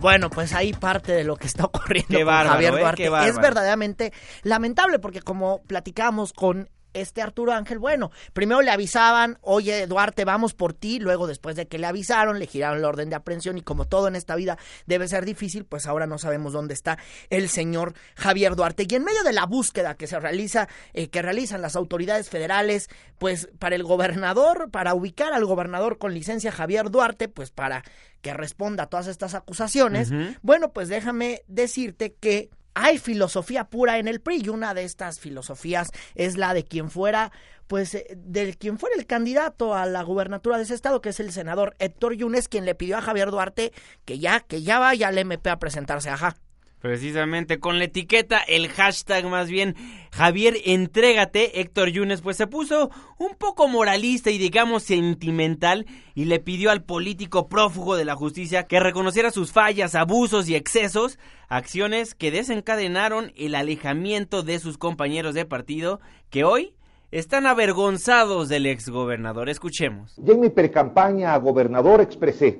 Bueno, 0.00 0.30
pues 0.30 0.54
ahí 0.54 0.72
parte 0.72 1.12
de 1.12 1.24
lo 1.24 1.36
que 1.36 1.46
está 1.46 1.64
ocurriendo 1.66 2.18
con 2.24 2.34
Javier 2.34 2.74
¿eh? 2.74 2.78
Duarte. 2.78 3.28
es 3.28 3.36
verdaderamente 3.38 4.12
lamentable 4.42 4.98
porque 4.98 5.20
como 5.20 5.62
platicamos 5.64 6.32
con 6.32 6.70
este 6.94 7.22
Arturo 7.22 7.52
Ángel, 7.52 7.78
bueno, 7.78 8.10
primero 8.32 8.62
le 8.62 8.70
avisaban, 8.70 9.38
oye 9.42 9.86
Duarte, 9.86 10.24
vamos 10.24 10.54
por 10.54 10.72
ti, 10.72 10.98
luego 10.98 11.26
después 11.26 11.56
de 11.56 11.68
que 11.68 11.78
le 11.78 11.86
avisaron, 11.86 12.38
le 12.38 12.46
giraron 12.46 12.82
la 12.82 12.88
orden 12.88 13.10
de 13.10 13.16
aprehensión 13.16 13.58
y 13.58 13.62
como 13.62 13.86
todo 13.86 14.08
en 14.08 14.16
esta 14.16 14.36
vida 14.36 14.58
debe 14.86 15.08
ser 15.08 15.24
difícil, 15.24 15.64
pues 15.64 15.86
ahora 15.86 16.06
no 16.06 16.18
sabemos 16.18 16.52
dónde 16.52 16.74
está 16.74 16.98
el 17.30 17.48
señor 17.48 17.94
Javier 18.16 18.56
Duarte. 18.56 18.86
Y 18.88 18.94
en 18.94 19.04
medio 19.04 19.22
de 19.22 19.32
la 19.32 19.46
búsqueda 19.46 19.94
que 19.94 20.06
se 20.06 20.18
realiza, 20.18 20.68
eh, 20.92 21.08
que 21.08 21.22
realizan 21.22 21.62
las 21.62 21.76
autoridades 21.76 22.28
federales, 22.28 22.88
pues 23.18 23.48
para 23.58 23.76
el 23.76 23.84
gobernador, 23.84 24.70
para 24.70 24.94
ubicar 24.94 25.32
al 25.32 25.44
gobernador 25.44 25.98
con 25.98 26.14
licencia 26.14 26.52
Javier 26.52 26.90
Duarte, 26.90 27.28
pues 27.28 27.50
para 27.50 27.84
que 28.20 28.34
responda 28.34 28.84
a 28.84 28.86
todas 28.86 29.06
estas 29.06 29.34
acusaciones, 29.34 30.12
bueno, 30.42 30.72
pues 30.72 30.88
déjame 30.88 31.42
decirte 31.46 32.14
que 32.20 32.50
hay 32.74 32.98
filosofía 32.98 33.64
pura 33.64 33.98
en 33.98 34.08
el 34.08 34.20
PRI 34.20 34.42
y 34.44 34.48
una 34.48 34.74
de 34.74 34.84
estas 34.84 35.20
filosofías 35.20 35.88
es 36.14 36.36
la 36.36 36.54
de 36.54 36.64
quien 36.64 36.90
fuera 36.90 37.32
pues 37.66 37.94
eh, 37.94 38.06
del 38.16 38.56
quien 38.58 38.78
fuera 38.78 38.96
el 38.96 39.06
candidato 39.06 39.74
a 39.74 39.86
la 39.86 40.02
gubernatura 40.02 40.56
de 40.56 40.64
ese 40.64 40.74
estado, 40.74 41.00
que 41.00 41.10
es 41.10 41.20
el 41.20 41.30
senador 41.30 41.76
Héctor 41.78 42.14
Yunes, 42.14 42.48
quien 42.48 42.64
le 42.64 42.74
pidió 42.74 42.98
a 42.98 43.02
Javier 43.02 43.30
Duarte 43.30 43.72
que 44.04 44.18
ya, 44.18 44.40
que 44.40 44.62
ya 44.62 44.80
vaya 44.80 45.08
al 45.08 45.18
MP 45.18 45.50
a 45.50 45.58
presentarse, 45.60 46.10
ajá. 46.10 46.36
Precisamente 46.80 47.60
con 47.60 47.78
la 47.78 47.84
etiqueta, 47.84 48.38
el 48.38 48.68
hashtag 48.68 49.26
más 49.26 49.50
bien, 49.50 49.76
Javier, 50.12 50.56
entrégate, 50.64 51.60
Héctor 51.60 51.90
Yunes, 51.90 52.22
pues 52.22 52.38
se 52.38 52.46
puso 52.46 52.90
un 53.18 53.34
poco 53.36 53.68
moralista 53.68 54.30
y 54.30 54.38
digamos 54.38 54.84
sentimental 54.84 55.84
y 56.14 56.24
le 56.24 56.38
pidió 56.38 56.70
al 56.70 56.82
político 56.82 57.48
prófugo 57.48 57.96
de 57.96 58.06
la 58.06 58.16
justicia 58.16 58.62
que 58.62 58.80
reconociera 58.80 59.30
sus 59.30 59.52
fallas, 59.52 59.94
abusos 59.94 60.48
y 60.48 60.54
excesos, 60.54 61.18
acciones 61.48 62.14
que 62.14 62.30
desencadenaron 62.30 63.32
el 63.36 63.56
alejamiento 63.56 64.42
de 64.42 64.58
sus 64.58 64.78
compañeros 64.78 65.34
de 65.34 65.44
partido, 65.44 66.00
que 66.30 66.44
hoy 66.44 66.72
están 67.10 67.44
avergonzados 67.44 68.48
del 68.48 68.64
exgobernador. 68.64 69.50
Escuchemos. 69.50 70.14
Ya 70.16 70.32
en 70.32 70.40
mi 70.40 70.48
precampaña 70.48 71.34
a 71.34 71.38
gobernador 71.38 72.00
expresé, 72.00 72.58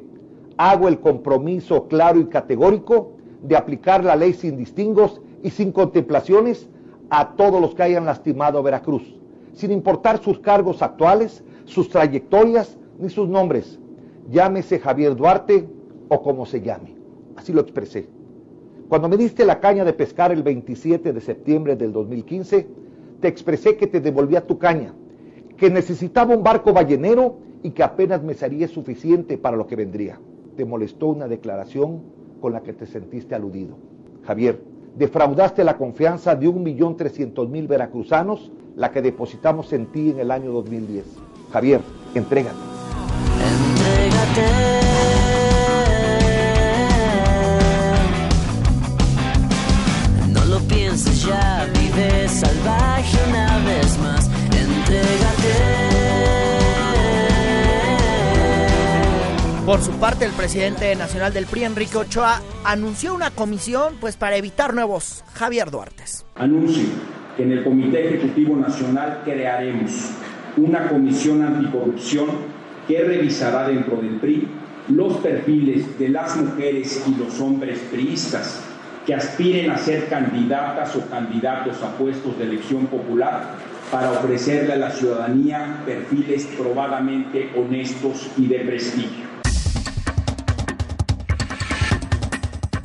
hago 0.59 0.89
el 0.89 1.01
compromiso 1.01 1.89
claro 1.89 2.21
y 2.21 2.27
categórico 2.27 3.17
de 3.43 3.57
aplicar 3.57 4.05
la 4.05 4.17
ley 4.17 4.33
sin 4.33 4.57
distingos 4.57 5.21
y 5.43 5.51
sin 5.51 5.73
contemplaciones 5.73 6.69
a 7.09 7.35
todos 7.35 7.61
los 7.61 7.75
que 7.75 7.83
hayan 7.83 8.05
lastimado 8.05 8.59
a 8.59 8.63
Veracruz, 8.63 9.03
sin 9.53 9.71
importar 9.71 10.23
sus 10.23 10.39
cargos 10.39 10.83
actuales, 10.83 11.43
sus 11.65 11.89
trayectorias 11.89 12.79
ni 12.99 13.09
sus 13.09 13.29
nombres. 13.29 13.79
Llámese 14.31 14.79
Javier 14.79 15.17
Duarte 15.17 15.69
o 16.09 16.23
como 16.23 16.47
se 16.47 16.61
llame. 16.61 16.95
Así 17.37 17.53
lo 17.53 17.61
expresé. 17.61 18.09
Cuando 18.89 19.09
me 19.09 19.17
diste 19.17 19.45
la 19.45 19.61
caña 19.61 19.85
de 19.85 19.93
pescar 19.93 20.33
el 20.33 20.43
27 20.43 21.13
de 21.13 21.21
septiembre 21.21 21.77
del 21.77 21.93
2015, 21.93 22.67
te 23.21 23.29
expresé 23.29 23.77
que 23.77 23.87
te 23.87 24.01
devolvía 24.01 24.47
tu 24.47 24.59
caña, 24.59 24.95
que 25.57 25.71
necesitaba 25.71 26.35
un 26.35 26.43
barco 26.43 26.73
ballenero 26.73 27.37
y 27.63 27.71
que 27.71 27.83
apenas 27.83 28.23
me 28.23 28.35
sería 28.35 28.67
suficiente 28.69 29.39
para 29.39 29.57
lo 29.57 29.67
que 29.67 29.77
vendría. 29.77 30.21
Te 30.57 30.65
molestó 30.65 31.09
una 31.09 31.29
declaración 31.29 32.01
con 32.41 32.53
la 32.53 32.63
que 32.63 32.73
te 32.73 32.87
sentiste 32.87 33.35
aludido. 33.35 33.77
Javier, 34.27 34.63
defraudaste 34.97 35.65
la 35.65 35.77
confianza 35.77 36.35
de 36.35 36.49
1.300.000 36.49 37.69
veracruzanos, 37.69 38.51
la 38.77 38.91
que 38.91 39.03
depositamos 39.03 39.73
en 39.73 39.87
ti 39.87 40.11
en 40.11 40.21
el 40.21 40.31
año 40.31 40.53
2010. 40.53 41.05
Javier, 41.53 41.81
entrégate. 42.15 42.57
Entrégate. 43.75 44.47
No 50.33 50.45
lo 50.45 50.59
pienses 50.61 51.27
ya, 51.27 51.67
vive 51.75 52.29
salvaje 52.29 53.19
una 53.29 53.59
vez 53.67 53.99
más. 53.99 54.31
Entrégate. 54.47 55.90
Por 59.71 59.83
su 59.83 59.93
parte, 59.93 60.25
el 60.25 60.33
presidente 60.33 60.97
nacional 60.97 61.33
del 61.33 61.47
PRI, 61.47 61.63
Enrique 61.63 61.97
Ochoa, 61.97 62.43
anunció 62.65 63.15
una 63.15 63.31
comisión 63.31 63.95
pues 64.01 64.17
para 64.17 64.35
evitar 64.35 64.75
nuevos 64.75 65.23
Javier 65.33 65.71
Duartes. 65.71 66.27
Anuncio 66.35 66.83
que 67.37 67.45
en 67.45 67.53
el 67.53 67.63
Comité 67.63 68.09
Ejecutivo 68.09 68.57
Nacional 68.57 69.21
crearemos 69.23 70.11
una 70.57 70.89
comisión 70.89 71.45
anticorrupción 71.45 72.27
que 72.89 73.01
revisará 73.01 73.69
dentro 73.69 73.99
del 73.99 74.17
PRI 74.17 74.49
los 74.89 75.19
perfiles 75.19 75.97
de 76.01 76.09
las 76.09 76.37
mujeres 76.37 77.05
y 77.07 77.15
los 77.15 77.39
hombres 77.39 77.79
priistas 77.93 78.65
que 79.07 79.15
aspiren 79.15 79.71
a 79.71 79.79
ser 79.79 80.09
candidatas 80.09 80.97
o 80.97 81.09
candidatos 81.09 81.81
a 81.85 81.97
puestos 81.97 82.37
de 82.39 82.43
elección 82.43 82.87
popular 82.87 83.55
para 83.93 84.11
ofrecerle 84.11 84.73
a 84.73 84.79
la 84.79 84.91
ciudadanía 84.91 85.81
perfiles 85.87 86.49
probadamente 86.59 87.53
honestos 87.57 88.29
y 88.37 88.49
de 88.49 88.59
prestigio. 88.59 89.30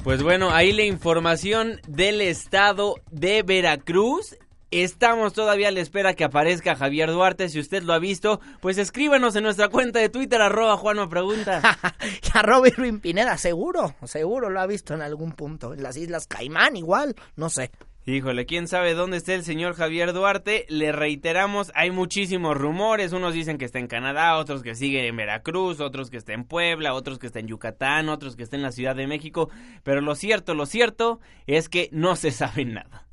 Pues 0.06 0.22
bueno, 0.22 0.52
ahí 0.52 0.72
la 0.72 0.84
información 0.84 1.82
del 1.88 2.22
estado 2.22 2.94
de 3.10 3.42
Veracruz. 3.42 4.38
Estamos 4.70 5.34
todavía 5.34 5.70
a 5.70 5.72
la 5.72 5.80
espera 5.80 6.14
que 6.14 6.24
aparezca 6.24 6.76
Javier 6.76 7.10
Duarte. 7.10 7.50
Si 7.50 7.60
usted 7.60 7.82
lo 7.82 7.92
ha 7.92 7.98
visto, 7.98 8.40
pues 8.62 8.78
escríbanos 8.78 9.36
en 9.36 9.42
nuestra 9.42 9.70
cuenta 9.70 9.98
de 9.98 10.10
Twitter, 10.10 10.44
arroba 10.44 10.78
Juanma 10.78 11.10
Pregunta. 11.10 11.60
arroba 12.36 12.68
Irwin 12.68 13.00
Pineda, 13.00 13.36
seguro, 13.40 13.96
seguro 14.04 14.52
lo 14.52 14.60
ha 14.60 14.68
visto 14.68 14.94
en 14.94 15.02
algún 15.02 15.32
punto. 15.32 15.74
En 15.74 15.82
las 15.82 15.98
Islas 15.98 16.28
Caimán 16.28 16.78
igual, 16.78 17.16
no 17.36 17.50
sé. 17.50 17.72
Híjole, 18.08 18.46
quién 18.46 18.68
sabe 18.68 18.94
dónde 18.94 19.18
está 19.18 19.34
el 19.34 19.44
señor 19.44 19.74
Javier 19.74 20.14
Duarte. 20.14 20.68
Le 20.70 20.92
reiteramos, 20.92 21.72
hay 21.74 21.90
muchísimos 21.90 22.56
rumores. 22.56 23.14
Unos 23.14 23.34
dicen 23.34 23.58
que 23.58 23.66
está 23.66 23.80
en 23.80 23.88
Canadá, 23.88 24.38
otros 24.38 24.62
que 24.62 24.76
sigue 24.76 25.08
en 25.08 25.16
Veracruz, 25.18 25.80
otros 25.80 26.12
que 26.12 26.18
está 26.18 26.34
en 26.34 26.44
Puebla, 26.44 26.94
otros 26.94 27.18
que 27.18 27.26
está 27.26 27.40
en 27.40 27.48
Yucatán, 27.48 28.10
otros 28.10 28.36
que 28.36 28.44
está 28.44 28.58
en 28.58 28.62
la 28.62 28.72
Ciudad 28.72 28.96
de 28.96 29.08
México. 29.08 29.50
Pero 29.82 30.02
lo 30.02 30.14
cierto, 30.14 30.54
lo 30.54 30.68
cierto 30.68 31.20
es 31.48 31.68
que 31.68 31.90
no 31.92 32.16
se 32.16 32.30
sabe 32.30 32.64
nada. 32.64 33.08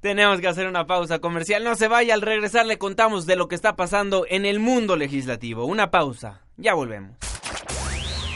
Tenemos 0.00 0.42
que 0.42 0.48
hacer 0.48 0.68
una 0.68 0.86
pausa 0.86 1.18
comercial. 1.18 1.64
No 1.64 1.74
se 1.74 1.88
vaya, 1.88 2.12
al 2.12 2.20
regresar 2.20 2.66
le 2.66 2.76
contamos 2.76 3.24
de 3.24 3.36
lo 3.36 3.48
que 3.48 3.54
está 3.54 3.74
pasando 3.74 4.26
en 4.28 4.44
el 4.44 4.60
mundo 4.60 4.96
legislativo. 4.96 5.64
Una 5.64 5.90
pausa. 5.90 6.42
Ya 6.58 6.74
volvemos. 6.74 7.16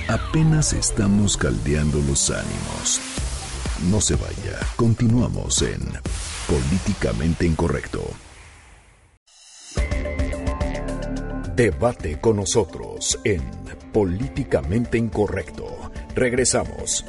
Apenas 0.09 0.73
estamos 0.73 1.37
caldeando 1.37 1.99
los 2.09 2.31
ánimos. 2.31 3.10
No 3.89 3.99
se 3.99 4.15
vaya, 4.15 4.59
continuamos 4.77 5.63
en 5.63 5.81
Políticamente 6.47 7.47
Incorrecto. 7.47 8.03
Debate 11.57 12.21
con 12.21 12.37
nosotros 12.37 13.19
en 13.25 13.43
Políticamente 13.91 14.99
Incorrecto. 14.99 15.65
Regresamos. 16.15 17.07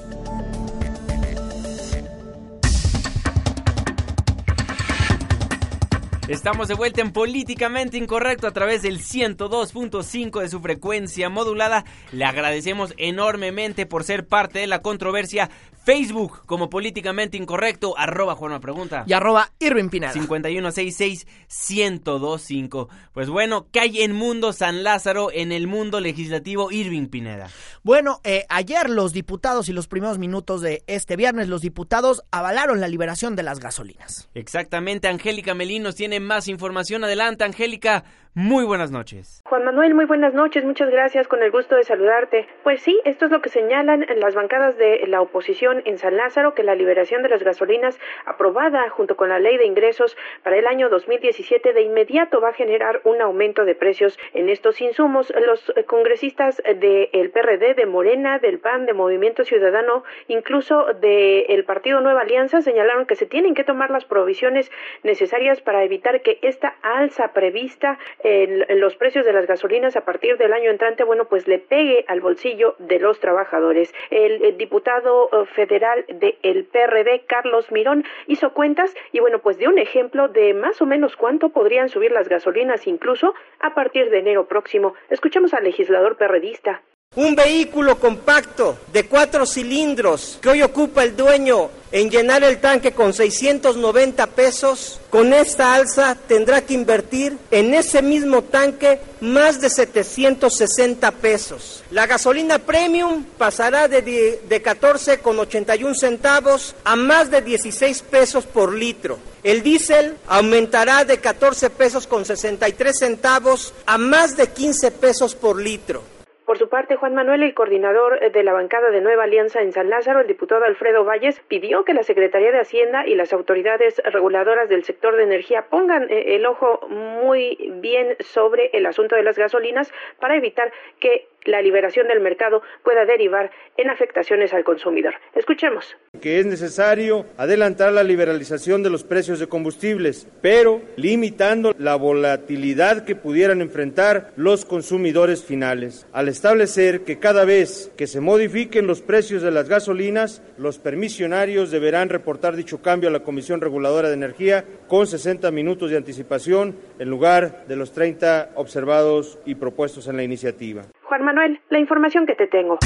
Estamos 6.31 6.69
de 6.69 6.75
vuelta 6.75 7.01
en 7.01 7.11
Políticamente 7.11 7.97
Incorrecto 7.97 8.47
a 8.47 8.51
través 8.51 8.83
del 8.83 8.99
102.5 8.99 10.39
de 10.39 10.47
su 10.47 10.61
frecuencia 10.61 11.27
modulada. 11.27 11.83
Le 12.13 12.23
agradecemos 12.23 12.93
enormemente 12.95 13.85
por 13.85 14.05
ser 14.05 14.25
parte 14.25 14.59
de 14.59 14.67
la 14.67 14.81
controversia. 14.81 15.49
Facebook 15.83 16.45
como 16.45 16.69
Políticamente 16.69 17.37
Incorrecto, 17.37 17.97
arroba 17.97 18.35
Juanma 18.35 18.59
Pregunta. 18.59 19.03
Y 19.07 19.13
arroba 19.13 19.51
Irving 19.59 19.89
Pineda. 19.89 20.13
5166-1025. 20.13 22.87
Pues 23.13 23.29
bueno, 23.29 23.65
¿qué 23.71 23.79
hay 23.81 24.03
en 24.03 24.13
Mundo 24.13 24.53
San 24.53 24.83
Lázaro, 24.83 25.31
en 25.33 25.51
el 25.51 25.65
mundo 25.67 25.99
legislativo 25.99 26.71
Irving 26.71 27.07
Pineda? 27.07 27.49
Bueno, 27.83 28.21
eh, 28.23 28.45
ayer 28.47 28.91
los 28.91 29.11
diputados 29.11 29.69
y 29.69 29.73
los 29.73 29.87
primeros 29.87 30.19
minutos 30.19 30.61
de 30.61 30.83
este 30.85 31.15
viernes, 31.15 31.49
los 31.49 31.61
diputados 31.61 32.21
avalaron 32.29 32.79
la 32.79 32.87
liberación 32.87 33.35
de 33.35 33.41
las 33.43 33.59
gasolinas. 33.59 34.29
Exactamente, 34.35 35.07
Angélica 35.07 35.55
Melinos 35.55 35.95
tiene 35.95 36.19
más 36.21 36.47
información. 36.47 37.03
Adelante, 37.03 37.43
Angélica. 37.43 38.03
Muy 38.33 38.63
buenas 38.63 38.91
noches. 38.91 39.41
Juan 39.43 39.65
Manuel, 39.65 39.93
muy 39.93 40.05
buenas 40.05 40.33
noches. 40.33 40.63
Muchas 40.63 40.89
gracias. 40.89 41.27
Con 41.27 41.43
el 41.43 41.51
gusto 41.51 41.75
de 41.75 41.83
saludarte. 41.83 42.47
Pues 42.63 42.81
sí, 42.81 42.97
esto 43.03 43.25
es 43.25 43.31
lo 43.31 43.41
que 43.41 43.49
señalan 43.49 44.05
las 44.15 44.35
bancadas 44.35 44.77
de 44.77 45.05
la 45.07 45.19
oposición 45.19 45.81
en 45.83 45.97
San 45.97 46.15
Lázaro, 46.15 46.53
que 46.55 46.63
la 46.63 46.75
liberación 46.75 47.23
de 47.23 47.29
las 47.29 47.43
gasolinas 47.43 47.99
aprobada 48.25 48.89
junto 48.89 49.17
con 49.17 49.27
la 49.27 49.39
ley 49.39 49.57
de 49.57 49.65
ingresos 49.65 50.15
para 50.43 50.55
el 50.55 50.65
año 50.65 50.87
2017 50.87 51.73
de 51.73 51.81
inmediato 51.81 52.39
va 52.39 52.49
a 52.49 52.53
generar 52.53 53.01
un 53.03 53.21
aumento 53.21 53.65
de 53.65 53.75
precios 53.75 54.17
en 54.33 54.47
estos 54.47 54.79
insumos. 54.79 55.33
Los 55.45 55.73
congresistas 55.85 56.63
del 56.63 57.31
PRD, 57.31 57.73
de 57.73 57.85
Morena, 57.85 58.39
del 58.39 58.59
PAN, 58.59 58.85
de 58.85 58.93
Movimiento 58.93 59.43
Ciudadano, 59.43 60.05
incluso 60.29 60.85
del 61.01 61.65
Partido 61.65 61.99
Nueva 61.99 62.21
Alianza, 62.21 62.61
señalaron 62.61 63.07
que 63.07 63.15
se 63.15 63.25
tienen 63.25 63.55
que 63.55 63.65
tomar 63.65 63.91
las 63.91 64.05
provisiones 64.05 64.71
necesarias 65.03 65.59
para 65.59 65.83
evitar 65.83 66.21
que 66.21 66.39
esta 66.41 66.75
alza 66.81 67.33
prevista 67.33 67.99
en, 68.23 68.79
los 68.79 68.95
precios 68.95 69.25
de 69.25 69.33
las 69.33 69.47
gasolinas 69.47 69.95
a 69.95 70.05
partir 70.05 70.37
del 70.37 70.53
año 70.53 70.69
entrante, 70.69 71.03
bueno, 71.03 71.25
pues 71.25 71.47
le 71.47 71.59
pegue 71.59 72.05
al 72.07 72.21
bolsillo 72.21 72.75
de 72.79 72.99
los 72.99 73.19
trabajadores. 73.19 73.93
El, 74.09 74.57
diputado 74.57 75.29
eh, 75.31 75.45
federal 75.47 76.05
del 76.07 76.65
PRD, 76.65 77.23
Carlos 77.27 77.71
Mirón, 77.71 78.05
hizo 78.27 78.53
cuentas 78.53 78.93
y 79.11 79.19
bueno, 79.19 79.39
pues 79.39 79.57
dio 79.57 79.69
un 79.69 79.79
ejemplo 79.79 80.27
de 80.27 80.53
más 80.53 80.81
o 80.81 80.85
menos 80.85 81.15
cuánto 81.15 81.49
podrían 81.49 81.89
subir 81.89 82.11
las 82.11 82.27
gasolinas 82.27 82.87
incluso 82.87 83.33
a 83.59 83.73
partir 83.73 84.09
de 84.09 84.19
enero 84.19 84.47
próximo. 84.47 84.93
Escuchemos 85.09 85.53
al 85.53 85.63
legislador 85.63 86.17
perredista. 86.17 86.81
Un 87.17 87.35
vehículo 87.35 87.99
compacto 87.99 88.77
de 88.93 89.05
cuatro 89.05 89.45
cilindros 89.45 90.39
que 90.41 90.47
hoy 90.47 90.61
ocupa 90.61 91.03
el 91.03 91.13
dueño 91.13 91.69
en 91.91 92.09
llenar 92.09 92.41
el 92.45 92.61
tanque 92.61 92.93
con 92.93 93.11
690 93.11 94.27
pesos, 94.27 94.97
con 95.09 95.33
esta 95.33 95.73
alza 95.73 96.15
tendrá 96.15 96.61
que 96.61 96.73
invertir 96.73 97.37
en 97.51 97.73
ese 97.73 98.01
mismo 98.01 98.43
tanque 98.43 99.01
más 99.19 99.59
de 99.59 99.69
760 99.69 101.11
pesos. 101.11 101.83
La 101.91 102.07
gasolina 102.07 102.59
premium 102.59 103.25
pasará 103.37 103.89
de, 103.89 104.39
de 104.47 104.61
14 104.61 105.17
con 105.17 105.37
81 105.37 105.93
centavos 105.95 106.75
a 106.85 106.95
más 106.95 107.29
de 107.29 107.41
16 107.41 108.03
pesos 108.03 108.45
por 108.45 108.73
litro. 108.73 109.19
El 109.43 109.63
diésel 109.63 110.15
aumentará 110.27 111.03
de 111.03 111.17
14 111.17 111.71
pesos 111.71 112.07
con 112.07 112.23
63 112.23 112.97
centavos 112.97 113.73
a 113.85 113.97
más 113.97 114.37
de 114.37 114.47
15 114.47 114.91
pesos 114.91 115.35
por 115.35 115.61
litro. 115.61 116.03
Por 116.51 116.57
su 116.57 116.67
parte, 116.67 116.97
Juan 116.97 117.15
Manuel, 117.15 117.43
el 117.43 117.53
coordinador 117.53 118.21
eh, 118.21 118.29
de 118.29 118.43
la 118.43 118.51
bancada 118.51 118.89
de 118.89 118.99
Nueva 118.99 119.23
Alianza 119.23 119.61
en 119.61 119.71
San 119.71 119.89
Lázaro, 119.89 120.19
el 120.19 120.27
diputado 120.27 120.65
Alfredo 120.65 121.05
Valles, 121.05 121.39
pidió 121.47 121.85
que 121.85 121.93
la 121.93 122.03
Secretaría 122.03 122.51
de 122.51 122.59
Hacienda 122.59 123.07
y 123.07 123.15
las 123.15 123.31
autoridades 123.31 124.01
reguladoras 124.03 124.67
del 124.67 124.83
sector 124.83 125.15
de 125.15 125.23
energía 125.23 125.67
pongan 125.69 126.11
eh, 126.11 126.35
el 126.35 126.45
ojo 126.45 126.85
muy 126.89 127.71
bien 127.75 128.17
sobre 128.19 128.69
el 128.73 128.85
asunto 128.85 129.15
de 129.15 129.23
las 129.23 129.37
gasolinas 129.37 129.93
para 130.19 130.35
evitar 130.35 130.73
que 130.99 131.29
la 131.45 131.61
liberación 131.61 132.07
del 132.07 132.19
mercado 132.19 132.61
pueda 132.83 133.05
derivar 133.05 133.51
en 133.77 133.89
afectaciones 133.89 134.53
al 134.53 134.63
consumidor. 134.63 135.15
Escuchemos. 135.35 135.95
que 136.21 136.39
es 136.39 136.45
necesario 136.45 137.25
adelantar 137.37 137.91
la 137.91 138.03
liberalización 138.03 138.83
de 138.83 138.89
los 138.89 139.03
precios 139.03 139.39
de 139.39 139.47
combustibles, 139.47 140.27
pero 140.41 140.81
limitando 140.95 141.73
la 141.77 141.95
volatilidad 141.95 143.05
que 143.05 143.15
pudieran 143.15 143.61
enfrentar 143.61 144.31
los 144.35 144.65
consumidores 144.65 145.43
finales, 145.43 146.05
al 146.11 146.27
establecer 146.27 147.01
que 147.01 147.17
cada 147.17 147.45
vez 147.45 147.91
que 147.97 148.07
se 148.07 148.19
modifiquen 148.19 148.87
los 148.87 149.01
precios 149.01 149.41
de 149.41 149.51
las 149.51 149.67
gasolinas, 149.67 150.43
los 150.57 150.79
permisionarios 150.79 151.71
deberán 151.71 152.09
reportar 152.09 152.55
dicho 152.55 152.81
cambio 152.81 153.09
a 153.09 153.13
la 153.13 153.23
Comisión 153.23 153.61
Reguladora 153.61 154.09
de 154.09 154.15
Energía 154.15 154.65
con 154.87 155.07
60 155.07 155.49
minutos 155.51 155.89
de 155.89 155.97
anticipación 155.97 156.75
en 156.99 157.09
lugar 157.09 157.65
de 157.67 157.75
los 157.75 157.93
30 157.93 158.51
observados 158.55 159.39
y 159.45 159.55
propuestos 159.55 160.07
en 160.07 160.17
la 160.17 160.23
iniciativa. 160.23 160.83
Juan 161.11 161.25
Manuel, 161.25 161.59
la 161.69 161.77
información 161.77 162.25
que 162.25 162.35
te 162.35 162.47
tengo. 162.47 162.77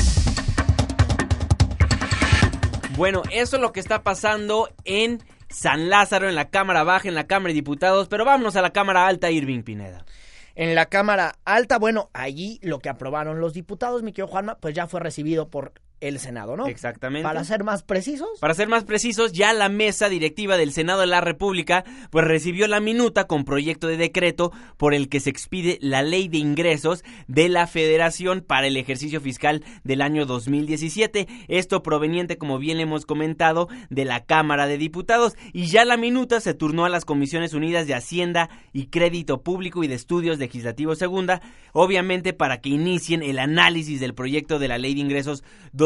Bueno, 2.98 3.22
eso 3.32 3.58
es 3.58 3.62
lo 3.62 3.72
que 3.72 3.80
está 3.80 4.02
pasando 4.02 4.68
en 4.84 5.20
San 5.48 5.90
Lázaro, 5.90 6.28
en 6.28 6.34
la 6.34 6.50
Cámara 6.50 6.84
Baja, 6.84 7.08
en 7.08 7.14
la 7.14 7.28
Cámara 7.28 7.50
de 7.50 7.54
Diputados, 7.54 8.08
pero 8.08 8.26
vámonos 8.26 8.56
a 8.56 8.64
la 8.64 8.72
Cámara 8.72 9.06
Alta, 9.06 9.30
Irving 9.30 9.62
Pineda. 9.62 10.06
En 10.56 10.74
la 10.74 10.88
Cámara 10.88 11.36
Alta, 11.46 11.78
bueno, 11.78 12.10
allí 12.14 12.60
lo 12.64 12.80
que 12.80 12.90
aprobaron 12.90 13.40
los 13.40 13.54
diputados, 13.54 14.02
mi 14.02 14.12
querido 14.12 14.30
Juanma, 14.30 14.56
pues 14.56 14.74
ya 14.74 14.88
fue 14.88 15.02
recibido 15.02 15.52
por 15.52 15.74
el 16.02 16.20
Senado, 16.20 16.56
¿no? 16.58 16.68
Exactamente. 16.68 17.24
Para 17.24 17.44
ser 17.44 17.64
más 17.64 17.84
precisos. 17.84 18.28
Para 18.40 18.54
ser 18.54 18.68
más 18.68 18.84
precisos, 18.84 19.32
ya 19.32 19.54
la 19.54 19.70
mesa 19.70 20.10
directiva 20.10 20.58
del 20.58 20.72
Senado 20.72 21.02
de 21.02 21.08
la 21.08 21.22
República 21.22 21.84
pues 22.10 22.26
recibió 22.26 22.68
la 22.68 22.80
minuta 22.80 23.26
con 23.26 23.46
proyecto 23.46 23.88
de 23.88 23.98
decreto 23.98 24.52
por 24.78 24.94
el 24.94 25.10
que 25.10 25.20
se 25.20 25.30
expide 25.30 25.78
la 25.82 26.04
ley 26.04 26.28
de 26.28 26.38
ingresos 26.38 27.04
de 27.28 27.50
la 27.50 27.68
Federación 27.68 28.42
para 28.42 28.68
el 28.68 28.78
ejercicio 28.78 29.22
fiscal 29.22 29.64
del 29.84 30.02
año 30.02 30.26
2017. 30.26 31.28
Esto 31.48 31.82
proveniente, 31.82 32.38
como 32.38 32.60
bien 32.60 32.78
le 32.78 32.84
hemos 32.84 33.06
comentado, 33.06 33.68
de 33.90 34.06
la 34.06 34.26
Cámara 34.26 34.68
de 34.68 34.78
Diputados. 34.78 35.36
Y 35.54 35.66
ya 35.68 35.86
la 35.86 35.98
minuta 35.98 36.40
se 36.40 36.54
turnó 36.54 36.86
a 36.86 36.90
las 36.90 37.06
Comisiones 37.06 37.54
Unidas 37.54 37.88
de 37.88 37.96
Hacienda 37.96 38.50
y 38.74 38.88
Crédito 38.88 39.42
Público 39.42 39.84
y 39.84 39.88
de 39.88 39.96
Estudios 39.96 40.40
Legislativos 40.40 41.00
Segunda, 41.00 41.42
obviamente 41.74 42.34
para 42.34 42.60
que 42.60 42.70
inicien 42.70 43.24
el 43.24 43.40
análisis 43.40 44.00
del 44.00 44.14
proyecto 44.14 44.60
de 44.60 44.68
la 44.68 44.78
ley 44.78 44.94
de 44.94 45.02
ingresos 45.02 45.44
2017, 45.74 45.85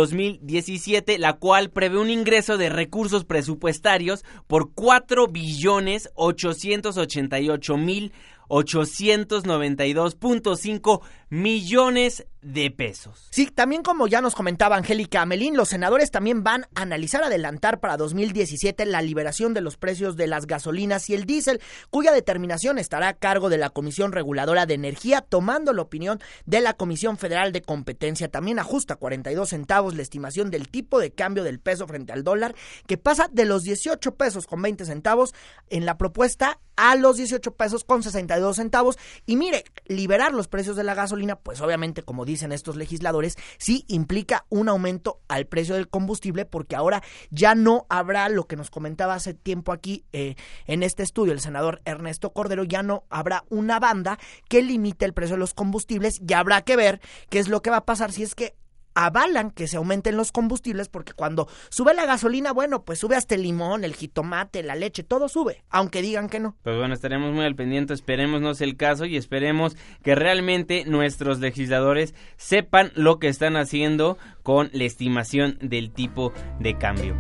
la 1.17 1.33
cual 1.33 1.69
prevé 1.69 1.97
un 1.97 2.09
ingreso 2.09 2.57
de 2.57 2.69
recursos 2.69 3.25
presupuestarios 3.25 4.23
por 4.47 4.73
4 4.73 5.27
billones 5.27 6.09
888 6.15 7.77
mil 7.77 8.13
892.5 8.49 11.01
millones 11.29 12.25
de 12.41 12.71
pesos. 12.71 13.27
Sí, 13.31 13.47
también 13.47 13.83
como 13.83 14.07
ya 14.07 14.21
nos 14.21 14.35
comentaba 14.35 14.77
Angélica 14.77 15.21
Amelín, 15.21 15.57
los 15.57 15.69
senadores 15.69 16.11
también 16.11 16.43
van 16.43 16.63
a 16.75 16.81
analizar 16.81 17.23
adelantar 17.23 17.79
para 17.79 17.97
2017 17.97 18.85
la 18.85 19.01
liberación 19.01 19.53
de 19.53 19.61
los 19.61 19.77
precios 19.77 20.15
de 20.15 20.27
las 20.27 20.47
gasolinas 20.47 21.09
y 21.09 21.15
el 21.15 21.25
diésel, 21.25 21.61
cuya 21.89 22.11
determinación 22.11 22.79
estará 22.79 23.09
a 23.09 23.13
cargo 23.13 23.49
de 23.49 23.57
la 23.57 23.69
Comisión 23.69 24.11
Reguladora 24.11 24.65
de 24.65 24.75
Energía, 24.75 25.21
tomando 25.21 25.73
la 25.73 25.81
opinión 25.81 26.19
de 26.45 26.61
la 26.61 26.73
Comisión 26.73 27.17
Federal 27.17 27.51
de 27.51 27.61
Competencia. 27.61 28.29
También 28.29 28.59
ajusta 28.59 28.95
42 28.95 29.49
centavos 29.49 29.95
la 29.95 30.01
estimación 30.01 30.49
del 30.49 30.69
tipo 30.69 30.99
de 30.99 31.11
cambio 31.11 31.43
del 31.43 31.59
peso 31.59 31.87
frente 31.87 32.13
al 32.13 32.23
dólar, 32.23 32.55
que 32.87 32.97
pasa 32.97 33.29
de 33.31 33.45
los 33.45 33.63
18 33.63 34.15
pesos 34.15 34.47
con 34.47 34.61
20 34.61 34.85
centavos 34.85 35.33
en 35.69 35.85
la 35.85 35.97
propuesta 35.97 36.59
a 36.79 36.95
los 36.95 37.17
18 37.17 37.55
pesos 37.55 37.83
con 37.83 38.03
62 38.03 38.55
centavos. 38.55 38.97
Y 39.25 39.35
mire, 39.35 39.65
liberar 39.85 40.33
los 40.33 40.47
precios 40.47 40.77
de 40.77 40.83
la 40.83 40.95
gasolina, 40.95 41.35
pues 41.35 41.59
obviamente, 41.59 42.03
como 42.03 42.23
dicen 42.29 42.51
estos 42.51 42.75
legisladores, 42.75 43.37
sí 43.57 43.85
implica 43.87 44.45
un 44.49 44.69
aumento 44.69 45.21
al 45.27 45.47
precio 45.47 45.75
del 45.75 45.89
combustible, 45.89 46.45
porque 46.45 46.75
ahora 46.75 47.03
ya 47.29 47.55
no 47.55 47.85
habrá 47.89 48.29
lo 48.29 48.47
que 48.47 48.55
nos 48.55 48.69
comentaba 48.69 49.15
hace 49.15 49.33
tiempo 49.33 49.71
aquí 49.71 50.05
eh, 50.13 50.35
en 50.65 50.83
este 50.83 51.03
estudio 51.03 51.33
el 51.33 51.39
senador 51.39 51.81
Ernesto 51.85 52.31
Cordero, 52.31 52.63
ya 52.63 52.83
no 52.83 53.03
habrá 53.09 53.43
una 53.49 53.79
banda 53.79 54.19
que 54.47 54.61
limite 54.61 55.05
el 55.05 55.13
precio 55.13 55.35
de 55.35 55.39
los 55.39 55.53
combustibles 55.53 56.21
y 56.27 56.33
habrá 56.33 56.61
que 56.61 56.75
ver 56.75 57.01
qué 57.29 57.39
es 57.39 57.47
lo 57.47 57.61
que 57.61 57.69
va 57.69 57.77
a 57.77 57.85
pasar 57.85 58.11
si 58.11 58.23
es 58.23 58.35
que 58.35 58.55
avalan 58.93 59.51
que 59.51 59.67
se 59.67 59.77
aumenten 59.77 60.17
los 60.17 60.31
combustibles 60.31 60.89
porque 60.89 61.13
cuando 61.13 61.47
sube 61.69 61.93
la 61.93 62.05
gasolina, 62.05 62.51
bueno, 62.51 62.83
pues 62.83 62.99
sube 62.99 63.15
hasta 63.15 63.35
el 63.35 63.43
limón, 63.43 63.83
el 63.83 63.95
jitomate, 63.95 64.63
la 64.63 64.75
leche, 64.75 65.03
todo 65.03 65.29
sube, 65.29 65.63
aunque 65.69 66.01
digan 66.01 66.29
que 66.29 66.39
no. 66.39 66.55
Pues 66.63 66.77
bueno, 66.77 66.93
estaremos 66.93 67.33
muy 67.33 67.45
al 67.45 67.55
pendiente, 67.55 67.93
esperemos 67.93 68.41
no 68.41 68.53
sea 68.53 68.67
el 68.67 68.77
caso 68.77 69.05
y 69.05 69.17
esperemos 69.17 69.75
que 70.03 70.15
realmente 70.15 70.85
nuestros 70.85 71.39
legisladores 71.39 72.13
sepan 72.37 72.91
lo 72.95 73.19
que 73.19 73.27
están 73.27 73.55
haciendo 73.55 74.17
con 74.43 74.69
la 74.73 74.83
estimación 74.83 75.57
del 75.61 75.91
tipo 75.91 76.33
de 76.59 76.77
cambio. 76.77 77.15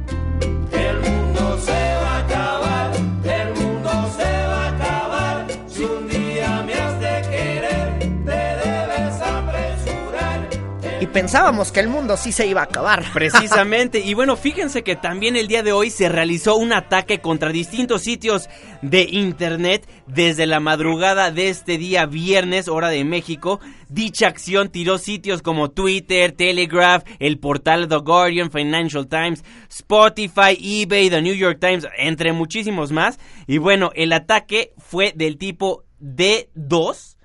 Pensábamos 11.09 11.71
que 11.71 11.79
el 11.79 11.89
mundo 11.89 12.17
sí 12.17 12.31
se 12.31 12.47
iba 12.47 12.61
a 12.61 12.65
acabar. 12.65 13.03
Precisamente, 13.13 13.99
y 13.99 14.13
bueno, 14.13 14.35
fíjense 14.37 14.83
que 14.83 14.95
también 14.95 15.35
el 15.35 15.47
día 15.47 15.63
de 15.63 15.71
hoy 15.71 15.89
se 15.89 16.09
realizó 16.09 16.55
un 16.55 16.73
ataque 16.73 17.19
contra 17.19 17.51
distintos 17.51 18.03
sitios 18.03 18.49
de 18.81 19.03
internet 19.03 19.87
desde 20.07 20.45
la 20.45 20.59
madrugada 20.59 21.31
de 21.31 21.49
este 21.49 21.77
día 21.77 22.05
viernes, 22.05 22.67
hora 22.67 22.89
de 22.89 23.03
México. 23.03 23.59
Dicha 23.89 24.27
acción 24.27 24.69
tiró 24.69 24.97
sitios 24.97 25.41
como 25.41 25.71
Twitter, 25.71 26.31
Telegraph, 26.31 27.03
el 27.19 27.39
portal 27.39 27.87
The 27.87 27.97
Guardian, 27.97 28.51
Financial 28.51 29.07
Times, 29.07 29.43
Spotify, 29.69 30.57
eBay, 30.59 31.09
The 31.09 31.21
New 31.21 31.35
York 31.35 31.59
Times, 31.59 31.87
entre 31.97 32.33
muchísimos 32.33 32.91
más. 32.91 33.19
Y 33.47 33.57
bueno, 33.57 33.91
el 33.95 34.13
ataque 34.13 34.73
fue 34.77 35.13
del 35.15 35.37
tipo 35.37 35.83
D2 36.01 37.17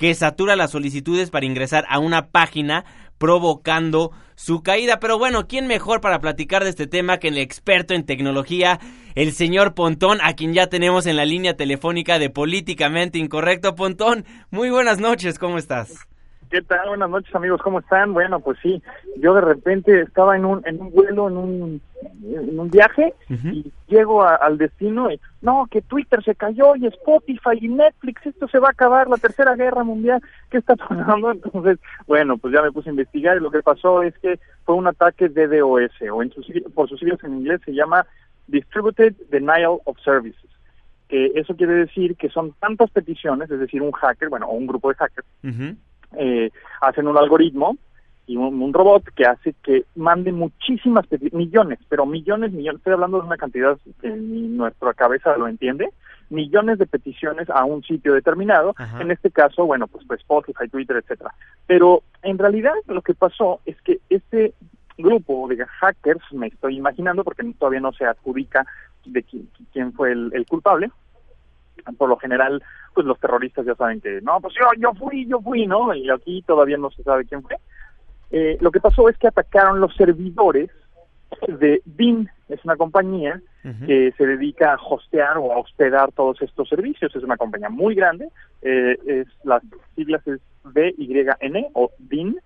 que 0.00 0.14
satura 0.14 0.56
las 0.56 0.70
solicitudes 0.70 1.28
para 1.28 1.44
ingresar 1.44 1.84
a 1.90 1.98
una 1.98 2.28
página 2.28 2.86
provocando 3.20 4.12
su 4.34 4.62
caída. 4.62 4.98
Pero 4.98 5.18
bueno, 5.18 5.46
¿quién 5.46 5.66
mejor 5.66 6.00
para 6.00 6.20
platicar 6.20 6.64
de 6.64 6.70
este 6.70 6.86
tema 6.86 7.18
que 7.18 7.28
el 7.28 7.36
experto 7.36 7.92
en 7.92 8.06
tecnología, 8.06 8.80
el 9.14 9.32
señor 9.32 9.74
Pontón, 9.74 10.18
a 10.22 10.32
quien 10.32 10.54
ya 10.54 10.68
tenemos 10.68 11.06
en 11.06 11.16
la 11.16 11.26
línea 11.26 11.54
telefónica 11.54 12.18
de 12.18 12.30
Políticamente 12.30 13.18
Incorrecto? 13.18 13.74
Pontón, 13.74 14.24
muy 14.50 14.70
buenas 14.70 14.98
noches, 14.98 15.38
¿cómo 15.38 15.58
estás? 15.58 16.08
¿Qué 16.50 16.62
tal? 16.62 16.88
Buenas 16.88 17.08
noches 17.08 17.32
amigos, 17.32 17.60
¿cómo 17.62 17.78
están? 17.78 18.12
Bueno, 18.12 18.40
pues 18.40 18.58
sí, 18.60 18.82
yo 19.18 19.34
de 19.34 19.40
repente 19.40 20.00
estaba 20.00 20.34
en 20.36 20.44
un, 20.44 20.60
en 20.66 20.80
un 20.80 20.90
vuelo, 20.90 21.28
en 21.28 21.36
un, 21.36 21.80
en 22.24 22.58
un 22.58 22.68
viaje 22.70 23.14
y 23.52 23.72
llego 23.86 24.24
a- 24.24 24.34
al 24.34 24.58
destino 24.58 25.12
y 25.12 25.20
no, 25.42 25.68
que 25.70 25.80
Twitter 25.80 26.20
se 26.24 26.34
cayó 26.34 26.74
y 26.74 26.86
Spotify 26.86 27.56
y 27.60 27.68
Netflix, 27.68 28.26
esto 28.26 28.48
se 28.48 28.58
va 28.58 28.68
a 28.68 28.72
acabar, 28.72 29.08
la 29.08 29.16
tercera 29.16 29.54
guerra 29.54 29.84
mundial, 29.84 30.20
¿qué 30.50 30.58
está 30.58 30.74
pasando? 30.74 31.30
Entonces, 31.32 31.78
bueno, 32.08 32.36
pues 32.36 32.52
ya 32.52 32.62
me 32.62 32.72
puse 32.72 32.88
a 32.88 32.92
investigar 32.92 33.36
y 33.36 33.40
lo 33.40 33.52
que 33.52 33.62
pasó 33.62 34.02
es 34.02 34.18
que 34.18 34.40
fue 34.64 34.74
un 34.74 34.88
ataque 34.88 35.28
de 35.28 35.46
DOS 35.46 35.92
o 36.12 36.20
en 36.22 36.32
sus, 36.32 36.50
por 36.74 36.88
sus 36.88 36.98
siglas 36.98 37.22
en 37.22 37.34
inglés 37.38 37.60
se 37.64 37.72
llama 37.74 38.04
Distributed 38.48 39.14
Denial 39.30 39.78
of 39.84 39.98
Services. 40.04 40.50
que 41.08 41.30
eso 41.36 41.54
quiere 41.54 41.74
decir 41.74 42.16
que 42.16 42.28
son 42.28 42.52
tantas 42.58 42.90
peticiones, 42.90 43.48
es 43.52 43.60
decir, 43.60 43.82
un 43.82 43.92
hacker, 43.92 44.28
bueno, 44.28 44.46
o 44.46 44.54
un 44.54 44.66
grupo 44.66 44.88
de 44.88 44.96
hackers, 44.96 45.28
eh, 46.16 46.50
hacen 46.80 47.08
un 47.08 47.16
algoritmo 47.16 47.76
y 48.26 48.36
un, 48.36 48.62
un 48.62 48.72
robot 48.72 49.04
que 49.14 49.24
hace 49.26 49.54
que 49.62 49.84
mande 49.96 50.30
muchísimas 50.32 51.04
millones, 51.32 51.78
pero 51.88 52.06
millones, 52.06 52.52
millones, 52.52 52.78
estoy 52.78 52.92
hablando 52.92 53.20
de 53.20 53.26
una 53.26 53.36
cantidad 53.36 53.76
que 54.00 54.08
ni 54.10 54.42
nuestra 54.42 54.94
cabeza 54.94 55.36
lo 55.36 55.48
entiende, 55.48 55.88
millones 56.28 56.78
de 56.78 56.86
peticiones 56.86 57.50
a 57.50 57.64
un 57.64 57.82
sitio 57.82 58.14
determinado, 58.14 58.74
Ajá. 58.76 59.00
en 59.00 59.10
este 59.10 59.30
caso, 59.32 59.66
bueno, 59.66 59.88
pues, 59.88 60.04
pues 60.06 60.20
Spotify, 60.20 60.68
Twitter, 60.68 60.96
etcétera. 60.96 61.34
Pero 61.66 62.02
en 62.22 62.38
realidad 62.38 62.74
lo 62.86 63.02
que 63.02 63.14
pasó 63.14 63.60
es 63.66 63.80
que 63.82 63.98
este 64.08 64.54
grupo 64.96 65.48
de 65.48 65.64
hackers, 65.66 66.22
me 66.32 66.46
estoy 66.48 66.76
imaginando, 66.76 67.24
porque 67.24 67.42
todavía 67.58 67.80
no 67.80 67.92
se 67.92 68.04
adjudica 68.04 68.64
de 69.06 69.24
qui- 69.24 69.46
quién 69.72 69.92
fue 69.92 70.12
el, 70.12 70.30
el 70.34 70.46
culpable, 70.46 70.90
por 71.98 72.08
lo 72.08 72.16
general, 72.16 72.62
pues 72.94 73.06
los 73.06 73.18
terroristas 73.20 73.64
ya 73.66 73.74
saben 73.74 74.00
que, 74.00 74.20
no, 74.22 74.40
pues 74.40 74.54
yo, 74.54 74.66
yo 74.78 74.92
fui, 74.94 75.26
yo 75.26 75.40
fui, 75.40 75.66
¿no? 75.66 75.94
Y 75.94 76.10
aquí 76.10 76.42
todavía 76.46 76.76
no 76.76 76.90
se 76.90 77.02
sabe 77.02 77.24
quién 77.24 77.42
fue. 77.42 77.56
Eh, 78.30 78.58
lo 78.60 78.70
que 78.70 78.80
pasó 78.80 79.08
es 79.08 79.18
que 79.18 79.26
atacaron 79.28 79.80
los 79.80 79.94
servidores 79.96 80.70
de 81.48 81.80
BIN, 81.84 82.28
es 82.48 82.64
una 82.64 82.76
compañía 82.76 83.40
que 83.86 84.12
se 84.16 84.26
dedica 84.26 84.72
a 84.74 84.78
hostear 84.82 85.36
o 85.38 85.52
a 85.52 85.58
hospedar 85.58 86.10
todos 86.12 86.40
estos 86.42 86.68
servicios. 86.68 87.14
Es 87.14 87.22
una 87.22 87.36
compañía 87.36 87.68
muy 87.68 87.94
grande, 87.94 88.28
eh, 88.62 88.96
es 89.06 89.26
las 89.44 89.62
siglas 89.94 90.26
es 90.26 90.40
BYN 90.64 91.66
o 91.74 91.90
BIN, 91.98 92.36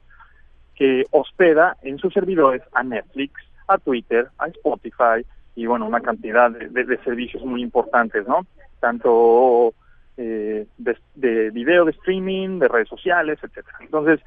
que 0.75 1.05
hospeda 1.13 1.77
en 1.83 1.99
sus 1.99 2.13
servidores 2.13 2.63
a 2.73 2.83
Netflix, 2.83 3.33
a 3.69 3.79
Twitter, 3.79 4.29
a 4.39 4.49
Spotify 4.49 5.25
y 5.55 5.67
bueno, 5.67 5.87
una 5.87 6.01
cantidad 6.01 6.51
de, 6.51 6.69
de- 6.69 6.85
de 6.85 6.99
servicios 7.05 7.45
muy 7.45 7.63
importantes, 7.63 8.27
¿no? 8.27 8.45
Tanto 8.85 9.73
eh, 10.19 10.67
de, 10.77 10.99
de 11.15 11.51
video 11.53 11.87
de 11.87 11.93
streaming, 11.93 12.59
de 12.59 12.69
redes 12.69 12.87
sociales, 12.89 13.39
etcétera. 13.43 13.79
Entonces, 13.81 14.21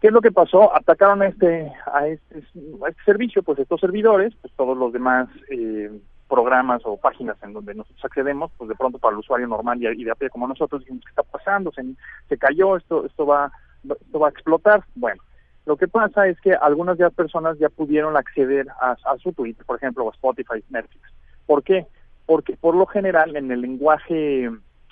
¿qué 0.00 0.08
es 0.08 0.12
lo 0.12 0.20
que 0.20 0.32
pasó? 0.32 0.74
Atacaron 0.74 1.22
a 1.22 1.28
este, 1.28 1.72
a 1.86 2.08
este, 2.08 2.42
a 2.84 2.88
este 2.88 3.04
servicio, 3.04 3.44
pues 3.44 3.60
estos 3.60 3.78
servidores, 3.78 4.34
pues 4.40 4.52
todos 4.56 4.76
los 4.76 4.92
demás 4.92 5.28
eh, 5.52 5.88
programas 6.28 6.82
o 6.84 6.96
páginas 6.96 7.36
en 7.44 7.52
donde 7.52 7.76
nosotros 7.76 8.04
accedemos, 8.04 8.50
pues 8.58 8.68
de 8.68 8.74
pronto 8.74 8.98
para 8.98 9.12
el 9.12 9.20
usuario 9.20 9.46
normal 9.46 9.80
y, 9.80 10.02
de 10.02 10.10
a 10.10 10.16
pie 10.16 10.30
como 10.30 10.48
nosotros, 10.48 10.80
dijimos, 10.80 11.04
¿qué 11.04 11.10
está 11.10 11.22
pasando? 11.22 11.70
Se, 11.70 11.84
se 12.28 12.36
cayó, 12.36 12.76
esto, 12.76 13.06
esto 13.06 13.24
va, 13.24 13.52
esto 13.84 14.18
va 14.18 14.26
a 14.26 14.30
explotar. 14.30 14.82
Bueno, 14.96 15.22
lo 15.64 15.76
que 15.76 15.86
pasa 15.86 16.26
es 16.26 16.40
que 16.40 16.54
algunas 16.54 16.98
ya 16.98 17.10
personas 17.10 17.56
ya 17.60 17.68
pudieron 17.68 18.16
acceder 18.16 18.66
a, 18.80 18.96
a 19.04 19.16
su 19.18 19.32
Twitter, 19.32 19.64
por 19.64 19.76
ejemplo, 19.76 20.06
o 20.06 20.10
Spotify, 20.10 20.64
Netflix. 20.70 21.08
¿Por 21.46 21.62
qué? 21.62 21.86
Porque 22.30 22.56
por 22.56 22.76
lo 22.76 22.86
general 22.86 23.34
en 23.34 23.50
el 23.50 23.60
lenguaje, 23.60 24.48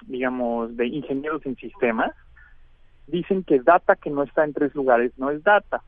digamos, 0.09 0.77
de 0.77 0.89
ingenieros 0.89 1.47
en 1.47 1.55
sistemas, 1.55 2.11
dicen 3.07 3.45
que 3.45 3.61
data 3.61 3.95
que 3.95 4.11
no 4.11 4.25
está 4.25 4.43
en 4.45 4.53
tres 4.53 4.75
lugares 4.75 5.13
no 5.19 5.31
es 5.31 5.41
data. 5.45 5.85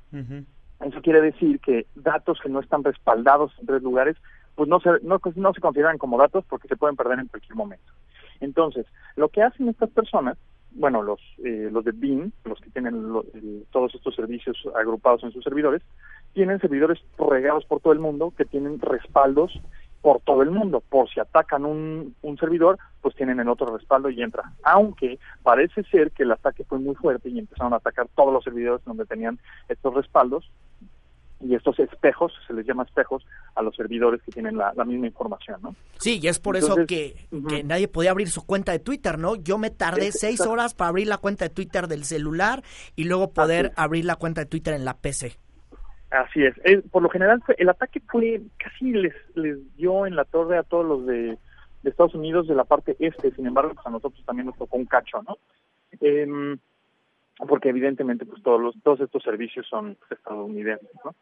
Eso 0.80 1.02
quiere 1.02 1.20
decir 1.20 1.58
que 1.58 1.86
datos 1.96 2.38
que 2.40 2.48
no 2.48 2.60
están 2.60 2.84
respaldados 2.84 3.50
en 3.58 3.66
tres 3.66 3.82
lugares, 3.82 4.16
pues 4.54 4.68
no 4.68 4.78
se, 4.78 4.90
no, 5.02 5.20
no 5.34 5.52
se 5.52 5.60
consideran 5.60 5.98
como 5.98 6.18
datos 6.18 6.44
porque 6.48 6.68
se 6.68 6.76
pueden 6.76 6.94
perder 6.94 7.18
en 7.18 7.26
cualquier 7.26 7.56
momento. 7.56 7.92
Entonces, 8.38 8.86
lo 9.16 9.28
que 9.28 9.42
hacen 9.42 9.68
estas 9.68 9.90
personas, 9.90 10.38
bueno, 10.70 11.02
los, 11.02 11.20
eh, 11.44 11.68
los 11.72 11.84
de 11.84 11.90
BIM, 11.90 12.30
los 12.44 12.60
que 12.60 12.70
tienen 12.70 13.12
lo- 13.12 13.24
el- 13.34 13.64
todos 13.72 13.92
estos 13.92 14.14
servicios 14.14 14.56
agrupados 14.76 15.24
en 15.24 15.32
sus 15.32 15.42
servidores, 15.42 15.82
tienen 16.32 16.60
servidores 16.60 17.00
regados 17.18 17.64
por 17.64 17.80
todo 17.80 17.92
el 17.92 17.98
mundo 17.98 18.32
que 18.36 18.44
tienen 18.44 18.78
respaldos 18.80 19.60
por 20.02 20.20
todo 20.20 20.42
el 20.42 20.50
mundo. 20.50 20.82
Por 20.88 21.08
si 21.10 21.20
atacan 21.20 21.64
un, 21.64 22.14
un 22.22 22.38
servidor, 22.38 22.78
pues 23.02 23.14
tienen 23.14 23.40
el 23.40 23.48
otro 23.48 23.76
respaldo 23.76 24.08
y 24.10 24.22
entra. 24.22 24.52
Aunque 24.62 25.18
parece 25.42 25.82
ser 25.84 26.10
que 26.12 26.22
el 26.22 26.32
ataque 26.32 26.64
fue 26.64 26.78
muy 26.78 26.94
fuerte 26.94 27.28
y 27.28 27.38
empezaron 27.38 27.72
a 27.72 27.76
atacar 27.76 28.08
todos 28.14 28.32
los 28.32 28.42
servidores 28.44 28.84
donde 28.84 29.04
tenían 29.06 29.38
estos 29.68 29.94
respaldos 29.94 30.50
y 31.42 31.54
estos 31.54 31.78
espejos, 31.78 32.32
se 32.46 32.52
les 32.52 32.66
llama 32.66 32.82
espejos, 32.82 33.24
a 33.54 33.62
los 33.62 33.74
servidores 33.74 34.20
que 34.22 34.30
tienen 34.30 34.58
la, 34.58 34.74
la 34.76 34.84
misma 34.84 35.06
información, 35.06 35.58
¿no? 35.62 35.74
Sí, 35.98 36.20
y 36.22 36.28
es 36.28 36.38
por 36.38 36.58
eso 36.58 36.76
que, 36.86 37.16
nadie 37.64 37.88
podía 37.88 38.10
abrir 38.10 38.28
su 38.28 38.44
cuenta 38.44 38.72
de 38.72 38.78
Twitter, 38.78 39.18
¿no? 39.18 39.36
Yo 39.36 39.56
me 39.56 39.70
tardé 39.70 40.08
Es- 40.08 40.20
seis 40.20 40.42
horas 40.42 40.74
para 40.74 40.90
abrir 40.90 41.06
la 41.06 41.16
cuenta 41.16 41.46
de 41.46 41.48
Twitter 41.54 41.88
del 41.88 42.04
celular 42.04 42.62
y 42.94 43.04
luego 43.04 43.30
poder 43.32 43.66
Así 43.66 43.74
abrir 43.76 44.04
la 44.04 44.16
cuenta 44.16 44.42
de 44.42 44.46
Twitter 44.48 44.74
en 44.74 44.84
la 44.84 44.98
PC. 44.98 45.38
Así 46.10 46.44
es. 46.44 46.54
Eh, 46.64 46.82
por 46.90 47.02
lo 47.02 47.08
general, 47.08 47.40
el 47.56 47.68
ataque 47.68 48.00
fue 48.00 48.40
casi 48.58 48.92
les, 48.92 49.14
les 49.36 49.76
dio 49.76 50.06
en 50.06 50.16
la 50.16 50.24
torre 50.24 50.58
a 50.58 50.64
todos 50.64 50.84
los 50.84 51.06
de, 51.06 51.38
Estados 51.84 52.14
Unidos 52.14 52.48
de 52.48 52.54
la 52.54 52.64
parte 52.64 52.96
este. 52.98 53.30
Sin 53.30 53.46
embargo, 53.46 53.74
pues 53.74 53.86
a 53.86 53.90
nosotros 53.90 54.22
también 54.26 54.46
nos 54.46 54.58
tocó 54.58 54.76
un 54.76 54.86
cacho, 54.86 55.22
¿no? 55.22 55.38
Em, 56.00 56.58
porque 57.48 57.68
evidentemente, 57.68 58.26
pues 58.26 58.42
todos 58.42 58.60
los 58.60 58.74
todos 58.82 59.00
estos 59.00 59.22
servicios 59.22 59.66
son 59.68 59.96
pues, 59.96 60.18
estadounidenses, 60.18 60.90
¿no? 61.04 61.14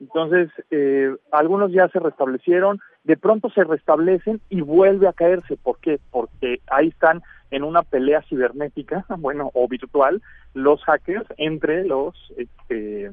Entonces, 0.00 0.50
eh, 0.70 1.14
algunos 1.32 1.72
ya 1.72 1.88
se 1.88 1.98
restablecieron, 1.98 2.80
de 3.04 3.16
pronto 3.16 3.48
se 3.48 3.64
restablecen 3.64 4.42
y 4.50 4.60
vuelve 4.60 5.08
a 5.08 5.14
caerse. 5.14 5.56
¿Por 5.56 5.78
qué? 5.78 5.98
Porque 6.10 6.60
ahí 6.66 6.88
están 6.88 7.22
en 7.50 7.64
una 7.64 7.82
pelea 7.82 8.22
cibernética, 8.28 9.06
bueno, 9.18 9.50
o 9.54 9.66
virtual, 9.66 10.20
los 10.52 10.82
hackers 10.84 11.26
entre 11.38 11.84
los, 11.84 12.14
este, 12.36 13.12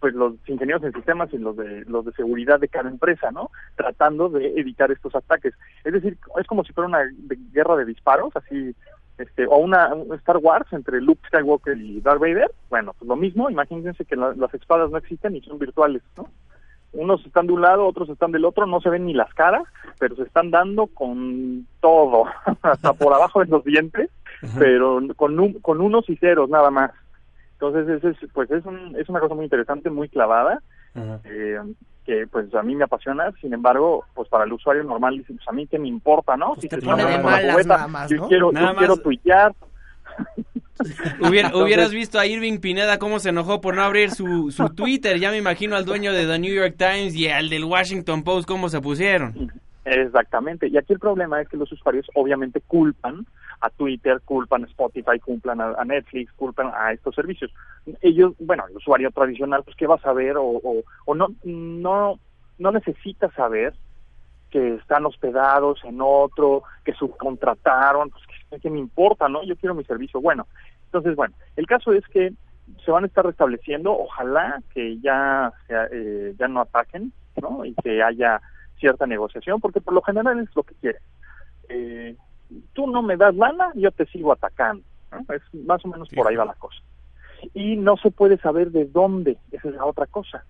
pues 0.00 0.14
los 0.14 0.34
ingenieros 0.48 0.82
en 0.82 0.92
sistemas 0.92 1.32
y 1.32 1.38
los 1.38 1.56
de 1.56 1.84
los 1.86 2.04
de 2.06 2.12
seguridad 2.12 2.58
de 2.58 2.68
cada 2.68 2.88
empresa, 2.90 3.30
¿no? 3.30 3.50
Tratando 3.76 4.28
de 4.30 4.58
evitar 4.58 4.90
estos 4.90 5.14
ataques. 5.14 5.54
Es 5.84 5.92
decir, 5.92 6.16
es 6.40 6.46
como 6.46 6.64
si 6.64 6.72
fuera 6.72 6.88
una 6.88 7.00
de- 7.00 7.38
guerra 7.52 7.76
de 7.76 7.84
disparos, 7.84 8.34
así, 8.34 8.74
este, 9.18 9.46
o 9.46 9.56
una 9.58 9.94
un 9.94 10.14
Star 10.16 10.38
Wars 10.38 10.66
entre 10.72 11.00
Luke 11.00 11.20
Skywalker 11.28 11.76
y 11.76 12.00
Darth 12.00 12.20
Vader. 12.20 12.50
Bueno, 12.70 12.94
pues 12.98 13.06
lo 13.08 13.16
mismo. 13.16 13.50
Imagínense 13.50 14.04
que 14.06 14.16
la- 14.16 14.34
las 14.34 14.52
espadas 14.54 14.90
no 14.90 14.96
existen 14.98 15.36
y 15.36 15.42
son 15.42 15.58
virtuales, 15.58 16.02
¿no? 16.16 16.28
Unos 16.92 17.24
están 17.24 17.46
de 17.46 17.52
un 17.52 17.60
lado, 17.60 17.86
otros 17.86 18.08
están 18.08 18.32
del 18.32 18.44
otro, 18.44 18.66
no 18.66 18.80
se 18.80 18.88
ven 18.90 19.06
ni 19.06 19.14
las 19.14 19.32
caras, 19.34 19.62
pero 20.00 20.16
se 20.16 20.22
están 20.22 20.50
dando 20.50 20.86
con 20.88 21.66
todo, 21.80 22.24
hasta 22.62 22.94
por 22.94 23.12
abajo 23.14 23.40
de 23.40 23.46
los 23.46 23.62
dientes, 23.64 24.10
pero 24.58 25.00
con, 25.14 25.38
un- 25.38 25.60
con 25.60 25.80
unos 25.80 26.08
y 26.08 26.16
ceros 26.16 26.48
nada 26.50 26.70
más. 26.70 26.90
Entonces, 27.60 27.88
ese 28.02 28.10
es, 28.24 28.30
pues 28.32 28.50
es, 28.50 28.64
un- 28.64 28.96
es 28.98 29.08
una 29.10 29.20
cosa 29.20 29.34
muy 29.34 29.44
interesante, 29.44 29.90
muy 29.90 30.08
clavada, 30.08 30.62
eh, 31.24 31.58
que 32.06 32.26
pues 32.26 32.52
a 32.54 32.62
mí 32.62 32.74
me 32.74 32.84
apasiona, 32.84 33.30
sin 33.40 33.52
embargo, 33.52 34.04
pues 34.14 34.28
para 34.30 34.44
el 34.44 34.52
usuario 34.54 34.82
normal 34.82 35.18
dice, 35.18 35.34
pues 35.34 35.46
a 35.46 35.52
mí 35.52 35.66
qué 35.66 35.78
me 35.78 35.88
importa, 35.88 36.36
¿no? 36.38 36.54
si 36.56 36.68
te 36.68 36.78
te 36.78 36.86
pone 36.86 37.04
de 37.04 37.18
malas 37.18 37.52
cubeta, 37.56 37.76
nada 37.76 37.88
más, 37.88 38.10
yo 38.10 38.16
¿no? 38.16 38.28
quiero, 38.28 38.50
Nada 38.52 38.72
yo 38.72 38.78
quiero 38.78 38.94
más. 38.96 39.02
tuitear. 39.02 39.54
Hubiera- 41.20 41.48
Entonces- 41.48 41.62
hubieras 41.62 41.90
visto 41.92 42.18
a 42.18 42.26
Irving 42.26 42.58
Pineda 42.58 42.98
cómo 42.98 43.18
se 43.18 43.28
enojó 43.28 43.60
por 43.60 43.74
no 43.76 43.82
abrir 43.82 44.10
su, 44.10 44.50
su 44.50 44.70
Twitter. 44.70 45.18
Ya 45.18 45.30
me 45.30 45.36
imagino 45.36 45.76
al 45.76 45.84
dueño 45.84 46.12
de 46.14 46.26
The 46.26 46.38
New 46.38 46.54
York 46.54 46.74
Times 46.78 47.14
y 47.14 47.28
al 47.28 47.50
del 47.50 47.64
Washington 47.64 48.22
Post 48.24 48.48
cómo 48.48 48.68
se 48.70 48.80
pusieron. 48.80 49.52
Exactamente. 49.84 50.68
Y 50.68 50.78
aquí 50.78 50.94
el 50.94 50.98
problema 50.98 51.40
es 51.42 51.48
que 51.48 51.58
los 51.58 51.70
usuarios 51.70 52.06
obviamente 52.14 52.62
culpan 52.66 53.26
a 53.60 53.70
Twitter, 53.70 54.20
culpan 54.24 54.64
a 54.64 54.66
Spotify, 54.66 55.18
culpan 55.18 55.60
a, 55.60 55.84
Netflix, 55.84 56.32
culpan 56.32 56.70
a 56.74 56.92
estos 56.92 57.14
servicios. 57.14 57.52
Ellos, 58.00 58.32
bueno, 58.38 58.64
el 58.68 58.76
usuario 58.76 59.10
tradicional, 59.10 59.62
pues, 59.64 59.76
¿qué 59.76 59.86
va 59.86 59.96
a 59.96 60.00
saber? 60.00 60.36
O, 60.38 60.82
no, 61.14 61.28
no, 61.44 62.18
no 62.58 62.72
necesita 62.72 63.30
saber 63.32 63.74
que 64.50 64.76
están 64.76 65.06
hospedados 65.06 65.84
en 65.84 65.98
otro, 66.00 66.62
que 66.84 66.94
subcontrataron, 66.94 68.10
pues, 68.10 68.24
¿qué, 68.50 68.60
qué 68.60 68.70
me 68.70 68.78
importa, 68.78 69.28
no? 69.28 69.44
Yo 69.44 69.56
quiero 69.56 69.74
mi 69.74 69.84
servicio. 69.84 70.20
Bueno, 70.20 70.46
entonces, 70.86 71.14
bueno, 71.14 71.34
el 71.56 71.66
caso 71.66 71.92
es 71.92 72.04
que 72.08 72.32
se 72.84 72.90
van 72.90 73.04
a 73.04 73.06
estar 73.06 73.24
restableciendo, 73.24 73.92
ojalá 73.92 74.62
que 74.72 74.98
ya, 75.00 75.52
sea, 75.66 75.86
eh, 75.92 76.34
ya 76.38 76.48
no 76.48 76.60
ataquen, 76.60 77.12
¿no? 77.40 77.64
Y 77.64 77.74
que 77.74 78.02
haya 78.02 78.40
cierta 78.78 79.06
negociación, 79.06 79.60
porque 79.60 79.80
por 79.80 79.94
lo 79.94 80.02
general 80.02 80.40
es 80.40 80.54
lo 80.56 80.62
que 80.62 80.74
quieren. 80.74 81.02
Eh, 81.68 82.16
tú 82.72 82.86
no 82.86 83.02
me 83.02 83.16
das 83.16 83.34
lana, 83.34 83.72
yo 83.74 83.90
te 83.90 84.06
sigo 84.06 84.32
atacando. 84.32 84.82
¿no? 85.12 85.34
Es 85.34 85.42
más 85.66 85.84
o 85.84 85.88
menos 85.88 86.08
por 86.08 86.28
ahí 86.28 86.36
va 86.36 86.44
la 86.44 86.54
cosa. 86.54 86.80
Y 87.54 87.76
no 87.76 87.96
se 87.96 88.10
puede 88.10 88.38
saber 88.38 88.70
de 88.70 88.84
dónde, 88.84 89.38
esa 89.50 89.68
es 89.68 89.74
la 89.74 89.86
otra 89.86 90.06
cosa. 90.06 90.44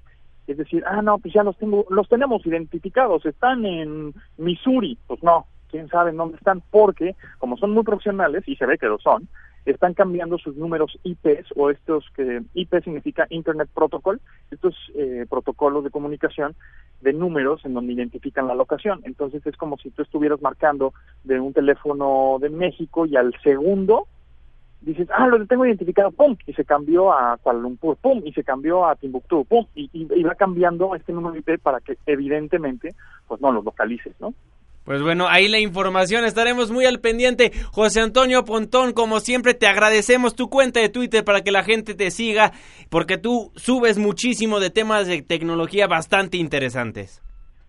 Es 0.47 0.57
decir, 0.57 0.83
ah, 0.87 1.01
no, 1.03 1.19
pues 1.19 1.33
ya 1.33 1.45
los 1.45 1.57
tengo, 1.59 1.87
los 1.91 2.09
tenemos 2.09 2.45
identificados, 2.45 3.25
están 3.25 3.65
en 3.65 4.13
Missouri. 4.37 4.99
Pues 5.07 5.23
no, 5.23 5.47
quién 5.71 5.89
sabe 5.89 6.11
en 6.11 6.17
dónde 6.17 6.37
están, 6.37 6.63
porque 6.71 7.15
como 7.39 7.57
son 7.57 7.71
muy 7.71 7.85
profesionales, 7.85 8.43
y 8.47 8.57
se 8.57 8.67
ve 8.67 8.79
que 8.79 8.87
lo 8.87 8.99
son, 8.99 9.29
están 9.67 9.95
cambiando 9.95 10.39
sus 10.39 10.57
números 10.57 10.99
IPs 11.05 11.53
o 11.57 11.71
estos 11.71 12.05
que 12.15 12.43
IP 12.55 12.83
significa 12.83 13.27
Internet 13.31 13.69
Protocol, 13.75 14.21
estos 14.51 14.75
eh, 14.95 15.27
protocolos 15.29 15.85
de 15.85 15.91
comunicación 15.91 16.55
de 17.01 17.13
números 17.13 17.65
en 17.65 17.75
donde 17.75 17.93
identifican 17.93 18.47
la 18.47 18.55
locación. 18.55 19.01
Entonces 19.05 19.47
es 19.47 19.57
como 19.57 19.77
si 19.79 19.91
tú 19.91 20.03
estuvieras 20.03 20.41
marcando 20.41 20.93
de 21.25 21.41
un 21.41 21.53
teléfono 21.53 22.39
de 22.41 22.51
México 22.51 23.07
y 23.07 23.17
al 23.17 23.35
segundo 23.43 24.07
dices, 24.81 25.09
ah, 25.13 25.27
lo 25.27 25.47
tengo 25.47 25.67
identificado, 25.67 26.11
pum, 26.11 26.37
y 26.47 26.53
se 26.55 26.65
cambió 26.65 27.13
a 27.13 27.37
Kuala 27.37 27.61
Lumpur, 27.61 27.97
pum, 27.97 28.23
y 28.25 28.33
se 28.33 28.45
cambió 28.45 28.87
a 28.87 28.97
Timbuktu, 28.97 29.45
pum, 29.45 29.67
y, 29.75 29.91
y, 29.93 30.23
va 30.23 30.35
cambiando 30.35 30.95
este 30.95 31.13
número 31.13 31.37
IP 31.37 31.61
para 31.61 31.81
que 31.81 31.99
evidentemente, 32.07 32.95
pues 33.29 33.41
no 33.41 33.53
los 33.53 33.65
localices, 33.65 34.15
¿no? 34.21 34.33
Pues 34.91 35.03
bueno, 35.03 35.29
ahí 35.29 35.47
la 35.47 35.61
información, 35.61 36.25
estaremos 36.25 36.73
muy 36.73 36.85
al 36.85 36.99
pendiente. 36.99 37.53
José 37.71 38.01
Antonio 38.01 38.45
Pontón, 38.45 38.93
como 38.93 39.21
siempre, 39.21 39.55
te 39.55 39.69
agradecemos 39.69 40.35
tu 40.35 40.51
cuenta 40.51 40.81
de 40.81 40.89
Twitter 40.89 41.23
para 41.23 41.43
que 41.43 41.53
la 41.53 41.63
gente 41.63 41.95
te 41.95 42.11
siga, 42.11 42.51
porque 42.89 43.17
tú 43.17 43.53
subes 43.55 43.99
muchísimo 43.99 44.59
de 44.59 44.71
temas 44.71 45.07
de 45.07 45.23
tecnología 45.23 45.87
bastante 45.87 46.39
interesantes. 46.39 47.23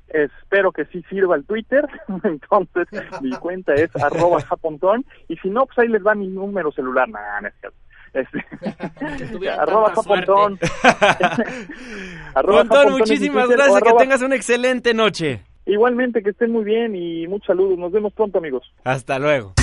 Espero 0.07 0.71
que 0.71 0.85
sí 0.85 1.05
sirva 1.11 1.35
el 1.35 1.45
Twitter. 1.45 1.85
Entonces, 2.23 2.87
mi 3.21 3.37
cuenta 3.37 3.75
es 3.75 3.95
arroba 4.03 4.41
japontón. 4.41 5.05
Y 5.27 5.37
si 5.37 5.51
no, 5.51 5.67
pues 5.67 5.77
ahí 5.77 5.89
les 5.89 6.03
va 6.03 6.15
mi 6.15 6.27
número 6.27 6.71
celular. 6.71 7.07
Nah, 7.07 7.39
no 7.39 7.49
es 7.49 7.53
cierto. 7.59 7.77
Este, 8.13 9.47
arroba 9.59 9.93
japontón. 9.93 10.57
Arroba 12.33 12.61
Pontón, 12.61 12.67
japontón 12.67 12.91
muchísimas 12.93 13.45
Twitter, 13.45 13.63
gracias, 13.63 13.83
que 13.83 13.93
tengas 13.99 14.21
una 14.23 14.35
excelente 14.35 14.95
noche. 14.95 15.43
Igualmente, 15.65 16.23
que 16.23 16.31
estén 16.31 16.51
muy 16.51 16.63
bien 16.63 16.95
y 16.95 17.27
muchos 17.27 17.47
saludos. 17.47 17.77
Nos 17.77 17.91
vemos 17.91 18.13
pronto, 18.13 18.39
amigos. 18.39 18.63
Hasta 18.83 19.19
luego. 19.19 19.53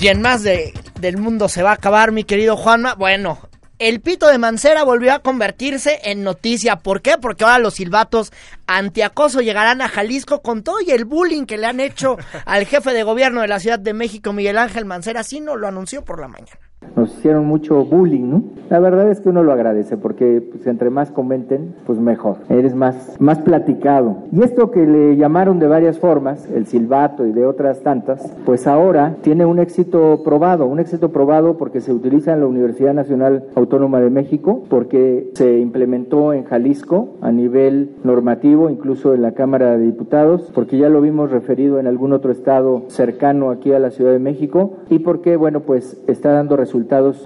Y 0.00 0.08
en 0.08 0.22
más 0.22 0.42
de, 0.42 0.72
del 1.00 1.16
mundo 1.16 1.48
se 1.48 1.62
va 1.62 1.70
a 1.70 1.74
acabar, 1.74 2.12
mi 2.12 2.24
querido 2.24 2.56
Juanma. 2.56 2.94
Bueno, 2.94 3.38
el 3.78 4.00
pito 4.00 4.28
de 4.28 4.38
Mancera 4.38 4.84
volvió 4.84 5.12
a 5.12 5.20
convertirse 5.20 5.98
en 6.04 6.22
noticia. 6.22 6.76
¿Por 6.76 7.00
qué? 7.00 7.16
Porque 7.20 7.44
ahora 7.44 7.58
los 7.58 7.74
silbatos 7.74 8.32
antiacoso 8.66 9.40
llegarán 9.40 9.80
a 9.80 9.88
Jalisco 9.88 10.42
con 10.42 10.62
todo 10.62 10.80
y 10.80 10.90
el 10.90 11.04
bullying 11.04 11.46
que 11.46 11.58
le 11.58 11.66
han 11.66 11.80
hecho 11.80 12.16
al 12.44 12.66
jefe 12.66 12.92
de 12.92 13.02
gobierno 13.02 13.40
de 13.40 13.48
la 13.48 13.60
Ciudad 13.60 13.78
de 13.78 13.94
México, 13.94 14.32
Miguel 14.32 14.58
Ángel 14.58 14.84
Mancera. 14.84 15.20
Así 15.20 15.40
nos 15.40 15.58
lo 15.58 15.66
anunció 15.68 16.04
por 16.04 16.20
la 16.20 16.28
mañana. 16.28 16.67
Nos 16.96 17.16
hicieron 17.16 17.46
mucho 17.46 17.84
bullying, 17.84 18.28
¿no? 18.28 18.42
La 18.70 18.80
verdad 18.80 19.10
es 19.10 19.20
que 19.20 19.28
uno 19.28 19.42
lo 19.42 19.52
agradece 19.52 19.96
porque 19.96 20.40
pues, 20.40 20.66
entre 20.66 20.90
más 20.90 21.10
comenten, 21.10 21.74
pues 21.86 21.98
mejor. 21.98 22.38
Eres 22.48 22.74
más, 22.74 23.16
más 23.18 23.38
platicado. 23.38 24.16
Y 24.32 24.42
esto 24.42 24.70
que 24.70 24.86
le 24.86 25.16
llamaron 25.16 25.58
de 25.58 25.66
varias 25.66 25.98
formas, 25.98 26.48
el 26.50 26.66
silbato 26.66 27.26
y 27.26 27.32
de 27.32 27.46
otras 27.46 27.80
tantas, 27.80 28.32
pues 28.44 28.66
ahora 28.66 29.16
tiene 29.22 29.44
un 29.44 29.58
éxito 29.58 30.22
probado. 30.24 30.66
Un 30.66 30.80
éxito 30.80 31.10
probado 31.10 31.56
porque 31.56 31.80
se 31.80 31.92
utiliza 31.92 32.32
en 32.32 32.40
la 32.40 32.46
Universidad 32.46 32.94
Nacional 32.94 33.44
Autónoma 33.54 34.00
de 34.00 34.10
México, 34.10 34.64
porque 34.68 35.30
se 35.34 35.58
implementó 35.58 36.32
en 36.32 36.44
Jalisco 36.44 37.10
a 37.20 37.32
nivel 37.32 37.90
normativo, 38.04 38.70
incluso 38.70 39.14
en 39.14 39.22
la 39.22 39.32
Cámara 39.32 39.76
de 39.76 39.84
Diputados, 39.84 40.50
porque 40.54 40.78
ya 40.78 40.88
lo 40.88 41.00
vimos 41.00 41.30
referido 41.30 41.78
en 41.78 41.86
algún 41.86 42.12
otro 42.12 42.32
estado 42.32 42.82
cercano 42.88 43.50
aquí 43.50 43.72
a 43.72 43.78
la 43.78 43.90
Ciudad 43.90 44.12
de 44.12 44.18
México, 44.18 44.74
y 44.90 44.98
porque, 44.98 45.36
bueno, 45.36 45.60
pues 45.60 45.96
está 46.06 46.32
dando 46.32 46.56
resultados 46.56 46.67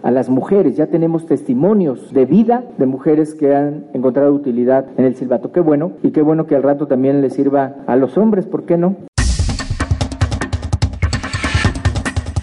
a 0.02 0.10
las 0.10 0.28
mujeres. 0.28 0.76
Ya 0.76 0.86
tenemos 0.86 1.26
testimonios 1.26 2.12
de 2.12 2.26
vida 2.26 2.64
de 2.78 2.86
mujeres 2.86 3.34
que 3.34 3.54
han 3.54 3.84
encontrado 3.92 4.32
utilidad 4.32 4.86
en 4.96 5.04
el 5.04 5.14
silbato. 5.14 5.52
Qué 5.52 5.60
bueno, 5.60 5.92
y 6.02 6.10
qué 6.10 6.22
bueno 6.22 6.46
que 6.46 6.56
al 6.56 6.62
rato 6.62 6.86
también 6.86 7.20
le 7.20 7.30
sirva 7.30 7.76
a 7.86 7.96
los 7.96 8.16
hombres, 8.16 8.46
¿por 8.46 8.64
qué 8.64 8.76
no? 8.76 8.96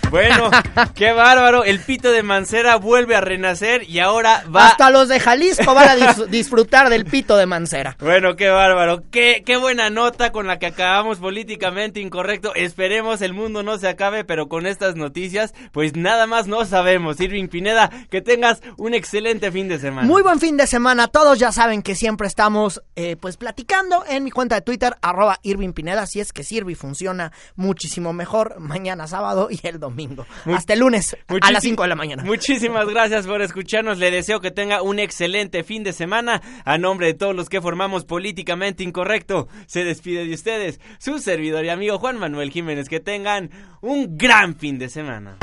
Bueno, 0.09 0.49
qué 0.95 1.11
bárbaro. 1.11 1.63
El 1.63 1.79
pito 1.79 2.11
de 2.11 2.23
Mancera 2.23 2.77
vuelve 2.77 3.15
a 3.15 3.21
renacer 3.21 3.83
y 3.89 3.99
ahora 3.99 4.43
va. 4.53 4.67
Hasta 4.69 4.89
los 4.89 5.07
de 5.07 5.19
Jalisco 5.19 5.73
van 5.73 5.89
a 5.89 5.95
dis- 5.97 6.25
disfrutar 6.29 6.89
del 6.89 7.05
pito 7.05 7.37
de 7.37 7.45
Mancera. 7.45 7.95
Bueno, 7.99 8.35
qué 8.35 8.49
bárbaro. 8.49 9.03
Qué, 9.11 9.43
qué 9.45 9.57
buena 9.57 9.89
nota 9.89 10.31
con 10.31 10.47
la 10.47 10.57
que 10.59 10.65
acabamos 10.67 11.19
políticamente 11.19 11.99
incorrecto. 11.99 12.53
Esperemos 12.55 13.21
el 13.21 13.33
mundo 13.33 13.63
no 13.63 13.77
se 13.77 13.87
acabe, 13.87 14.23
pero 14.23 14.47
con 14.49 14.65
estas 14.65 14.95
noticias, 14.95 15.53
pues 15.71 15.95
nada 15.95 16.25
más 16.27 16.47
no 16.47 16.65
sabemos. 16.65 17.19
Irving 17.19 17.47
Pineda, 17.47 17.89
que 18.09 18.21
tengas 18.21 18.61
un 18.77 18.93
excelente 18.93 19.51
fin 19.51 19.67
de 19.67 19.79
semana. 19.79 20.07
Muy 20.07 20.21
buen 20.23 20.39
fin 20.39 20.57
de 20.57 20.67
semana. 20.67 21.07
Todos 21.07 21.37
ya 21.39 21.51
saben 21.51 21.81
que 21.81 21.95
siempre 21.95 22.27
estamos 22.27 22.81
eh, 22.95 23.15
pues 23.19 23.37
platicando 23.37 24.03
en 24.07 24.23
mi 24.23 24.31
cuenta 24.31 24.55
de 24.55 24.61
Twitter, 24.61 24.95
arroba 25.01 25.37
Irving 25.43 25.73
Pineda. 25.73 26.07
Si 26.07 26.19
es 26.19 26.33
que 26.33 26.43
sirve 26.43 26.71
y 26.71 26.75
funciona 26.75 27.31
muchísimo 27.55 28.13
mejor 28.13 28.59
mañana 28.59 29.05
sábado 29.07 29.49
y 29.51 29.59
el 29.67 29.79
domingo. 29.79 29.98
Hasta 30.45 30.73
el 30.73 30.79
lunes 30.79 31.17
a 31.41 31.51
las 31.51 31.63
5 31.63 31.83
de 31.83 31.89
la 31.89 31.95
mañana. 31.95 32.23
Muchísimas 32.23 32.87
gracias 32.87 33.27
por 33.27 33.41
escucharnos. 33.41 33.97
Le 33.97 34.11
deseo 34.11 34.39
que 34.39 34.51
tenga 34.51 34.81
un 34.81 34.99
excelente 34.99 35.63
fin 35.63 35.83
de 35.83 35.93
semana. 35.93 36.41
A 36.65 36.77
nombre 36.77 37.07
de 37.07 37.13
todos 37.13 37.35
los 37.35 37.49
que 37.49 37.61
formamos 37.61 38.05
Políticamente 38.05 38.83
Incorrecto, 38.83 39.47
se 39.65 39.83
despide 39.83 40.25
de 40.25 40.33
ustedes 40.33 40.79
su 40.99 41.19
servidor 41.19 41.65
y 41.65 41.69
amigo 41.69 41.99
Juan 41.99 42.17
Manuel 42.17 42.51
Jiménez. 42.51 42.89
Que 42.89 42.99
tengan 42.99 43.51
un 43.81 44.17
gran 44.17 44.55
fin 44.55 44.79
de 44.79 44.89
semana. 44.89 45.37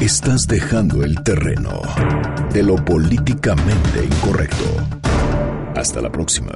Estás 0.00 0.46
dejando 0.46 1.02
el 1.02 1.22
terreno 1.22 1.80
de 2.52 2.62
lo 2.62 2.76
políticamente 2.76 4.04
incorrecto. 4.04 4.64
Hasta 5.74 6.02
la 6.02 6.12
próxima. 6.12 6.52